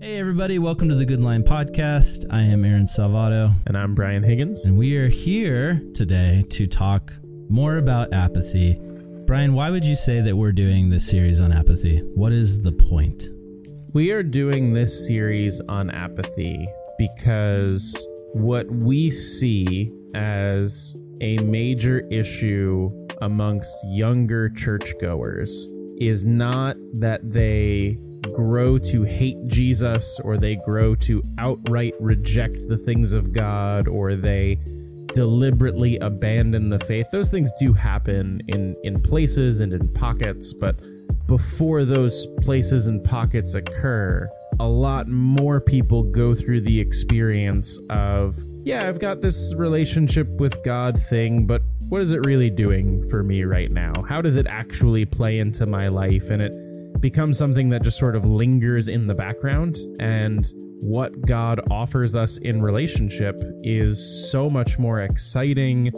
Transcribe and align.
Hey, 0.00 0.18
everybody, 0.18 0.58
welcome 0.58 0.88
to 0.88 0.94
the 0.94 1.04
Good 1.06 1.20
Lion 1.22 1.42
Podcast. 1.42 2.26
I 2.30 2.42
am 2.42 2.64
Aaron 2.64 2.84
Salvato, 2.84 3.52
And 3.66 3.76
I'm 3.76 3.94
Brian 3.94 4.22
Higgins. 4.22 4.64
and 4.64 4.76
we 4.76 4.96
are 4.96 5.08
here 5.08 5.82
today 5.94 6.44
to 6.50 6.66
talk 6.66 7.12
more 7.48 7.76
about 7.78 8.12
apathy. 8.12 8.78
Brian, 9.26 9.54
why 9.54 9.70
would 9.70 9.84
you 9.84 9.96
say 9.96 10.20
that 10.20 10.36
we're 10.36 10.52
doing 10.52 10.90
this 10.90 11.06
series 11.06 11.40
on 11.40 11.50
apathy? 11.52 11.98
What 12.14 12.32
is 12.32 12.60
the 12.60 12.72
point? 12.72 13.24
We 13.92 14.10
are 14.12 14.22
doing 14.22 14.72
this 14.74 15.06
series 15.06 15.60
on 15.62 15.90
apathy 15.90 16.68
because 16.98 17.96
what 18.32 18.66
we 18.70 19.10
see 19.10 19.92
as 20.14 20.94
a 21.20 21.38
major 21.38 22.00
issue 22.10 22.90
amongst 23.22 23.74
younger 23.86 24.50
churchgoers 24.50 25.50
is 25.98 26.24
not 26.26 26.76
that 26.92 27.20
they 27.32 27.98
grow 28.26 28.78
to 28.78 29.02
hate 29.02 29.36
Jesus 29.46 30.18
or 30.24 30.36
they 30.36 30.56
grow 30.56 30.94
to 30.96 31.22
outright 31.38 31.94
reject 32.00 32.68
the 32.68 32.76
things 32.76 33.12
of 33.12 33.32
God 33.32 33.88
or 33.88 34.14
they 34.14 34.58
deliberately 35.12 35.96
abandon 35.98 36.68
the 36.68 36.78
faith. 36.78 37.06
Those 37.10 37.30
things 37.30 37.50
do 37.58 37.72
happen 37.72 38.40
in 38.48 38.76
in 38.84 39.00
places 39.00 39.60
and 39.60 39.72
in 39.72 39.92
pockets, 39.94 40.52
but 40.52 40.76
before 41.26 41.84
those 41.84 42.26
places 42.42 42.86
and 42.86 43.02
pockets 43.02 43.54
occur, 43.54 44.28
a 44.60 44.68
lot 44.68 45.08
more 45.08 45.60
people 45.60 46.02
go 46.02 46.34
through 46.34 46.60
the 46.60 46.80
experience 46.80 47.78
of, 47.90 48.38
yeah, 48.64 48.88
I've 48.88 49.00
got 49.00 49.20
this 49.20 49.54
relationship 49.54 50.28
with 50.28 50.62
God 50.64 51.00
thing, 51.00 51.46
but 51.46 51.62
what 51.88 52.00
is 52.00 52.12
it 52.12 52.24
really 52.24 52.50
doing 52.50 53.08
for 53.10 53.22
me 53.22 53.44
right 53.44 53.70
now? 53.70 53.92
How 54.08 54.22
does 54.22 54.36
it 54.36 54.46
actually 54.46 55.04
play 55.04 55.38
into 55.38 55.66
my 55.66 55.88
life? 55.88 56.30
And 56.30 56.42
it 56.42 56.52
becomes 57.06 57.38
something 57.38 57.68
that 57.68 57.84
just 57.84 57.96
sort 57.96 58.16
of 58.16 58.26
lingers 58.26 58.88
in 58.88 59.06
the 59.06 59.14
background. 59.14 59.76
And 60.00 60.44
what 60.80 61.20
God 61.20 61.60
offers 61.70 62.16
us 62.16 62.36
in 62.38 62.60
relationship 62.60 63.40
is 63.62 64.28
so 64.32 64.50
much 64.50 64.76
more 64.76 64.98
exciting 64.98 65.92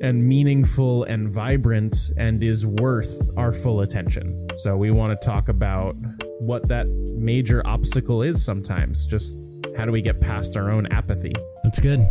and 0.00 0.24
meaningful 0.24 1.02
and 1.02 1.28
vibrant 1.28 1.96
and 2.16 2.44
is 2.44 2.64
worth 2.64 3.28
our 3.36 3.52
full 3.52 3.80
attention. 3.80 4.48
So 4.58 4.76
we 4.76 4.92
want 4.92 5.20
to 5.20 5.26
talk 5.26 5.48
about 5.48 5.96
what 6.38 6.68
that 6.68 6.86
major 7.18 7.60
obstacle 7.66 8.22
is 8.22 8.44
sometimes. 8.44 9.04
Just 9.04 9.36
how 9.76 9.84
do 9.84 9.90
we 9.90 10.00
get 10.00 10.20
past 10.20 10.56
our 10.56 10.70
own 10.70 10.86
apathy? 10.92 11.32
That's 11.64 11.80
good. 11.80 12.06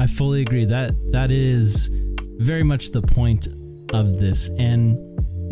I 0.00 0.08
fully 0.08 0.42
agree. 0.42 0.64
That 0.64 0.90
that 1.12 1.30
is 1.30 1.88
very 2.38 2.64
much 2.64 2.90
the 2.90 3.02
point 3.02 3.46
of 3.92 4.18
this, 4.18 4.48
and 4.58 4.98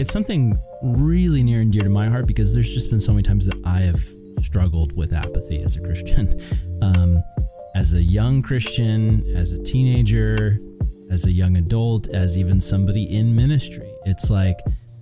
it's 0.01 0.13
something 0.13 0.59
really 0.85 1.43
near 1.43 1.61
and 1.61 1.73
dear 1.73 1.83
to 1.85 1.89
my 1.89 2.09
heart 2.09 2.27
because 2.27 2.53
there's 2.53 2.73
just 2.73 2.91
been 2.91 3.01
so 3.01 3.13
many 3.13 3.23
times 3.23 3.47
that 3.47 3.61
I 3.65 3.81
have 3.81 4.05
struggled 4.43 4.95
with 4.95 5.13
apathy 5.13 5.63
as 5.63 5.77
a 5.77 5.81
Christian, 5.81 6.39
um, 6.83 7.23
as 7.75 7.95
a 7.95 8.03
young 8.03 8.43
Christian, 8.43 9.25
as 9.35 9.53
a 9.53 9.63
teenager, 9.63 10.59
as 11.11 11.25
a 11.25 11.33
young 11.33 11.57
adult, 11.57 12.09
as 12.09 12.37
even 12.37 12.61
somebody 12.61 13.05
in 13.05 13.35
ministry. 13.35 13.91
It's 14.05 14.31
like 14.31 14.59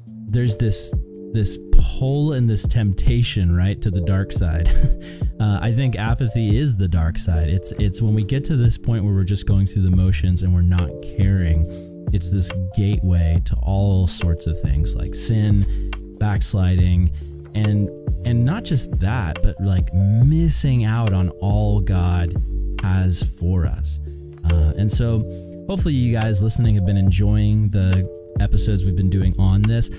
there's 0.07 0.57
this 0.59 0.95
this 1.33 1.59
pull 1.73 2.35
and 2.35 2.49
this 2.49 2.67
temptation 2.67 3.57
right 3.57 3.81
to 3.81 3.91
the 3.91 4.03
dark 4.03 4.33
side. 4.33 4.69
uh, 5.41 5.59
I 5.63 5.73
think 5.73 5.97
apathy 5.97 6.59
is 6.59 6.77
the 6.77 6.89
dark 6.89 7.19
side. 7.19 7.49
It's 7.49 7.73
it's 7.73 8.01
when 8.01 8.15
we 8.15 8.23
get 8.23 8.45
to 8.45 8.57
this 8.57 8.79
point 8.79 9.05
where 9.05 9.15
we're 9.15 9.25
just 9.25 9.47
going 9.47 9.67
through 9.67 9.83
the 9.83 9.97
motions 9.97 10.43
and 10.43 10.55
we're 10.55 10.63
not 10.63 10.91
caring. 11.17 11.67
It's 12.13 12.31
this 12.31 12.51
gateway 12.77 13.41
to 13.47 13.57
all 13.63 14.07
sorts 14.07 14.47
of 14.47 14.59
things 14.61 14.95
like 14.95 15.15
sin, 15.15 15.91
backsliding, 16.19 17.11
and 17.55 17.89
and 18.25 18.45
not 18.45 18.65
just 18.65 19.01
that, 19.01 19.43
but 19.43 19.61
like 19.61 19.93
missing 19.95 20.85
out 20.85 21.13
on 21.13 21.31
all 21.41 21.81
God 21.81 22.35
has 22.83 23.23
for 23.39 23.67
us. 23.67 23.99
Uh, 24.45 24.73
and 24.77 24.91
so, 24.91 25.21
hopefully, 25.69 25.95
you 25.95 26.13
guys 26.13 26.43
listening 26.43 26.75
have 26.75 26.87
been 26.87 26.97
enjoying 26.97 27.71
the 27.71 28.09
episodes 28.41 28.85
we've 28.85 28.97
been 28.97 29.11
doing 29.11 29.35
on 29.39 29.63
this. 29.63 29.91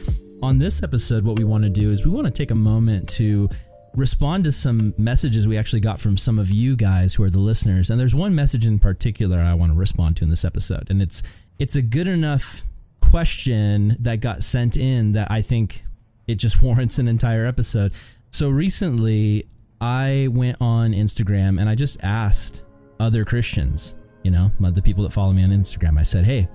On 0.42 0.58
this 0.58 0.84
episode, 0.84 1.24
what 1.26 1.38
we 1.38 1.44
want 1.44 1.64
to 1.64 1.70
do 1.70 1.90
is 1.92 2.06
we 2.06 2.12
want 2.12 2.26
to 2.26 2.32
take 2.32 2.52
a 2.52 2.56
moment 2.56 3.08
to 3.10 3.50
respond 3.96 4.44
to 4.44 4.52
some 4.52 4.94
messages 4.98 5.48
we 5.48 5.58
actually 5.58 5.80
got 5.80 6.00
from 6.00 6.18
some 6.18 6.40
of 6.40 6.50
you 6.50 6.76
guys 6.76 7.14
who 7.14 7.24
are 7.24 7.30
the 7.30 7.40
listeners. 7.40 7.90
And 7.90 8.00
there's 8.00 8.16
one 8.16 8.34
message 8.36 8.66
in 8.66 8.80
particular 8.80 9.40
I 9.40 9.54
want 9.54 9.72
to 9.72 9.78
respond 9.78 10.18
to 10.18 10.24
in 10.24 10.30
this 10.30 10.44
episode, 10.44 10.88
and 10.90 11.02
it's 11.02 11.24
it's 11.60 11.76
a 11.76 11.82
good 11.82 12.08
enough 12.08 12.64
question 13.02 13.96
that 14.00 14.20
got 14.20 14.44
sent 14.44 14.76
in 14.76 15.14
that 15.14 15.30
I 15.32 15.42
think 15.42 15.84
it 16.28 16.36
just 16.36 16.62
warrants 16.64 17.00
an 17.00 17.08
entire 17.08 17.46
episode. 17.46 17.94
So 18.32 18.50
recently, 18.50 19.48
I 19.80 20.30
went 20.32 20.58
on 20.62 20.94
Instagram 20.94 21.60
and 21.60 21.70
I 21.70 21.76
just 21.76 21.98
asked 22.02 22.64
other 23.00 23.26
Christians, 23.26 23.96
you 24.24 24.32
know, 24.32 24.52
the 24.60 24.82
people 24.82 25.04
that 25.04 25.12
follow 25.12 25.34
me 25.34 25.44
on 25.44 25.50
Instagram, 25.50 26.00
I 26.00 26.04
said, 26.04 26.26
hey, 26.26 26.48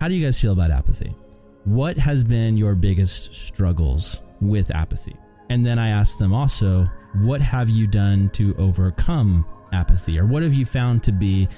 how 0.00 0.08
do 0.08 0.14
you 0.14 0.24
guys 0.24 0.40
feel 0.40 0.52
about 0.52 0.70
apathy? 0.70 1.14
What 1.64 1.98
has 1.98 2.24
been 2.24 2.56
your 2.56 2.74
biggest 2.74 3.34
struggles 3.34 4.20
with 4.40 4.74
apathy? 4.74 5.14
And 5.50 5.64
then 5.64 5.78
I 5.78 5.90
asked 5.90 6.18
them 6.18 6.32
also, 6.32 6.88
what 7.14 7.42
have 7.42 7.68
you 7.68 7.86
done 7.86 8.30
to 8.30 8.54
overcome 8.56 9.44
apathy? 9.72 10.18
Or 10.18 10.26
what 10.26 10.42
have 10.42 10.54
you 10.54 10.64
found 10.64 11.02
to 11.04 11.12
be 11.12 11.48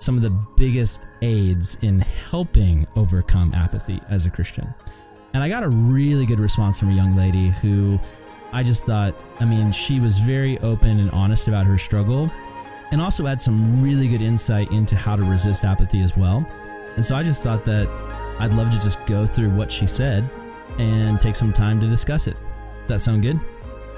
some 0.00 0.16
of 0.16 0.22
the 0.22 0.30
biggest 0.56 1.06
aids 1.22 1.76
in 1.82 2.00
helping 2.00 2.86
overcome 2.96 3.54
apathy 3.54 4.00
as 4.08 4.26
a 4.26 4.30
Christian? 4.30 4.74
And 5.32 5.42
I 5.42 5.48
got 5.48 5.62
a 5.62 5.68
really 5.68 6.26
good 6.26 6.40
response 6.40 6.78
from 6.78 6.90
a 6.90 6.94
young 6.94 7.14
lady 7.14 7.48
who 7.48 8.00
I 8.52 8.64
just 8.64 8.84
thought, 8.84 9.14
I 9.38 9.44
mean, 9.44 9.70
she 9.70 10.00
was 10.00 10.18
very 10.18 10.58
open 10.58 10.98
and 10.98 11.10
honest 11.12 11.46
about 11.46 11.66
her 11.66 11.78
struggle 11.78 12.30
and 12.90 13.00
also 13.00 13.24
had 13.26 13.40
some 13.40 13.80
really 13.80 14.08
good 14.08 14.22
insight 14.22 14.72
into 14.72 14.96
how 14.96 15.14
to 15.14 15.22
resist 15.22 15.64
apathy 15.64 16.00
as 16.00 16.16
well. 16.16 16.44
And 16.96 17.06
so 17.06 17.14
I 17.14 17.22
just 17.22 17.42
thought 17.42 17.64
that 17.66 17.88
I'd 18.40 18.54
love 18.54 18.70
to 18.70 18.80
just 18.80 19.04
go 19.06 19.26
through 19.26 19.50
what 19.50 19.70
she 19.70 19.86
said 19.86 20.28
and 20.78 21.20
take 21.20 21.36
some 21.36 21.52
time 21.52 21.78
to 21.80 21.86
discuss 21.86 22.26
it. 22.26 22.36
Does 22.80 22.88
that 22.88 23.00
sound 23.00 23.22
good? 23.22 23.38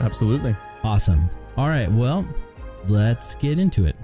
Absolutely. 0.00 0.54
Awesome. 0.84 1.30
All 1.56 1.68
right, 1.68 1.90
well, 1.90 2.26
let's 2.88 3.36
get 3.36 3.58
into 3.58 3.86
it. 3.86 3.96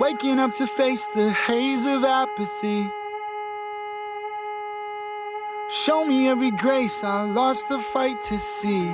Waking 0.00 0.38
up 0.38 0.54
to 0.54 0.66
face 0.66 1.08
the 1.08 1.30
haze 1.30 1.84
of 1.84 2.04
apathy. 2.04 2.88
Show 5.68 6.06
me 6.06 6.26
every 6.26 6.50
grace 6.52 7.04
I 7.04 7.24
lost 7.24 7.68
the 7.68 7.78
fight 7.78 8.22
to 8.22 8.38
see. 8.38 8.88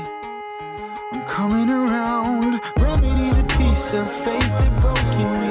I'm 1.13 1.25
coming 1.27 1.71
around, 1.71 2.61
remedy 2.79 3.31
the 3.41 3.45
piece 3.57 3.93
of 3.93 4.11
faith 4.25 4.51
that 4.59 4.81
broke 4.81 4.99
in 5.23 5.31
me. 5.43 5.49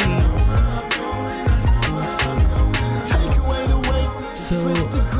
Take 3.05 3.37
away 3.37 3.65
the 3.67 3.79
weight. 3.89 4.35
So, 4.35 4.57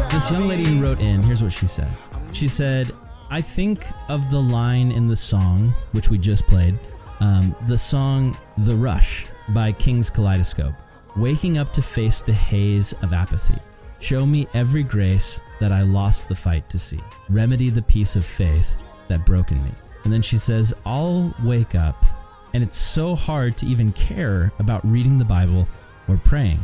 this 0.10 0.30
young 0.30 0.50
lady 0.50 0.66
who 0.66 0.84
wrote 0.84 1.00
in, 1.00 1.24
here's 1.24 1.42
what 1.42 1.54
she 1.54 1.66
said. 1.66 1.94
She 2.34 2.50
said, 2.50 2.92
I 3.30 3.40
think 3.40 3.86
of 4.10 4.30
the 4.32 4.42
line 4.42 4.92
in 4.92 5.08
the 5.08 5.16
song, 5.16 5.74
which 5.94 6.10
we 6.10 6.18
just 6.18 6.46
played, 6.46 6.78
um, 7.22 7.56
the 7.70 7.78
song 7.78 8.38
The 8.58 8.76
Rush 8.76 9.28
by 9.50 9.72
King's 9.72 10.10
Kaleidoscope. 10.10 10.74
Waking 11.16 11.58
up 11.58 11.72
to 11.74 11.82
face 11.82 12.22
the 12.22 12.34
haze 12.34 12.94
of 13.02 13.14
apathy. 13.14 13.58
Show 14.00 14.26
me 14.26 14.48
every 14.54 14.84
grace 14.84 15.40
that 15.60 15.72
I 15.72 15.84
lost 15.84 16.28
the 16.28 16.36
fight 16.36 16.70
to 16.70 16.80
see. 16.80 17.00
Remedy 17.30 17.70
the 17.70 17.82
piece 17.82 18.16
of 18.16 18.26
faith 18.26 18.76
that 19.08 19.26
broken 19.26 19.64
me. 19.64 19.72
And 20.04 20.12
then 20.12 20.22
she 20.22 20.38
says, 20.38 20.74
I'll 20.86 21.34
wake 21.44 21.74
up, 21.74 22.06
and 22.54 22.64
it's 22.64 22.78
so 22.78 23.16
hard 23.16 23.58
to 23.58 23.66
even 23.66 23.92
care 23.94 24.52
about 24.60 24.86
reading 24.86 25.18
the 25.18 25.26
Bible 25.26 25.68
or 26.08 26.18
praying. 26.18 26.60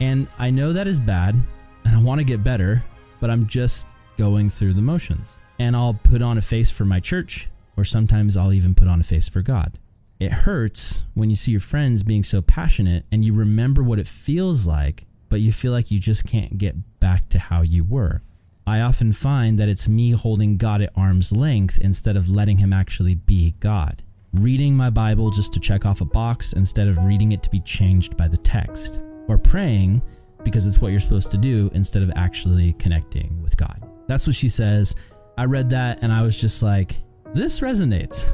And 0.00 0.26
I 0.38 0.50
know 0.50 0.72
that 0.72 0.88
is 0.88 0.98
bad, 0.98 1.36
and 1.84 1.96
I 1.96 2.00
want 2.00 2.18
to 2.18 2.24
get 2.24 2.42
better, 2.42 2.82
but 3.20 3.30
I'm 3.30 3.46
just 3.46 3.86
going 4.16 4.50
through 4.50 4.74
the 4.74 4.82
motions. 4.82 5.38
And 5.58 5.76
I'll 5.76 5.94
put 5.94 6.22
on 6.22 6.38
a 6.38 6.42
face 6.42 6.70
for 6.70 6.84
my 6.84 6.98
church, 6.98 7.48
or 7.76 7.84
sometimes 7.84 8.36
I'll 8.36 8.52
even 8.52 8.74
put 8.74 8.88
on 8.88 9.00
a 9.00 9.04
face 9.04 9.28
for 9.28 9.42
God. 9.42 9.78
It 10.22 10.30
hurts 10.30 11.02
when 11.14 11.30
you 11.30 11.34
see 11.34 11.50
your 11.50 11.58
friends 11.58 12.04
being 12.04 12.22
so 12.22 12.40
passionate 12.40 13.04
and 13.10 13.24
you 13.24 13.34
remember 13.34 13.82
what 13.82 13.98
it 13.98 14.06
feels 14.06 14.64
like, 14.64 15.04
but 15.28 15.40
you 15.40 15.50
feel 15.50 15.72
like 15.72 15.90
you 15.90 15.98
just 15.98 16.24
can't 16.24 16.58
get 16.58 16.76
back 17.00 17.28
to 17.30 17.40
how 17.40 17.62
you 17.62 17.82
were. 17.82 18.22
I 18.64 18.82
often 18.82 19.10
find 19.10 19.58
that 19.58 19.68
it's 19.68 19.88
me 19.88 20.12
holding 20.12 20.58
God 20.58 20.80
at 20.80 20.92
arm's 20.94 21.32
length 21.32 21.76
instead 21.76 22.16
of 22.16 22.30
letting 22.30 22.58
Him 22.58 22.72
actually 22.72 23.16
be 23.16 23.56
God. 23.58 24.04
Reading 24.32 24.76
my 24.76 24.90
Bible 24.90 25.32
just 25.32 25.52
to 25.54 25.60
check 25.60 25.86
off 25.86 26.00
a 26.00 26.04
box 26.04 26.52
instead 26.52 26.86
of 26.86 27.04
reading 27.04 27.32
it 27.32 27.42
to 27.42 27.50
be 27.50 27.58
changed 27.58 28.16
by 28.16 28.28
the 28.28 28.36
text. 28.36 29.02
Or 29.26 29.38
praying 29.38 30.04
because 30.44 30.68
it's 30.68 30.80
what 30.80 30.92
you're 30.92 31.00
supposed 31.00 31.32
to 31.32 31.36
do 31.36 31.68
instead 31.74 32.04
of 32.04 32.12
actually 32.14 32.74
connecting 32.74 33.42
with 33.42 33.56
God. 33.56 33.90
That's 34.06 34.28
what 34.28 34.36
she 34.36 34.48
says. 34.48 34.94
I 35.36 35.46
read 35.46 35.70
that 35.70 35.98
and 36.02 36.12
I 36.12 36.22
was 36.22 36.40
just 36.40 36.62
like, 36.62 36.94
this 37.34 37.58
resonates. 37.58 38.24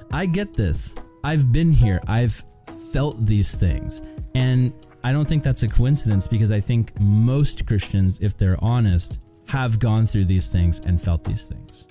I 0.10 0.24
get 0.24 0.54
this. 0.54 0.94
I've 1.26 1.50
been 1.50 1.72
here. 1.72 2.00
I've 2.06 2.44
felt 2.92 3.26
these 3.26 3.56
things. 3.56 4.00
And 4.36 4.72
I 5.02 5.10
don't 5.10 5.28
think 5.28 5.42
that's 5.42 5.64
a 5.64 5.68
coincidence 5.68 6.28
because 6.28 6.52
I 6.52 6.60
think 6.60 6.92
most 7.00 7.66
Christians, 7.66 8.20
if 8.20 8.38
they're 8.38 8.62
honest, 8.62 9.18
have 9.48 9.80
gone 9.80 10.06
through 10.06 10.26
these 10.26 10.48
things 10.48 10.78
and 10.78 11.02
felt 11.02 11.24
these 11.24 11.48
things. 11.48 11.88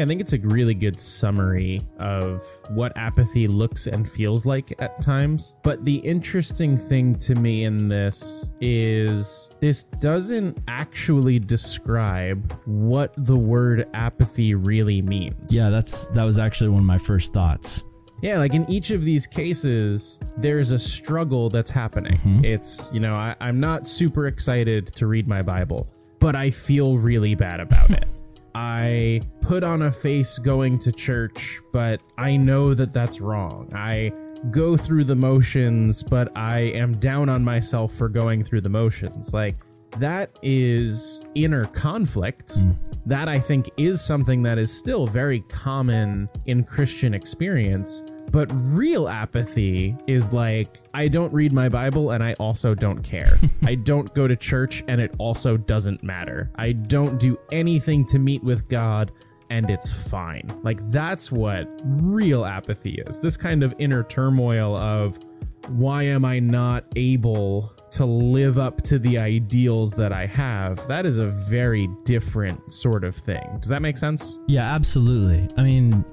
Yeah, 0.00 0.04
I 0.04 0.08
think 0.08 0.22
it's 0.22 0.32
a 0.32 0.38
really 0.38 0.72
good 0.72 0.98
summary 0.98 1.82
of 1.98 2.42
what 2.70 2.96
apathy 2.96 3.46
looks 3.46 3.86
and 3.86 4.10
feels 4.10 4.46
like 4.46 4.72
at 4.78 5.02
times. 5.02 5.54
But 5.62 5.84
the 5.84 5.96
interesting 5.96 6.78
thing 6.78 7.16
to 7.16 7.34
me 7.34 7.64
in 7.64 7.86
this 7.86 8.48
is 8.62 9.50
this 9.60 9.82
doesn't 9.82 10.58
actually 10.68 11.38
describe 11.38 12.50
what 12.64 13.12
the 13.26 13.36
word 13.36 13.90
apathy 13.92 14.54
really 14.54 15.02
means. 15.02 15.52
Yeah, 15.52 15.68
that's 15.68 16.08
that 16.08 16.24
was 16.24 16.38
actually 16.38 16.70
one 16.70 16.80
of 16.80 16.86
my 16.86 16.96
first 16.96 17.34
thoughts. 17.34 17.84
Yeah, 18.22 18.38
like 18.38 18.54
in 18.54 18.64
each 18.70 18.92
of 18.92 19.04
these 19.04 19.26
cases, 19.26 20.18
there's 20.38 20.70
a 20.70 20.78
struggle 20.78 21.50
that's 21.50 21.70
happening. 21.70 22.16
Mm-hmm. 22.16 22.44
It's, 22.46 22.90
you 22.90 23.00
know, 23.00 23.16
I, 23.16 23.36
I'm 23.38 23.60
not 23.60 23.86
super 23.86 24.28
excited 24.28 24.86
to 24.94 25.06
read 25.06 25.28
my 25.28 25.42
Bible, 25.42 25.92
but 26.20 26.34
I 26.34 26.52
feel 26.52 26.96
really 26.96 27.34
bad 27.34 27.60
about 27.60 27.90
it. 27.90 28.04
I 28.62 29.22
put 29.40 29.62
on 29.62 29.80
a 29.80 29.90
face 29.90 30.38
going 30.38 30.78
to 30.80 30.92
church, 30.92 31.60
but 31.72 32.02
I 32.18 32.36
know 32.36 32.74
that 32.74 32.92
that's 32.92 33.18
wrong. 33.18 33.72
I 33.74 34.12
go 34.50 34.76
through 34.76 35.04
the 35.04 35.16
motions, 35.16 36.02
but 36.02 36.30
I 36.36 36.58
am 36.58 36.92
down 36.92 37.30
on 37.30 37.42
myself 37.42 37.94
for 37.94 38.10
going 38.10 38.44
through 38.44 38.60
the 38.60 38.68
motions. 38.68 39.32
Like, 39.32 39.56
that 39.96 40.38
is 40.42 41.22
inner 41.34 41.64
conflict. 41.64 42.52
Hmm. 42.52 42.72
That 43.06 43.30
I 43.30 43.38
think 43.40 43.70
is 43.78 44.02
something 44.02 44.42
that 44.42 44.58
is 44.58 44.70
still 44.70 45.06
very 45.06 45.40
common 45.48 46.28
in 46.44 46.62
Christian 46.62 47.14
experience. 47.14 48.02
But 48.30 48.50
real 48.52 49.08
apathy 49.08 49.96
is 50.06 50.32
like, 50.32 50.76
I 50.94 51.08
don't 51.08 51.32
read 51.32 51.52
my 51.52 51.68
Bible 51.68 52.10
and 52.10 52.22
I 52.22 52.34
also 52.34 52.74
don't 52.74 53.02
care. 53.02 53.38
I 53.64 53.74
don't 53.74 54.12
go 54.14 54.28
to 54.28 54.36
church 54.36 54.82
and 54.88 55.00
it 55.00 55.14
also 55.18 55.56
doesn't 55.56 56.02
matter. 56.02 56.50
I 56.54 56.72
don't 56.72 57.18
do 57.18 57.38
anything 57.50 58.04
to 58.06 58.18
meet 58.18 58.42
with 58.42 58.68
God 58.68 59.12
and 59.50 59.68
it's 59.68 59.92
fine. 59.92 60.48
Like, 60.62 60.78
that's 60.90 61.32
what 61.32 61.68
real 61.84 62.44
apathy 62.44 63.02
is. 63.06 63.20
This 63.20 63.36
kind 63.36 63.64
of 63.64 63.74
inner 63.78 64.04
turmoil 64.04 64.76
of, 64.76 65.18
why 65.66 66.04
am 66.04 66.24
I 66.24 66.38
not 66.38 66.84
able 66.96 67.74
to 67.90 68.04
live 68.04 68.58
up 68.58 68.80
to 68.82 68.98
the 68.98 69.18
ideals 69.18 69.92
that 69.94 70.12
I 70.12 70.26
have? 70.26 70.86
That 70.86 71.04
is 71.04 71.18
a 71.18 71.26
very 71.26 71.88
different 72.04 72.72
sort 72.72 73.02
of 73.02 73.14
thing. 73.16 73.58
Does 73.60 73.70
that 73.70 73.82
make 73.82 73.98
sense? 73.98 74.38
Yeah, 74.46 74.72
absolutely. 74.72 75.48
I 75.56 75.64
mean, 75.64 76.04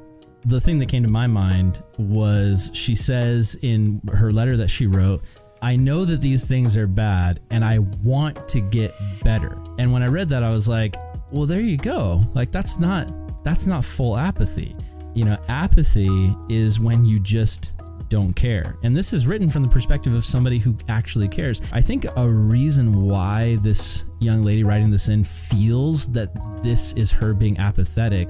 the 0.48 0.62
thing 0.62 0.78
that 0.80 0.88
came 0.88 1.04
to 1.04 1.12
my 1.12 1.28
mind 1.28 1.84
was 1.98 2.72
she 2.72 2.96
says 2.96 3.58
in 3.62 4.02
her 4.08 4.32
letter 4.32 4.56
that 4.56 4.70
she 4.70 4.88
wrote, 4.88 5.22
I 5.62 5.76
know 5.76 6.06
that 6.06 6.22
these 6.22 6.48
things 6.48 6.78
are 6.78 6.88
bad 6.88 7.42
and 7.52 7.66
I 7.66 7.80
want 7.80 8.48
to 8.50 8.62
get 8.62 8.96
better. 9.24 9.58
And 9.78 9.92
when 9.92 10.04
I 10.04 10.08
read 10.08 10.30
that 10.30 10.44
I 10.44 10.50
was 10.52 10.66
like, 10.66 10.96
well 11.32 11.46
there 11.46 11.60
you 11.60 11.76
go. 11.76 12.24
Like 12.34 12.52
that's 12.52 12.80
not 12.80 13.12
that's 13.44 13.68
not 13.68 13.84
full 13.84 14.18
apathy. 14.18 14.74
You 15.14 15.26
know, 15.26 15.38
apathy 15.50 16.34
is 16.48 16.80
when 16.80 17.04
you 17.04 17.20
just 17.20 17.74
don't 18.08 18.34
care. 18.34 18.78
And 18.84 18.96
this 18.96 19.12
is 19.12 19.28
written 19.28 19.50
from 19.50 19.64
the 19.64 19.68
perspective 19.68 20.14
of 20.14 20.24
somebody 20.24 20.60
who 20.60 20.78
actually 20.88 21.28
cares. 21.28 21.62
I 21.74 21.82
think 21.82 22.06
a 22.16 22.30
reason 22.30 23.02
why 23.02 23.58
this 23.64 24.06
young 24.20 24.44
lady 24.44 24.64
writing 24.64 24.92
this 24.92 25.10
in 25.10 25.26
feels 25.26 26.10
that 26.14 26.30
this 26.64 26.94
is 26.94 27.12
her 27.12 27.34
being 27.34 27.58
apathetic 27.58 28.30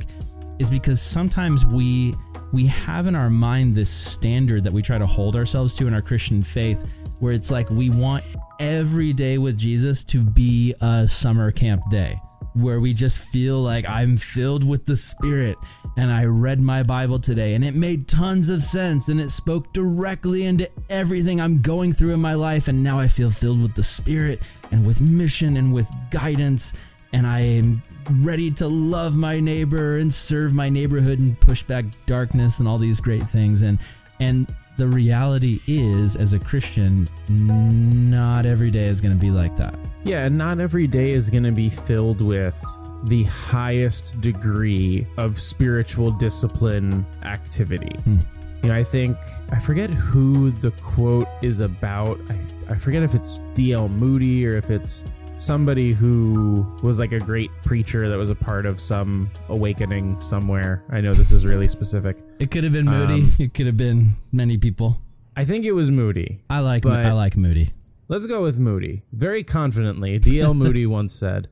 is 0.59 0.69
because 0.69 1.01
sometimes 1.01 1.65
we 1.65 2.15
we 2.53 2.67
have 2.67 3.07
in 3.07 3.15
our 3.15 3.29
mind 3.29 3.75
this 3.75 3.89
standard 3.89 4.63
that 4.63 4.73
we 4.73 4.81
try 4.81 4.97
to 4.97 5.05
hold 5.05 5.35
ourselves 5.35 5.75
to 5.75 5.87
in 5.87 5.93
our 5.93 6.01
Christian 6.01 6.43
faith 6.43 6.89
where 7.19 7.33
it's 7.33 7.51
like 7.51 7.69
we 7.69 7.89
want 7.89 8.23
every 8.59 9.11
day 9.13 9.37
with 9.37 9.57
Jesus 9.57 10.05
to 10.05 10.23
be 10.23 10.73
a 10.81 11.07
summer 11.07 11.51
camp 11.51 11.81
day 11.89 12.19
where 12.61 12.79
we 12.79 12.93
just 12.93 13.19
feel 13.19 13.61
like 13.61 13.87
I'm 13.87 14.17
filled 14.17 14.67
with 14.67 14.85
the 14.85 14.95
Spirit 14.95 15.57
and 15.95 16.11
I 16.11 16.25
read 16.25 16.59
my 16.59 16.83
Bible 16.83 17.19
today 17.19 17.53
and 17.53 17.63
it 17.63 17.75
made 17.75 18.07
tons 18.07 18.49
of 18.49 18.63
sense 18.63 19.09
and 19.09 19.19
it 19.19 19.29
spoke 19.29 19.73
directly 19.73 20.43
into 20.43 20.69
everything 20.89 21.39
I'm 21.39 21.61
going 21.61 21.93
through 21.93 22.13
in 22.13 22.19
my 22.19 22.33
life. 22.33 22.67
And 22.67 22.83
now 22.83 22.99
I 22.99 23.07
feel 23.07 23.29
filled 23.29 23.61
with 23.61 23.75
the 23.75 23.83
Spirit 23.83 24.41
and 24.71 24.85
with 24.85 25.01
mission 25.01 25.57
and 25.57 25.73
with 25.73 25.89
guidance. 26.09 26.73
And 27.13 27.27
I 27.27 27.41
am 27.41 27.83
ready 28.21 28.51
to 28.51 28.67
love 28.67 29.15
my 29.15 29.39
neighbor 29.39 29.97
and 29.97 30.13
serve 30.13 30.53
my 30.53 30.69
neighborhood 30.69 31.19
and 31.19 31.39
push 31.39 31.63
back 31.63 31.85
darkness 32.05 32.59
and 32.59 32.67
all 32.67 32.77
these 32.77 32.99
great 32.99 33.27
things 33.27 33.61
and 33.61 33.79
and 34.19 34.53
the 34.77 34.87
reality 34.87 35.59
is 35.65 36.15
as 36.15 36.33
a 36.33 36.39
Christian 36.39 37.09
not 37.27 38.45
every 38.45 38.69
day 38.69 38.85
is 38.85 39.01
going 39.01 39.17
to 39.17 39.19
be 39.19 39.31
like 39.31 39.57
that. 39.57 39.75
Yeah, 40.03 40.25
and 40.25 40.37
not 40.37 40.59
every 40.59 40.85
day 40.85 41.11
is 41.11 41.31
going 41.31 41.43
to 41.43 41.51
be 41.51 41.69
filled 41.69 42.21
with 42.21 42.63
the 43.05 43.23
highest 43.23 44.21
degree 44.21 45.07
of 45.17 45.39
spiritual 45.39 46.11
discipline 46.11 47.05
activity. 47.23 47.95
Hmm. 48.03 48.17
You 48.63 48.69
know, 48.69 48.75
I 48.75 48.83
think 48.83 49.15
I 49.49 49.59
forget 49.59 49.89
who 49.89 50.51
the 50.51 50.71
quote 50.71 51.27
is 51.41 51.59
about. 51.59 52.19
I, 52.29 52.39
I 52.69 52.75
forget 52.75 53.01
if 53.03 53.15
it's 53.15 53.39
D.L. 53.53 53.89
Moody 53.89 54.45
or 54.47 54.57
if 54.57 54.69
it's 54.69 55.03
somebody 55.37 55.93
who 55.93 56.65
was 56.81 56.99
like 56.99 57.11
a 57.11 57.19
great 57.19 57.51
preacher 57.63 58.09
that 58.09 58.17
was 58.17 58.29
a 58.29 58.35
part 58.35 58.65
of 58.65 58.81
some 58.81 59.29
awakening 59.49 60.19
somewhere. 60.19 60.83
I 60.89 61.01
know 61.01 61.13
this 61.13 61.31
is 61.31 61.45
really 61.45 61.67
specific. 61.67 62.17
It 62.39 62.51
could 62.51 62.63
have 62.63 62.73
been 62.73 62.85
Moody. 62.85 63.23
Um, 63.23 63.33
it 63.39 63.53
could 63.53 63.67
have 63.67 63.77
been 63.77 64.09
many 64.31 64.57
people. 64.57 65.01
I 65.35 65.45
think 65.45 65.65
it 65.65 65.73
was 65.73 65.89
Moody. 65.91 66.41
I 66.49 66.59
like 66.59 66.85
I 66.85 67.11
like 67.13 67.37
Moody. 67.37 67.69
Let's 68.07 68.25
go 68.25 68.41
with 68.41 68.57
Moody. 68.57 69.03
Very 69.11 69.43
confidently, 69.43 70.17
D.L. 70.17 70.53
Moody 70.53 70.85
once 70.87 71.13
said 71.13 71.49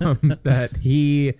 um, 0.00 0.38
that 0.42 0.76
he 0.80 1.34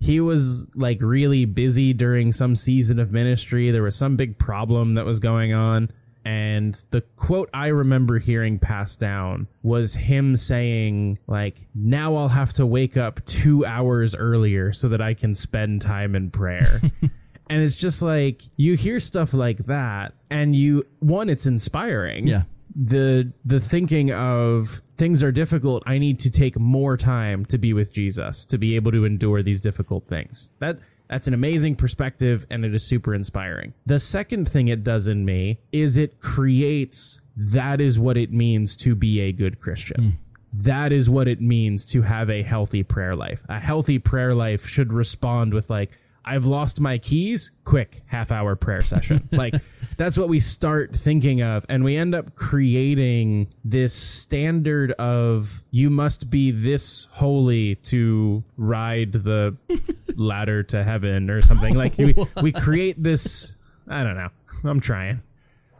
he 0.00 0.20
was 0.20 0.66
like 0.74 0.98
really 1.00 1.44
busy 1.44 1.92
during 1.92 2.32
some 2.32 2.54
season 2.54 2.98
of 2.98 3.12
ministry. 3.12 3.70
There 3.70 3.82
was 3.82 3.96
some 3.96 4.16
big 4.16 4.38
problem 4.38 4.94
that 4.94 5.04
was 5.04 5.20
going 5.20 5.52
on, 5.52 5.90
and 6.26 6.74
the 6.90 7.02
quote 7.14 7.48
I 7.54 7.68
remember 7.68 8.18
hearing 8.18 8.58
passed 8.58 8.98
down 8.98 9.46
was 9.62 9.94
him 9.94 10.34
saying 10.34 11.18
like, 11.28 11.68
"Now 11.72 12.16
I'll 12.16 12.28
have 12.28 12.52
to 12.54 12.66
wake 12.66 12.96
up 12.96 13.24
2 13.26 13.64
hours 13.64 14.12
earlier 14.16 14.72
so 14.72 14.88
that 14.88 15.00
I 15.00 15.14
can 15.14 15.34
spend 15.34 15.82
time 15.82 16.16
in 16.16 16.30
prayer." 16.30 16.80
and 17.48 17.62
it's 17.62 17.76
just 17.76 18.02
like 18.02 18.42
you 18.56 18.74
hear 18.74 18.98
stuff 18.98 19.32
like 19.32 19.58
that 19.66 20.14
and 20.28 20.56
you 20.56 20.82
one 20.98 21.30
it's 21.30 21.46
inspiring 21.46 22.26
Yeah. 22.26 22.42
The 22.78 23.32
the 23.44 23.58
thinking 23.58 24.12
of 24.12 24.82
things 24.98 25.22
are 25.22 25.32
difficult 25.32 25.82
i 25.86 25.96
need 25.96 26.18
to 26.18 26.28
take 26.28 26.58
more 26.58 26.96
time 26.96 27.42
to 27.46 27.56
be 27.56 27.72
with 27.72 27.90
jesus 27.90 28.44
to 28.44 28.58
be 28.58 28.76
able 28.76 28.92
to 28.92 29.04
endure 29.04 29.42
these 29.42 29.60
difficult 29.60 30.06
things. 30.06 30.50
That 30.58 30.78
that's 31.08 31.26
an 31.26 31.34
amazing 31.34 31.76
perspective 31.76 32.46
and 32.50 32.64
it 32.64 32.74
is 32.74 32.84
super 32.84 33.14
inspiring. 33.14 33.74
The 33.86 34.00
second 34.00 34.48
thing 34.48 34.68
it 34.68 34.82
does 34.82 35.06
in 35.06 35.24
me 35.24 35.60
is 35.72 35.96
it 35.96 36.20
creates 36.20 37.20
that 37.36 37.80
is 37.80 37.98
what 37.98 38.16
it 38.16 38.32
means 38.32 38.76
to 38.76 38.94
be 38.94 39.20
a 39.20 39.32
good 39.32 39.60
christian. 39.60 40.02
Hmm. 40.02 40.10
That 40.52 40.92
is 40.92 41.10
what 41.10 41.28
it 41.28 41.40
means 41.40 41.84
to 41.86 42.02
have 42.02 42.30
a 42.30 42.42
healthy 42.42 42.82
prayer 42.82 43.14
life. 43.14 43.44
A 43.48 43.60
healthy 43.60 43.98
prayer 43.98 44.34
life 44.34 44.66
should 44.66 44.92
respond 44.92 45.52
with 45.52 45.68
like 45.68 45.92
I've 46.26 46.44
lost 46.44 46.80
my 46.80 46.98
keys. 46.98 47.52
Quick 47.62 48.00
half 48.06 48.32
hour 48.32 48.56
prayer 48.56 48.80
session. 48.80 49.28
like 49.32 49.54
that's 49.96 50.18
what 50.18 50.28
we 50.28 50.40
start 50.40 50.94
thinking 50.96 51.40
of. 51.40 51.64
And 51.68 51.84
we 51.84 51.96
end 51.96 52.14
up 52.14 52.34
creating 52.34 53.48
this 53.64 53.94
standard 53.94 54.90
of 54.92 55.62
you 55.70 55.88
must 55.88 56.28
be 56.28 56.50
this 56.50 57.06
holy 57.12 57.76
to 57.76 58.42
ride 58.56 59.12
the 59.12 59.56
ladder 60.16 60.62
to 60.64 60.82
heaven 60.82 61.30
or 61.30 61.40
something. 61.40 61.74
Like 61.76 61.96
we, 61.96 62.14
we 62.42 62.50
create 62.50 62.96
this, 62.98 63.56
I 63.88 64.02
don't 64.02 64.16
know. 64.16 64.30
I'm 64.64 64.80
trying. 64.80 65.22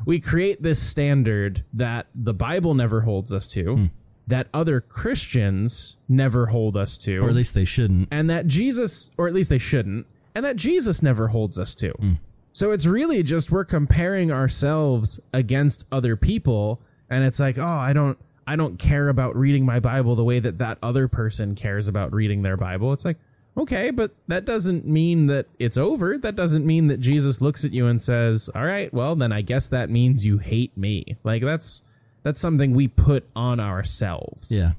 We 0.04 0.20
create 0.20 0.62
this 0.62 0.80
standard 0.80 1.64
that 1.72 2.06
the 2.14 2.34
Bible 2.34 2.74
never 2.74 3.00
holds 3.00 3.32
us 3.32 3.48
to. 3.48 3.74
Hmm. 3.74 3.86
That 4.28 4.48
other 4.52 4.80
Christians 4.80 5.96
never 6.08 6.46
hold 6.46 6.76
us 6.76 6.98
to 6.98 7.18
Or 7.18 7.28
at 7.28 7.34
least 7.36 7.54
they 7.54 7.64
shouldn't. 7.64 8.08
and 8.10 8.28
that 8.28 8.48
Jesus, 8.48 9.10
or 9.16 9.28
at 9.28 9.34
least 9.34 9.50
they 9.50 9.58
shouldn't, 9.58 10.06
and 10.36 10.44
that 10.44 10.56
Jesus 10.56 11.02
never 11.02 11.28
holds 11.28 11.58
us 11.58 11.74
to. 11.76 11.92
Hmm. 11.92 12.12
So 12.52 12.70
it's 12.70 12.84
really 12.84 13.22
just 13.22 13.50
we're 13.50 13.64
comparing 13.64 14.30
ourselves 14.30 15.18
against 15.32 15.86
other 15.90 16.14
people, 16.14 16.80
and 17.08 17.24
it's 17.24 17.40
like, 17.40 17.56
oh, 17.58 17.64
I 17.64 17.94
don't, 17.94 18.18
I 18.46 18.54
don't 18.56 18.78
care 18.78 19.08
about 19.08 19.34
reading 19.34 19.64
my 19.64 19.80
Bible 19.80 20.14
the 20.14 20.24
way 20.24 20.38
that 20.38 20.58
that 20.58 20.76
other 20.82 21.08
person 21.08 21.54
cares 21.54 21.88
about 21.88 22.14
reading 22.14 22.42
their 22.42 22.58
Bible. 22.58 22.92
It's 22.92 23.04
like, 23.04 23.16
okay, 23.56 23.90
but 23.90 24.12
that 24.28 24.44
doesn't 24.44 24.86
mean 24.86 25.26
that 25.28 25.46
it's 25.58 25.78
over. 25.78 26.18
That 26.18 26.36
doesn't 26.36 26.66
mean 26.66 26.88
that 26.88 27.00
Jesus 27.00 27.40
looks 27.40 27.64
at 27.64 27.72
you 27.72 27.86
and 27.86 28.00
says, 28.00 28.50
all 28.54 28.64
right, 28.64 28.92
well, 28.92 29.16
then 29.16 29.32
I 29.32 29.40
guess 29.40 29.68
that 29.70 29.88
means 29.88 30.26
you 30.26 30.36
hate 30.36 30.76
me. 30.76 31.16
Like 31.24 31.42
that's 31.42 31.80
that's 32.22 32.40
something 32.40 32.74
we 32.74 32.88
put 32.88 33.26
on 33.34 33.58
ourselves. 33.58 34.52
Yeah, 34.52 34.72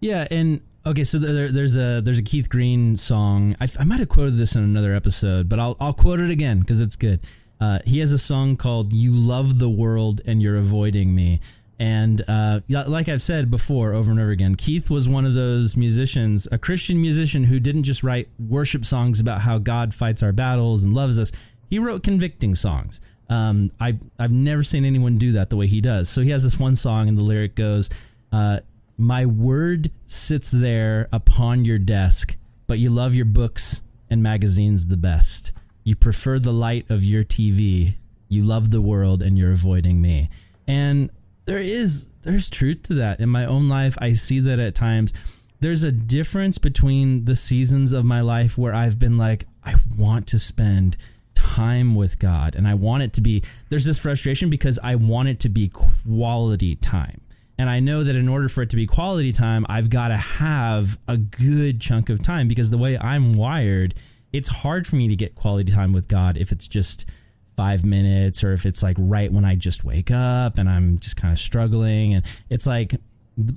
yeah, 0.00 0.28
and 0.30 0.60
okay, 0.86 1.04
so 1.04 1.18
there, 1.18 1.50
there's 1.50 1.76
a 1.76 2.00
there's 2.00 2.18
a 2.18 2.22
Keith 2.22 2.48
Green 2.48 2.96
song. 2.96 3.56
I, 3.60 3.68
I 3.78 3.84
might 3.84 4.00
have 4.00 4.08
quoted 4.08 4.36
this 4.36 4.54
in 4.54 4.62
another 4.62 4.94
episode, 4.94 5.48
but 5.48 5.58
I'll 5.58 5.76
I'll 5.80 5.92
quote 5.92 6.20
it 6.20 6.30
again 6.30 6.60
because 6.60 6.80
it's 6.80 6.96
good. 6.96 7.20
Uh, 7.60 7.78
he 7.84 8.00
has 8.00 8.12
a 8.12 8.18
song 8.18 8.56
called 8.56 8.92
"You 8.92 9.12
Love 9.12 9.58
the 9.58 9.70
World 9.70 10.20
and 10.26 10.42
You're 10.42 10.56
Avoiding 10.56 11.14
Me," 11.14 11.40
And 11.78 12.22
uh, 12.28 12.60
like 12.68 13.08
I've 13.08 13.22
said 13.22 13.50
before, 13.50 13.94
over 13.94 14.10
and 14.10 14.20
over 14.20 14.30
again, 14.30 14.54
Keith 14.54 14.90
was 14.90 15.08
one 15.08 15.24
of 15.24 15.34
those 15.34 15.76
musicians, 15.76 16.46
a 16.52 16.58
Christian 16.58 17.00
musician 17.00 17.44
who 17.44 17.58
didn't 17.58 17.82
just 17.82 18.04
write 18.04 18.28
worship 18.38 18.84
songs 18.84 19.18
about 19.18 19.40
how 19.40 19.58
God 19.58 19.92
fights 19.92 20.22
our 20.22 20.32
battles 20.32 20.82
and 20.82 20.94
loves 20.94 21.18
us. 21.18 21.32
He 21.68 21.78
wrote 21.80 22.02
convicting 22.04 22.54
songs. 22.54 23.00
Um, 23.28 23.70
I, 23.80 23.98
I've 24.18 24.30
never 24.30 24.62
seen 24.62 24.84
anyone 24.84 25.18
do 25.18 25.32
that 25.32 25.50
the 25.50 25.56
way 25.56 25.66
he 25.66 25.80
does. 25.80 26.08
So 26.08 26.20
he 26.20 26.30
has 26.30 26.44
this 26.44 26.58
one 26.58 26.76
song, 26.76 27.08
and 27.08 27.18
the 27.18 27.22
lyric 27.22 27.56
goes, 27.56 27.88
uh, 28.30 28.60
My 28.96 29.26
word 29.26 29.90
sits 30.06 30.50
there 30.50 31.08
upon 31.12 31.64
your 31.64 31.78
desk, 31.78 32.36
but 32.66 32.78
you 32.78 32.90
love 32.90 33.14
your 33.14 33.24
books 33.24 33.80
and 34.08 34.22
magazines 34.22 34.86
the 34.86 34.96
best. 34.96 35.52
You 35.82 35.96
prefer 35.96 36.38
the 36.38 36.52
light 36.52 36.88
of 36.90 37.02
your 37.04 37.24
TV. 37.24 37.96
You 38.28 38.42
love 38.42 38.70
the 38.70 38.80
world, 38.80 39.22
and 39.22 39.36
you're 39.36 39.52
avoiding 39.52 40.00
me. 40.00 40.30
And 40.66 41.10
there 41.44 41.58
is 41.58 42.08
there's 42.22 42.48
truth 42.48 42.84
to 42.84 42.94
that 42.94 43.20
in 43.20 43.28
my 43.28 43.44
own 43.44 43.68
life. 43.68 43.96
I 44.00 44.14
see 44.14 44.40
that 44.40 44.58
at 44.58 44.74
times. 44.74 45.12
There's 45.60 45.82
a 45.82 45.92
difference 45.92 46.58
between 46.58 47.24
the 47.24 47.36
seasons 47.36 47.92
of 47.92 48.04
my 48.04 48.20
life 48.20 48.56
where 48.58 48.74
I've 48.74 48.98
been 48.98 49.16
like, 49.16 49.46
I 49.62 49.74
want 49.96 50.26
to 50.28 50.38
spend 50.38 50.96
time 51.34 51.94
with 51.94 52.18
God 52.18 52.54
and 52.54 52.66
I 52.66 52.74
want 52.74 53.02
it 53.02 53.12
to 53.14 53.20
be 53.20 53.42
there's 53.68 53.84
this 53.84 53.98
frustration 53.98 54.50
because 54.50 54.78
I 54.82 54.94
want 54.94 55.28
it 55.28 55.40
to 55.40 55.48
be 55.48 55.68
quality 55.68 56.76
time. 56.76 57.20
And 57.56 57.70
I 57.70 57.80
know 57.80 58.02
that 58.02 58.16
in 58.16 58.28
order 58.28 58.48
for 58.48 58.62
it 58.62 58.70
to 58.70 58.76
be 58.76 58.86
quality 58.86 59.32
time, 59.32 59.64
I've 59.68 59.90
got 59.90 60.08
to 60.08 60.16
have 60.16 60.98
a 61.06 61.16
good 61.16 61.80
chunk 61.80 62.08
of 62.08 62.22
time 62.22 62.48
because 62.48 62.70
the 62.70 62.78
way 62.78 62.98
I'm 62.98 63.34
wired, 63.34 63.94
it's 64.32 64.48
hard 64.48 64.86
for 64.86 64.96
me 64.96 65.08
to 65.08 65.16
get 65.16 65.34
quality 65.34 65.72
time 65.72 65.92
with 65.92 66.08
God 66.08 66.36
if 66.36 66.50
it's 66.50 66.66
just 66.66 67.08
five 67.56 67.84
minutes 67.84 68.42
or 68.42 68.52
if 68.52 68.66
it's 68.66 68.82
like 68.82 68.96
right 68.98 69.32
when 69.32 69.44
I 69.44 69.54
just 69.54 69.84
wake 69.84 70.10
up 70.10 70.58
and 70.58 70.68
I'm 70.68 70.98
just 70.98 71.16
kind 71.16 71.32
of 71.32 71.38
struggling. 71.38 72.14
And 72.14 72.24
it's 72.50 72.66
like 72.66 72.96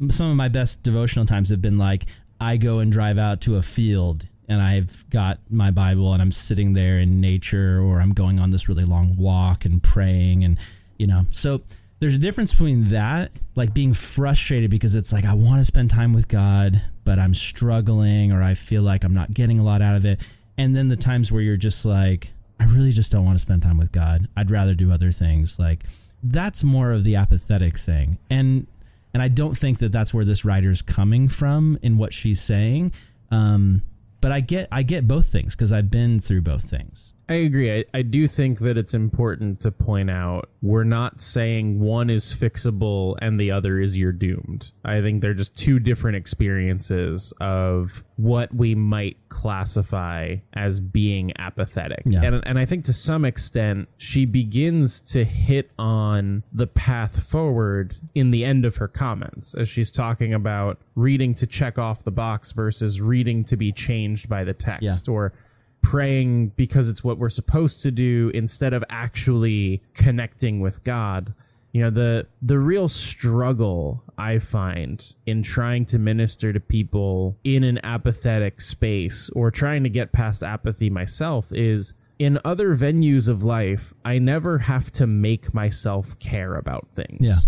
some 0.09 0.27
of 0.27 0.35
my 0.35 0.47
best 0.47 0.83
devotional 0.83 1.25
times 1.25 1.49
have 1.49 1.61
been 1.61 1.77
like 1.77 2.05
I 2.39 2.57
go 2.57 2.79
and 2.79 2.91
drive 2.91 3.17
out 3.17 3.41
to 3.41 3.55
a 3.55 3.61
field 3.61 4.27
and 4.47 4.61
I've 4.61 5.09
got 5.09 5.39
my 5.49 5.71
Bible 5.71 6.13
and 6.13 6.21
I'm 6.21 6.31
sitting 6.31 6.73
there 6.73 6.99
in 6.99 7.19
nature 7.19 7.81
or 7.81 7.99
I'm 7.99 8.13
going 8.13 8.39
on 8.39 8.51
this 8.51 8.69
really 8.69 8.85
long 8.85 9.17
walk 9.17 9.65
and 9.65 9.81
praying 9.81 10.43
and 10.43 10.57
you 10.97 11.07
know 11.07 11.25
so 11.29 11.61
there's 11.99 12.13
a 12.13 12.19
difference 12.19 12.51
between 12.51 12.89
that 12.89 13.31
like 13.55 13.73
being 13.73 13.93
frustrated 13.93 14.69
because 14.69 14.95
it's 14.95 15.11
like 15.11 15.25
I 15.25 15.33
want 15.33 15.59
to 15.61 15.65
spend 15.65 15.89
time 15.89 16.13
with 16.13 16.27
God 16.27 16.81
but 17.03 17.19
I'm 17.19 17.33
struggling 17.33 18.31
or 18.31 18.43
I 18.43 18.53
feel 18.53 18.83
like 18.83 19.03
I'm 19.03 19.13
not 19.13 19.33
getting 19.33 19.59
a 19.59 19.63
lot 19.63 19.81
out 19.81 19.95
of 19.95 20.05
it. 20.05 20.21
And 20.57 20.75
then 20.75 20.89
the 20.89 20.95
times 20.95 21.31
where 21.31 21.41
you're 21.41 21.57
just 21.57 21.85
like 21.85 22.33
I 22.59 22.65
really 22.65 22.91
just 22.91 23.11
don't 23.11 23.25
want 23.25 23.35
to 23.35 23.41
spend 23.41 23.61
time 23.61 23.77
with 23.77 23.91
God. 23.91 24.27
I'd 24.35 24.51
rather 24.51 24.73
do 24.73 24.91
other 24.91 25.11
things. 25.11 25.59
Like 25.59 25.83
that's 26.23 26.63
more 26.63 26.91
of 26.91 27.03
the 27.03 27.15
apathetic 27.15 27.77
thing. 27.77 28.19
And 28.29 28.67
and 29.13 29.23
I 29.23 29.29
don't 29.29 29.57
think 29.57 29.79
that 29.79 29.91
that's 29.91 30.13
where 30.13 30.25
this 30.25 30.45
writer's 30.45 30.81
coming 30.81 31.27
from 31.27 31.79
in 31.81 31.97
what 31.97 32.13
she's 32.13 32.41
saying. 32.41 32.91
Um 33.31 33.81
but 34.21 34.31
I 34.31 34.41
get 34.41 34.67
I 34.71 34.83
get 34.83 35.07
both 35.07 35.27
things 35.31 35.55
because 35.55 35.71
I've 35.71 35.89
been 35.89 36.19
through 36.19 36.41
both 36.41 36.69
things. 36.69 37.13
I 37.29 37.35
agree. 37.35 37.79
I, 37.79 37.83
I 37.93 38.01
do 38.03 38.27
think 38.27 38.59
that 38.59 38.77
it's 38.77 38.93
important 38.93 39.59
to 39.61 39.71
point 39.71 40.09
out 40.09 40.49
we're 40.61 40.85
not 40.85 41.19
saying 41.19 41.79
one 41.79 42.09
is 42.09 42.33
fixable 42.33 43.17
and 43.21 43.39
the 43.39 43.51
other 43.51 43.79
is 43.79 43.97
you're 43.97 44.13
doomed. 44.13 44.71
I 44.85 45.01
think 45.01 45.21
they're 45.21 45.33
just 45.33 45.55
two 45.55 45.79
different 45.79 46.15
experiences 46.17 47.33
of 47.41 48.03
what 48.15 48.53
we 48.53 48.75
might 48.75 49.17
classify 49.29 50.37
as 50.53 50.79
being 50.79 51.33
apathetic. 51.37 52.03
Yeah. 52.05 52.23
And, 52.23 52.47
and 52.47 52.57
I 52.59 52.65
think 52.65 52.85
to 52.85 52.93
some 52.93 53.25
extent, 53.25 53.89
she 53.97 54.25
begins 54.25 55.01
to 55.01 55.25
hit 55.25 55.71
on 55.77 56.43
the 56.53 56.67
path 56.67 57.27
forward 57.29 57.95
in 58.15 58.31
the 58.31 58.45
end 58.45 58.65
of 58.65 58.77
her 58.77 58.87
comments 58.87 59.53
as 59.53 59.67
she's 59.67 59.91
talking 59.91 60.33
about 60.33 60.79
reading 60.95 61.33
to 61.35 61.45
check 61.47 61.77
off 61.77 62.03
the 62.03 62.11
box 62.11 62.51
versus 62.53 63.01
reading 63.01 63.43
to 63.45 63.57
be 63.57 63.71
changed 63.71 64.29
by 64.29 64.43
the 64.43 64.53
text 64.53 65.07
Yeah. 65.07 65.13
or 65.13 65.33
praying 65.81 66.49
because 66.49 66.89
it's 66.89 67.03
what 67.03 67.17
we're 67.17 67.29
supposed 67.29 67.81
to 67.83 67.91
do 67.91 68.31
instead 68.33 68.73
of 68.73 68.83
actually 68.89 69.81
connecting 69.93 70.59
with 70.59 70.83
God. 70.83 71.33
You 71.71 71.83
know, 71.83 71.89
the 71.89 72.27
the 72.41 72.57
real 72.57 72.87
struggle 72.87 74.03
I 74.17 74.39
find 74.39 75.03
in 75.25 75.43
trying 75.43 75.85
to 75.85 75.99
minister 75.99 76.51
to 76.51 76.59
people 76.59 77.37
in 77.43 77.63
an 77.63 77.79
apathetic 77.83 78.61
space 78.61 79.29
or 79.35 79.51
trying 79.51 79.83
to 79.83 79.89
get 79.89 80.11
past 80.11 80.43
apathy 80.43 80.89
myself 80.89 81.51
is 81.51 81.93
in 82.19 82.39
other 82.43 82.75
venues 82.75 83.29
of 83.29 83.43
life, 83.43 83.93
I 84.03 84.17
never 84.19 84.57
have 84.57 84.91
to 84.93 85.05
make 85.05 85.53
myself 85.53 86.17
care 86.19 86.55
about 86.55 86.87
things. 86.93 87.19
Yeah. 87.27 87.39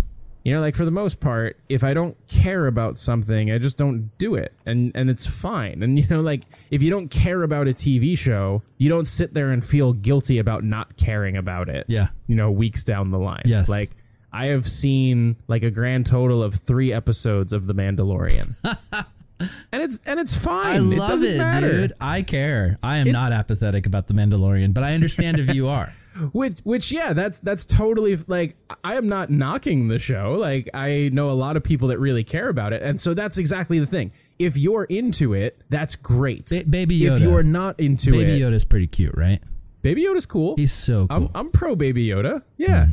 You 0.50 0.56
know, 0.56 0.62
like 0.62 0.74
for 0.74 0.84
the 0.84 0.89
most 0.89 1.20
part, 1.20 1.58
if 1.70 1.84
I 1.84 1.94
don't 1.94 2.18
care 2.27 2.65
about 2.65 2.98
something, 2.98 3.51
I 3.51 3.60
just 3.60 3.77
don't 3.77 4.10
do 4.18 4.34
it. 4.34 4.51
And 4.65 4.91
and 4.96 5.08
it's 5.08 5.27
fine. 5.27 5.84
And 5.84 6.00
you 6.00 6.08
know, 6.08 6.22
like 6.22 6.41
if 6.72 6.82
you 6.82 6.89
don't 6.89 7.08
care 7.08 7.44
about 7.44 7.68
a 7.68 7.72
TV 7.72 8.18
show, 8.18 8.63
you 8.79 8.89
don't 8.89 9.06
sit 9.06 9.36
there 9.36 9.51
and 9.51 9.63
feel 9.63 9.94
guilty 9.94 10.39
about 10.39 10.63
not 10.63 10.98
caring 10.98 11.38
about 11.38 11.70
it. 11.70 11.86
Yeah. 11.88 12.08
You 12.25 12.36
know, 12.36 12.50
weeks 12.50 12.84
down 12.84 13.12
the 13.12 13.20
line. 13.20 13.44
Yes. 13.46 13.70
Like 13.70 13.91
I 14.34 14.48
have 14.48 14.68
seen 14.68 15.36
like 15.48 15.62
a 15.62 15.70
grand 15.70 16.08
total 16.08 16.41
of 16.41 16.56
3 16.56 16.94
episodes 16.94 17.53
of 17.53 17.68
The 17.68 17.75
Mandalorian. 17.75 18.56
and 19.39 19.81
it's 19.84 20.00
and 20.05 20.19
it's 20.19 20.36
fine. 20.36 20.91
I 20.91 20.96
it 20.96 20.98
love 21.00 21.10
doesn't 21.10 21.27
it, 21.29 21.38
matter. 21.38 21.69
dude. 21.72 21.93
I 22.01 22.22
care. 22.22 22.77
I 22.84 22.98
am 22.98 23.12
not 23.12 23.31
apathetic 23.31 23.86
about 23.86 24.08
the 24.08 24.13
Mandalorian, 24.13 24.74
but 24.74 24.84
I 24.84 24.93
understand 24.93 25.39
if 25.39 25.53
you 25.53 25.67
are. 25.67 25.88
which 26.34 26.58
which 26.63 26.91
yeah 26.91 27.13
that's 27.13 27.39
that's 27.39 27.65
totally 27.65 28.17
like 28.27 28.58
i 28.84 28.96
am 28.96 29.08
not 29.08 29.29
knocking 29.29 29.88
the 29.88 29.98
show 30.00 30.34
like 30.34 30.67
i 30.74 31.10
know 31.13 31.29
a 31.29 31.31
lot 31.31 31.55
of 31.55 31.63
people 31.63 31.88
that 31.89 31.98
really 32.00 32.25
care 32.25 32.50
about 32.50 32.74
it 32.74 32.81
and 32.81 33.00
so 33.00 33.13
that's 33.13 33.38
exactly 33.38 33.79
the 33.79 33.86
thing 33.86 34.12
if 34.38 34.58
you're 34.58 34.84
into 34.86 35.34
it 35.34 35.62
that's 35.69 35.96
great 35.96 36.48
Ba- 36.50 36.65
Baby 36.69 37.05
if 37.05 37.19
you're 37.22 37.43
not 37.43 37.79
into 37.79 38.12
Baby 38.12 38.24
it 38.24 38.27
Baby 38.27 38.39
Yoda's 38.41 38.65
pretty 38.65 38.88
cute, 38.88 39.15
right? 39.15 39.41
baby 39.81 40.03
yoda's 40.03 40.25
cool 40.25 40.55
He's 40.58 40.74
so 40.74 41.08
cool. 41.08 41.31
I'm, 41.34 41.46
I'm 41.48 41.51
pro 41.51 41.77
baby 41.77 42.05
yoda 42.08 42.41
yeah 42.58 42.88
Hmm. 42.88 42.91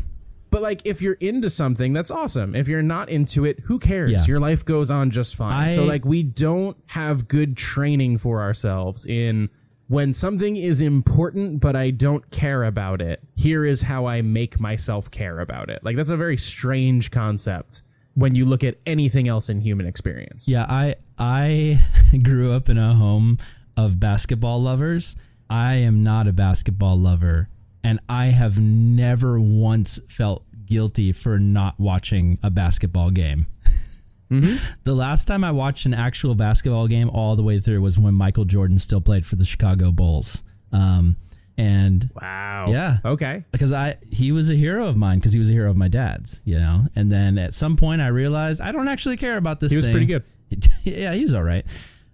But 0.56 0.62
like 0.62 0.80
if 0.86 1.02
you're 1.02 1.18
into 1.20 1.50
something 1.50 1.92
that's 1.92 2.10
awesome 2.10 2.54
if 2.54 2.66
you're 2.66 2.80
not 2.82 3.10
into 3.10 3.44
it 3.44 3.60
who 3.64 3.78
cares 3.78 4.10
Yeah. 4.10 4.24
your 4.26 4.40
life 4.40 4.64
goes 4.64 4.90
on 4.90 5.10
just 5.10 5.36
fine 5.36 5.66
I- 5.66 5.68
so 5.68 5.84
like 5.84 6.06
we 6.06 6.22
don't 6.22 6.76
have 6.86 7.28
good 7.28 7.58
training 7.58 8.16
for 8.16 8.40
ourselves 8.40 9.04
in 9.04 9.50
when 9.88 10.14
something 10.14 10.56
is 10.56 10.80
important 10.80 11.60
but 11.60 11.76
I 11.76 11.90
don't 11.90 12.28
care 12.30 12.64
about 12.64 13.00
it, 13.02 13.20
here 13.36 13.64
is 13.64 13.82
how 13.82 14.06
I 14.06 14.20
make 14.22 14.58
myself 14.58 15.10
care 15.12 15.38
about 15.38 15.68
it. 15.70 15.84
Like 15.84 15.94
that's 15.94 16.10
a 16.10 16.16
very 16.16 16.36
strange 16.36 17.10
concept 17.12 17.82
when 18.14 18.34
you 18.34 18.46
look 18.46 18.64
at 18.64 18.78
anything 18.86 19.28
else 19.28 19.48
in 19.48 19.60
human 19.60 19.86
experience. 19.86 20.48
Yeah, 20.48 20.64
I 20.68 20.96
I 21.18 21.78
grew 22.24 22.50
up 22.52 22.68
in 22.68 22.78
a 22.78 22.94
home 22.94 23.38
of 23.76 24.00
basketball 24.00 24.60
lovers. 24.60 25.14
I 25.48 25.74
am 25.74 26.02
not 26.02 26.26
a 26.26 26.32
basketball 26.32 26.98
lover, 26.98 27.48
and 27.84 28.00
I 28.08 28.26
have 28.26 28.58
never 28.58 29.38
once 29.38 30.00
felt 30.08 30.42
guilty 30.66 31.12
for 31.12 31.38
not 31.38 31.78
watching 31.78 32.38
a 32.42 32.50
basketball 32.50 33.10
game. 33.10 33.46
The 34.28 34.92
last 34.92 35.26
time 35.26 35.44
I 35.44 35.52
watched 35.52 35.86
an 35.86 35.94
actual 35.94 36.34
basketball 36.34 36.88
game 36.88 37.08
all 37.10 37.36
the 37.36 37.44
way 37.44 37.60
through 37.60 37.80
was 37.80 37.96
when 37.96 38.14
Michael 38.14 38.44
Jordan 38.44 38.76
still 38.80 39.00
played 39.00 39.24
for 39.24 39.36
the 39.36 39.44
Chicago 39.44 39.92
Bulls. 39.92 40.42
Um, 40.72 41.16
and 41.56 42.10
Wow. 42.20 42.66
Yeah. 42.68 42.98
Okay. 43.04 43.44
because 43.52 43.70
I 43.72 43.98
he 44.10 44.32
was 44.32 44.50
a 44.50 44.56
hero 44.56 44.88
of 44.88 44.96
mine 44.96 45.18
because 45.18 45.30
he 45.32 45.38
was 45.38 45.48
a 45.48 45.52
hero 45.52 45.70
of 45.70 45.76
my 45.76 45.86
dad's, 45.86 46.40
you 46.44 46.58
know. 46.58 46.86
And 46.96 47.10
then 47.10 47.38
at 47.38 47.54
some 47.54 47.76
point 47.76 48.02
I 48.02 48.08
realized 48.08 48.60
I 48.60 48.72
don't 48.72 48.88
actually 48.88 49.16
care 49.16 49.36
about 49.36 49.60
this. 49.60 49.70
He 49.70 49.76
was 49.76 49.86
thing. 49.86 49.92
pretty 49.94 50.06
good. 50.06 50.24
yeah, 50.82 51.12
he 51.14 51.22
was 51.22 51.32
all 51.32 51.44
right. 51.44 51.64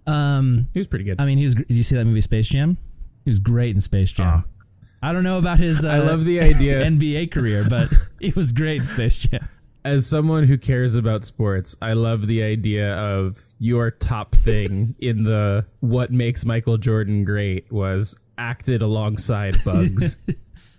Um, 0.05 0.67
He 0.71 0.79
was 0.79 0.87
pretty 0.87 1.05
good. 1.05 1.19
I 1.19 1.25
mean, 1.25 1.39
he 1.39 1.45
was. 1.45 1.55
Did 1.55 1.71
you 1.71 1.81
see 1.83 1.95
that 1.95 2.05
movie 2.05 2.21
Space 2.21 2.47
Jam? 2.47 2.77
He 3.25 3.29
was 3.31 3.39
great 3.39 3.73
in 3.73 3.81
Space 3.81 4.11
Jam. 4.11 4.43
I 5.03 5.11
don't 5.11 5.23
know 5.23 5.37
about 5.37 5.59
his. 5.59 5.83
Uh, 5.83 5.89
I 5.89 5.97
love 5.97 6.23
the 6.23 6.39
idea. 6.39 6.81
NBA 6.85 7.29
career, 7.29 7.65
but 7.69 7.91
it 8.21 8.37
was 8.37 8.53
great 8.53 8.83
Space 8.83 9.19
Jam. 9.19 9.49
As 9.83 10.07
someone 10.07 10.45
who 10.45 10.57
cares 10.57 10.95
about 10.95 11.25
sports, 11.25 11.75
I 11.81 11.91
love 11.91 12.25
the 12.25 12.41
idea 12.41 12.93
of 12.95 13.37
your 13.59 13.91
top 13.91 14.33
thing 14.33 14.95
in 14.99 15.25
the 15.25 15.65
what 15.81 16.13
makes 16.13 16.45
Michael 16.45 16.77
Jordan 16.77 17.25
great 17.25 17.69
was 17.69 18.17
acted 18.37 18.81
alongside 18.81 19.57
Bugs. 19.65 20.15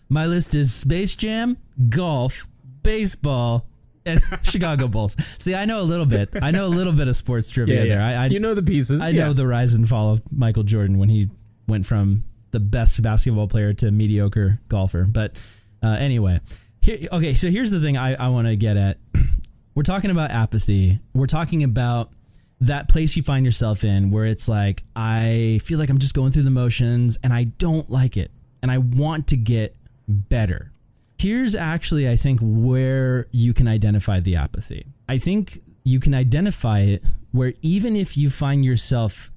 My 0.09 0.25
list 0.25 0.55
is 0.55 0.73
Space 0.73 1.15
Jam, 1.15 1.59
golf, 1.91 2.49
baseball, 2.83 3.67
and 4.07 4.23
Chicago 4.43 4.89
Bulls. 4.89 5.17
See, 5.39 5.55
I 5.55 5.67
know 5.67 5.83
a 5.83 5.85
little 5.85 6.07
bit. 6.07 6.31
I 6.41 6.51
know 6.51 6.65
a 6.65 6.69
little 6.69 6.95
bit 6.95 7.09
of 7.09 7.17
sports 7.17 7.51
trivia 7.51 7.87
there. 7.87 8.01
I, 8.01 8.15
I 8.15 8.27
you 8.29 8.41
know 8.41 8.55
the 8.55 8.63
pieces. 8.63 9.03
I 9.03 9.11
yeah. 9.11 9.27
know 9.27 9.33
the 9.35 9.47
rise 9.47 9.75
and 9.75 9.87
fall 9.87 10.13
of 10.13 10.33
Michael 10.33 10.63
Jordan 10.63 10.97
when 10.97 11.11
he 11.11 11.29
went 11.69 11.85
from 11.85 12.25
the 12.55 12.61
best 12.61 13.03
basketball 13.03 13.49
player 13.49 13.75
to 13.75 13.91
mediocre 13.91 14.61
golfer. 14.69 15.05
But 15.05 15.37
uh, 15.83 15.89
anyway, 15.89 16.41
here, 16.81 16.99
okay. 17.13 17.35
So 17.35 17.51
here's 17.51 17.71
the 17.71 17.81
thing 17.81 17.99
I, 17.99 18.15
I 18.15 18.29
want 18.29 18.47
to 18.47 18.57
get 18.57 18.77
at. 18.79 18.99
We're 19.75 19.83
talking 19.83 20.11
about 20.11 20.31
apathy. 20.31 21.01
We're 21.13 21.27
talking 21.27 21.65
about 21.65 22.13
that 22.61 22.89
place 22.89 23.17
you 23.17 23.23
find 23.23 23.45
yourself 23.45 23.83
in 23.85 24.11
where 24.11 24.25
it's 24.25 24.49
like 24.49 24.83
I 24.95 25.61
feel 25.65 25.79
like 25.79 25.91
I'm 25.91 25.99
just 25.99 26.15
going 26.15 26.31
through 26.33 26.45
the 26.45 26.51
motions 26.51 27.19
and 27.23 27.33
I 27.33 27.45
don't 27.45 27.91
like 27.91 28.17
it 28.17 28.31
and 28.63 28.71
I 28.71 28.79
want 28.79 29.27
to 29.29 29.37
get 29.37 29.77
better. 30.09 30.71
Here's 31.19 31.55
actually, 31.55 32.09
I 32.09 32.17
think, 32.17 32.41
where 32.41 33.27
you 33.33 33.53
can 33.53 33.67
identify 33.67 34.21
the 34.21 34.37
apathy. 34.37 34.87
I 35.09 35.19
think 35.19 35.59
you 35.85 35.99
can 36.01 36.15
identify 36.15 36.81
it 36.81 37.05
where 37.33 37.55
even 37.63 37.97
if 37.97 38.17
you 38.17 38.31
find 38.31 38.65
yourself 38.65 39.31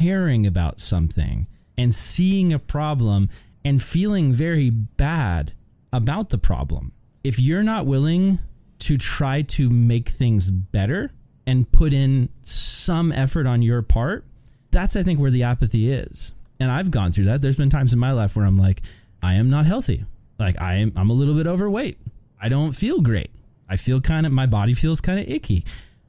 caring 0.00 0.46
about 0.46 0.80
something 0.80 1.46
and 1.76 1.94
seeing 1.94 2.52
a 2.52 2.58
problem 2.58 3.28
and 3.64 3.82
feeling 3.82 4.32
very 4.32 4.70
bad 4.70 5.52
about 5.92 6.30
the 6.30 6.38
problem, 6.38 6.92
if 7.22 7.38
you're 7.38 7.62
not 7.62 7.86
willing 7.86 8.38
to 8.80 8.96
try 8.98 9.42
to 9.42 9.70
make 9.70 10.08
things 10.08 10.50
better 10.50 11.12
and 11.46 11.70
put 11.72 11.92
in 11.92 12.28
some 12.42 13.12
effort 13.12 13.46
on 13.46 13.62
your 13.62 13.82
part, 13.82 14.24
that's, 14.70 14.96
I 14.96 15.02
think, 15.02 15.20
where 15.20 15.30
the 15.30 15.42
apathy 15.42 15.90
is. 15.90 16.32
And 16.60 16.70
I've 16.70 16.90
gone 16.90 17.12
through 17.12 17.24
that. 17.26 17.40
There's 17.40 17.56
been 17.56 17.70
times 17.70 17.92
in 17.92 17.98
my 17.98 18.12
life 18.12 18.36
where 18.36 18.44
I'm 18.44 18.58
like, 18.58 18.82
I 19.22 19.34
am 19.34 19.48
not 19.50 19.66
healthy. 19.66 20.04
Like 20.38 20.60
I 20.60 20.74
am, 20.74 20.92
I'm 20.96 21.10
a 21.10 21.14
little 21.14 21.34
bit 21.34 21.46
overweight. 21.46 21.98
I 22.40 22.48
don't 22.48 22.72
feel 22.72 23.00
great. 23.00 23.30
I 23.68 23.76
feel 23.76 24.00
kind 24.00 24.26
of, 24.26 24.32
my 24.32 24.46
body 24.46 24.74
feels 24.74 25.00
kind 25.00 25.18
of 25.18 25.28
icky. 25.28 25.64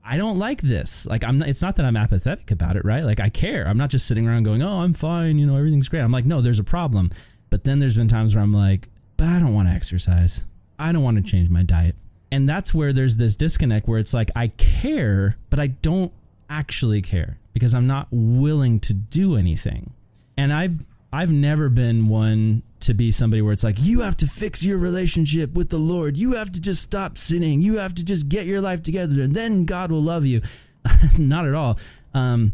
I 0.05 0.17
don't 0.17 0.37
like 0.37 0.61
this. 0.61 1.05
Like 1.07 1.23
I'm, 1.23 1.41
it's 1.41 1.61
not 1.61 1.77
that 1.77 1.85
I'm 1.85 1.97
apathetic 1.97 2.51
about 2.51 2.75
it, 2.75 2.85
right? 2.85 3.03
Like 3.03 3.19
I 3.19 3.29
care. 3.29 3.67
I'm 3.67 3.77
not 3.77 3.89
just 3.89 4.05
sitting 4.05 4.27
around 4.27 4.43
going, 4.43 4.61
oh, 4.61 4.81
I'm 4.81 4.93
fine. 4.93 5.39
You 5.39 5.47
know, 5.47 5.57
everything's 5.57 5.89
great. 5.89 6.01
I'm 6.01 6.11
like, 6.11 6.25
no, 6.25 6.41
there's 6.41 6.59
a 6.59 6.63
problem. 6.63 7.09
But 7.49 7.63
then 7.63 7.79
there's 7.79 7.95
been 7.95 8.07
times 8.07 8.35
where 8.35 8.43
I'm 8.43 8.53
like, 8.53 8.89
but 9.17 9.27
I 9.27 9.39
don't 9.39 9.53
want 9.53 9.67
to 9.67 9.73
exercise. 9.73 10.43
I 10.77 10.91
don't 10.91 11.03
want 11.03 11.17
to 11.17 11.23
change 11.23 11.49
my 11.49 11.63
diet. 11.63 11.95
And 12.31 12.47
that's 12.47 12.73
where 12.73 12.93
there's 12.93 13.17
this 13.17 13.35
disconnect 13.35 13.87
where 13.87 13.97
it's 13.97 14.13
like, 14.13 14.29
I 14.35 14.49
care, 14.49 15.37
but 15.49 15.59
I 15.59 15.67
don't 15.67 16.11
actually 16.49 17.01
care 17.01 17.39
because 17.53 17.73
I'm 17.73 17.87
not 17.87 18.07
willing 18.11 18.79
to 18.81 18.93
do 18.93 19.35
anything. 19.35 19.93
And 20.37 20.53
I've, 20.53 20.79
I've 21.13 21.31
never 21.31 21.69
been 21.69 22.09
one 22.09 22.61
to 22.81 22.93
be 22.93 23.11
somebody 23.11 23.41
where 23.41 23.53
it's 23.53 23.63
like 23.63 23.79
you 23.79 24.01
have 24.01 24.17
to 24.17 24.27
fix 24.27 24.63
your 24.63 24.77
relationship 24.77 25.53
with 25.53 25.69
the 25.69 25.77
Lord. 25.77 26.17
You 26.17 26.33
have 26.33 26.51
to 26.51 26.59
just 26.59 26.81
stop 26.81 27.17
sinning. 27.17 27.61
You 27.61 27.77
have 27.77 27.95
to 27.95 28.03
just 28.03 28.29
get 28.29 28.45
your 28.45 28.61
life 28.61 28.83
together, 28.83 29.21
and 29.21 29.33
then 29.33 29.65
God 29.65 29.91
will 29.91 30.03
love 30.03 30.25
you. 30.25 30.41
Not 31.17 31.47
at 31.47 31.55
all. 31.55 31.79
Um, 32.13 32.53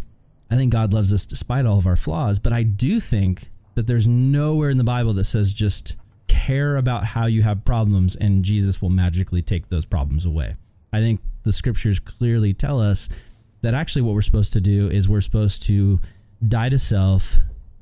I 0.49 0.55
think 0.55 0.71
God 0.71 0.93
loves 0.93 1.11
us 1.13 1.25
despite 1.25 1.65
all 1.65 1.77
of 1.77 1.87
our 1.87 1.95
flaws, 1.95 2.39
but 2.39 2.53
I 2.53 2.63
do 2.63 2.99
think 2.99 3.49
that 3.75 3.87
there's 3.87 4.07
nowhere 4.07 4.69
in 4.69 4.77
the 4.77 4.83
Bible 4.83 5.13
that 5.13 5.23
says 5.23 5.53
just 5.53 5.95
care 6.27 6.77
about 6.77 7.05
how 7.05 7.25
you 7.25 7.41
have 7.41 7.63
problems 7.63 8.15
and 8.15 8.43
Jesus 8.43 8.81
will 8.81 8.89
magically 8.89 9.41
take 9.41 9.69
those 9.69 9.85
problems 9.85 10.25
away. 10.25 10.55
I 10.91 10.99
think 10.99 11.21
the 11.43 11.53
scriptures 11.53 11.99
clearly 11.99 12.53
tell 12.53 12.79
us 12.79 13.07
that 13.61 13.73
actually 13.73 14.01
what 14.03 14.13
we're 14.13 14.21
supposed 14.21 14.53
to 14.53 14.61
do 14.61 14.89
is 14.89 15.07
we're 15.07 15.21
supposed 15.21 15.63
to 15.63 15.99
die 16.45 16.69
to 16.69 16.79
self, 16.79 17.37